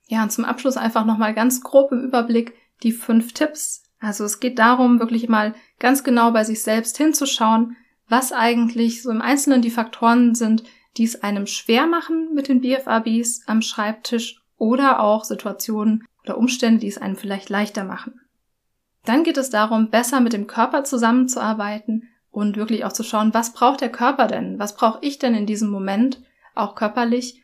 Ja, 0.08 0.22
und 0.22 0.32
zum 0.32 0.44
Abschluss 0.44 0.76
einfach 0.76 1.04
nochmal 1.04 1.34
ganz 1.34 1.62
grob 1.62 1.92
im 1.92 2.02
Überblick 2.02 2.54
die 2.82 2.92
fünf 2.92 3.34
Tipps. 3.34 3.84
Also 4.00 4.24
es 4.24 4.40
geht 4.40 4.58
darum, 4.58 5.00
wirklich 5.00 5.28
mal 5.28 5.54
ganz 5.78 6.02
genau 6.02 6.32
bei 6.32 6.44
sich 6.44 6.62
selbst 6.62 6.96
hinzuschauen, 6.96 7.76
was 8.08 8.32
eigentlich 8.32 9.02
so 9.02 9.10
im 9.10 9.20
Einzelnen 9.20 9.60
die 9.60 9.70
Faktoren 9.70 10.34
sind, 10.34 10.64
die 10.96 11.04
es 11.04 11.22
einem 11.22 11.46
schwer 11.46 11.86
machen 11.86 12.34
mit 12.34 12.48
den 12.48 12.62
BFABs 12.62 13.42
am 13.46 13.60
Schreibtisch 13.60 14.42
oder 14.56 15.00
auch 15.00 15.24
Situationen 15.24 16.06
oder 16.24 16.38
Umstände, 16.38 16.80
die 16.80 16.88
es 16.88 16.98
einem 16.98 17.16
vielleicht 17.16 17.50
leichter 17.50 17.84
machen. 17.84 18.20
Dann 19.04 19.24
geht 19.24 19.36
es 19.36 19.50
darum, 19.50 19.90
besser 19.90 20.20
mit 20.20 20.32
dem 20.32 20.46
Körper 20.46 20.84
zusammenzuarbeiten 20.84 22.08
und 22.30 22.56
wirklich 22.56 22.84
auch 22.84 22.92
zu 22.92 23.02
schauen, 23.02 23.34
was 23.34 23.52
braucht 23.52 23.80
der 23.80 23.92
Körper 23.92 24.26
denn? 24.26 24.58
Was 24.58 24.74
brauche 24.74 24.98
ich 25.02 25.18
denn 25.18 25.34
in 25.34 25.46
diesem 25.46 25.70
Moment, 25.70 26.22
auch 26.54 26.74
körperlich, 26.74 27.42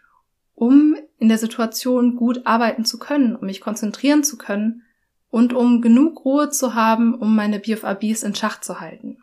um 0.54 0.96
in 1.18 1.28
der 1.28 1.38
Situation 1.38 2.16
gut 2.16 2.46
arbeiten 2.46 2.84
zu 2.84 2.98
können, 2.98 3.36
um 3.36 3.46
mich 3.46 3.60
konzentrieren 3.60 4.24
zu 4.24 4.36
können 4.36 4.82
und 5.30 5.52
um 5.52 5.80
genug 5.80 6.24
Ruhe 6.24 6.50
zu 6.50 6.74
haben, 6.74 7.14
um 7.14 7.34
meine 7.34 7.58
BFABs 7.58 8.22
in 8.22 8.34
Schach 8.34 8.60
zu 8.60 8.80
halten. 8.80 9.18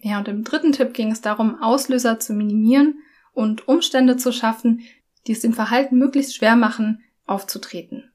Ja, 0.00 0.18
und 0.18 0.28
im 0.28 0.42
dritten 0.42 0.72
Tipp 0.72 0.94
ging 0.94 1.12
es 1.12 1.20
darum, 1.20 1.62
Auslöser 1.62 2.18
zu 2.18 2.32
minimieren 2.32 2.98
und 3.32 3.68
Umstände 3.68 4.16
zu 4.16 4.32
schaffen, 4.32 4.80
die 5.26 5.32
es 5.32 5.40
dem 5.40 5.52
Verhalten 5.52 5.96
möglichst 5.96 6.34
schwer 6.34 6.56
machen, 6.56 7.02
aufzutreten. 7.26 8.10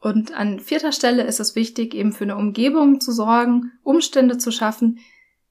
Und 0.00 0.32
an 0.32 0.60
vierter 0.60 0.92
Stelle 0.92 1.24
ist 1.24 1.40
es 1.40 1.56
wichtig, 1.56 1.94
eben 1.94 2.12
für 2.12 2.24
eine 2.24 2.36
Umgebung 2.36 3.00
zu 3.00 3.12
sorgen, 3.12 3.72
Umstände 3.82 4.38
zu 4.38 4.50
schaffen, 4.50 5.00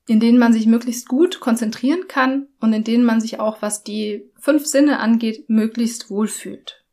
in 0.08 0.22
denen 0.22 0.39
man 0.39 0.53
sich 0.53 0.66
möglichst 0.66 1.08
gut 1.08 1.41
konzentrieren 1.41 2.08
kann 2.08 2.47
und 2.62 2.72
in 2.72 2.86
denen 2.86 3.03
man 3.03 3.20
sich 3.20 3.39
auch, 3.39 3.62
was 3.62 3.84
die 3.84 4.32
fünf 4.39 4.66
Sinne 4.66 4.99
angeht, 4.99 5.49
möglichst 5.49 6.10
wohlfühlt. 6.10 6.86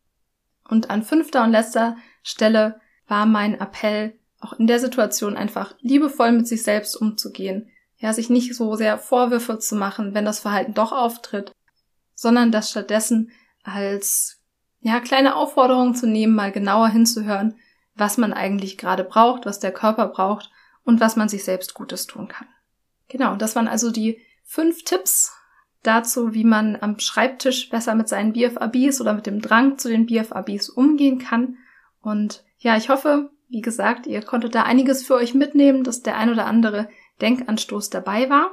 Und 0.69 0.91
an 0.91 1.05
fünfter 1.05 1.45
und 1.45 1.53
letzter 1.53 1.97
Stelle 2.23 2.81
war 3.07 3.25
mein 3.25 3.55
Appell, 3.55 4.19
auch 4.41 4.55
in 4.55 4.67
der 4.67 4.81
Situation 4.81 5.37
einfach 5.37 5.75
liebevoll 5.81 6.33
mit 6.33 6.49
sich 6.49 6.65
selbst 6.65 6.97
umzugehen, 6.97 7.71
ja, 7.99 8.13
sich 8.13 8.31
nicht 8.31 8.55
so 8.55 8.75
sehr 8.75 8.99
Vorwürfe 8.99 9.59
zu 9.59 9.77
machen, 9.77 10.13
wenn 10.13 10.25
das 10.25 10.41
Verhalten 10.41 10.75
doch 10.75 10.93
auftritt, 10.93 11.53
sondern 12.15 12.51
das 12.51 12.71
stattdessen 12.71 13.31
als 13.63 14.41
ja, 14.81 15.01
kleine 15.01 15.37
Aufforderung 15.37 15.95
zu 15.95 16.07
nehmen, 16.07 16.35
mal 16.35 16.53
genauer 16.53 16.89
hinzuhören, 16.89 17.57
was 17.95 18.19
man 18.19 18.33
eigentlich 18.33 18.77
gerade 18.77 19.05
braucht, 19.05 19.47
was 19.47 19.61
der 19.61 19.73
Körper 19.73 20.09
braucht 20.09 20.51
und 20.83 21.01
was 21.01 21.15
man 21.17 21.29
sich 21.29 21.45
selbst 21.45 21.75
Gutes 21.75 22.07
tun 22.07 22.29
kann. 22.29 22.49
Genau, 23.09 23.37
das 23.37 23.57
waren 23.57 23.69
also 23.69 23.91
die 23.91 24.21
fünf 24.45 24.85
Tipps 24.85 25.33
dazu, 25.83 26.35
wie 26.35 26.45
man 26.45 26.77
am 26.81 26.99
Schreibtisch 26.99 27.69
besser 27.71 27.95
mit 27.95 28.09
seinen 28.09 28.33
BFABs 28.33 29.01
oder 29.01 29.13
mit 29.13 29.27
dem 29.27 29.41
Drang 29.41 29.79
zu 29.79 29.89
den 29.89 30.07
BFABs 30.07 30.71
umgehen 30.71 31.19
kann. 31.19 31.59
Und 32.01 32.45
ja, 32.59 32.77
ich 32.77 32.89
hoffe, 32.89 33.31
wie 33.49 33.61
gesagt, 33.61 34.07
ihr 34.07 34.23
konntet 34.23 34.55
da 34.55 34.63
einiges 34.63 35.07
für 35.07 35.15
euch 35.15 35.35
mitnehmen, 35.35 35.85
dass 35.85 36.03
der 36.03 36.17
ein 36.17 36.31
oder 36.31 36.47
andere 36.47 36.89
Denkanstoß 37.21 37.91
dabei 37.91 38.29
war. 38.31 38.51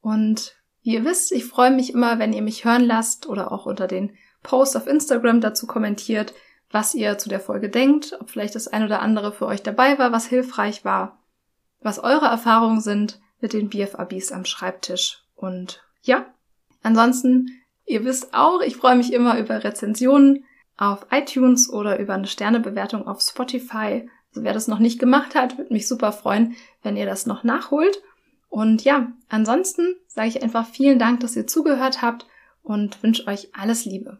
Und 0.00 0.54
wie 0.82 0.94
ihr 0.94 1.04
wisst, 1.04 1.32
ich 1.32 1.44
freue 1.44 1.70
mich 1.70 1.92
immer, 1.92 2.18
wenn 2.18 2.32
ihr 2.32 2.42
mich 2.42 2.64
hören 2.64 2.84
lasst 2.84 3.26
oder 3.26 3.52
auch 3.52 3.66
unter 3.66 3.86
den 3.86 4.16
Posts 4.42 4.76
auf 4.76 4.86
Instagram 4.86 5.40
dazu 5.40 5.66
kommentiert, 5.66 6.34
was 6.70 6.94
ihr 6.94 7.18
zu 7.18 7.28
der 7.28 7.40
Folge 7.40 7.68
denkt, 7.68 8.16
ob 8.20 8.30
vielleicht 8.30 8.54
das 8.54 8.68
ein 8.68 8.82
oder 8.82 9.02
andere 9.02 9.32
für 9.32 9.46
euch 9.46 9.62
dabei 9.62 9.98
war, 9.98 10.10
was 10.10 10.26
hilfreich 10.26 10.84
war, 10.84 11.18
was 11.80 11.98
eure 11.98 12.26
Erfahrungen 12.26 12.80
sind 12.80 13.20
mit 13.42 13.52
den 13.52 13.68
BFABs 13.68 14.32
am 14.32 14.46
Schreibtisch. 14.46 15.22
Und 15.34 15.82
ja, 16.02 16.32
ansonsten, 16.82 17.50
ihr 17.84 18.04
wisst 18.04 18.32
auch, 18.32 18.62
ich 18.62 18.76
freue 18.76 18.96
mich 18.96 19.12
immer 19.12 19.38
über 19.38 19.62
Rezensionen 19.62 20.44
auf 20.78 21.06
iTunes 21.10 21.68
oder 21.68 21.98
über 21.98 22.14
eine 22.14 22.26
Sternebewertung 22.26 23.06
auf 23.06 23.20
Spotify. 23.20 24.08
Also 24.30 24.44
wer 24.44 24.54
das 24.54 24.68
noch 24.68 24.78
nicht 24.78 24.98
gemacht 24.98 25.34
hat, 25.34 25.58
würde 25.58 25.72
mich 25.72 25.86
super 25.86 26.12
freuen, 26.12 26.56
wenn 26.82 26.96
ihr 26.96 27.06
das 27.06 27.26
noch 27.26 27.44
nachholt. 27.44 28.00
Und 28.48 28.84
ja, 28.84 29.12
ansonsten 29.28 29.96
sage 30.06 30.28
ich 30.28 30.42
einfach 30.42 30.66
vielen 30.66 30.98
Dank, 30.98 31.20
dass 31.20 31.36
ihr 31.36 31.46
zugehört 31.46 32.00
habt 32.00 32.26
und 32.62 33.02
wünsche 33.02 33.26
euch 33.26 33.48
alles 33.54 33.84
Liebe. 33.84 34.18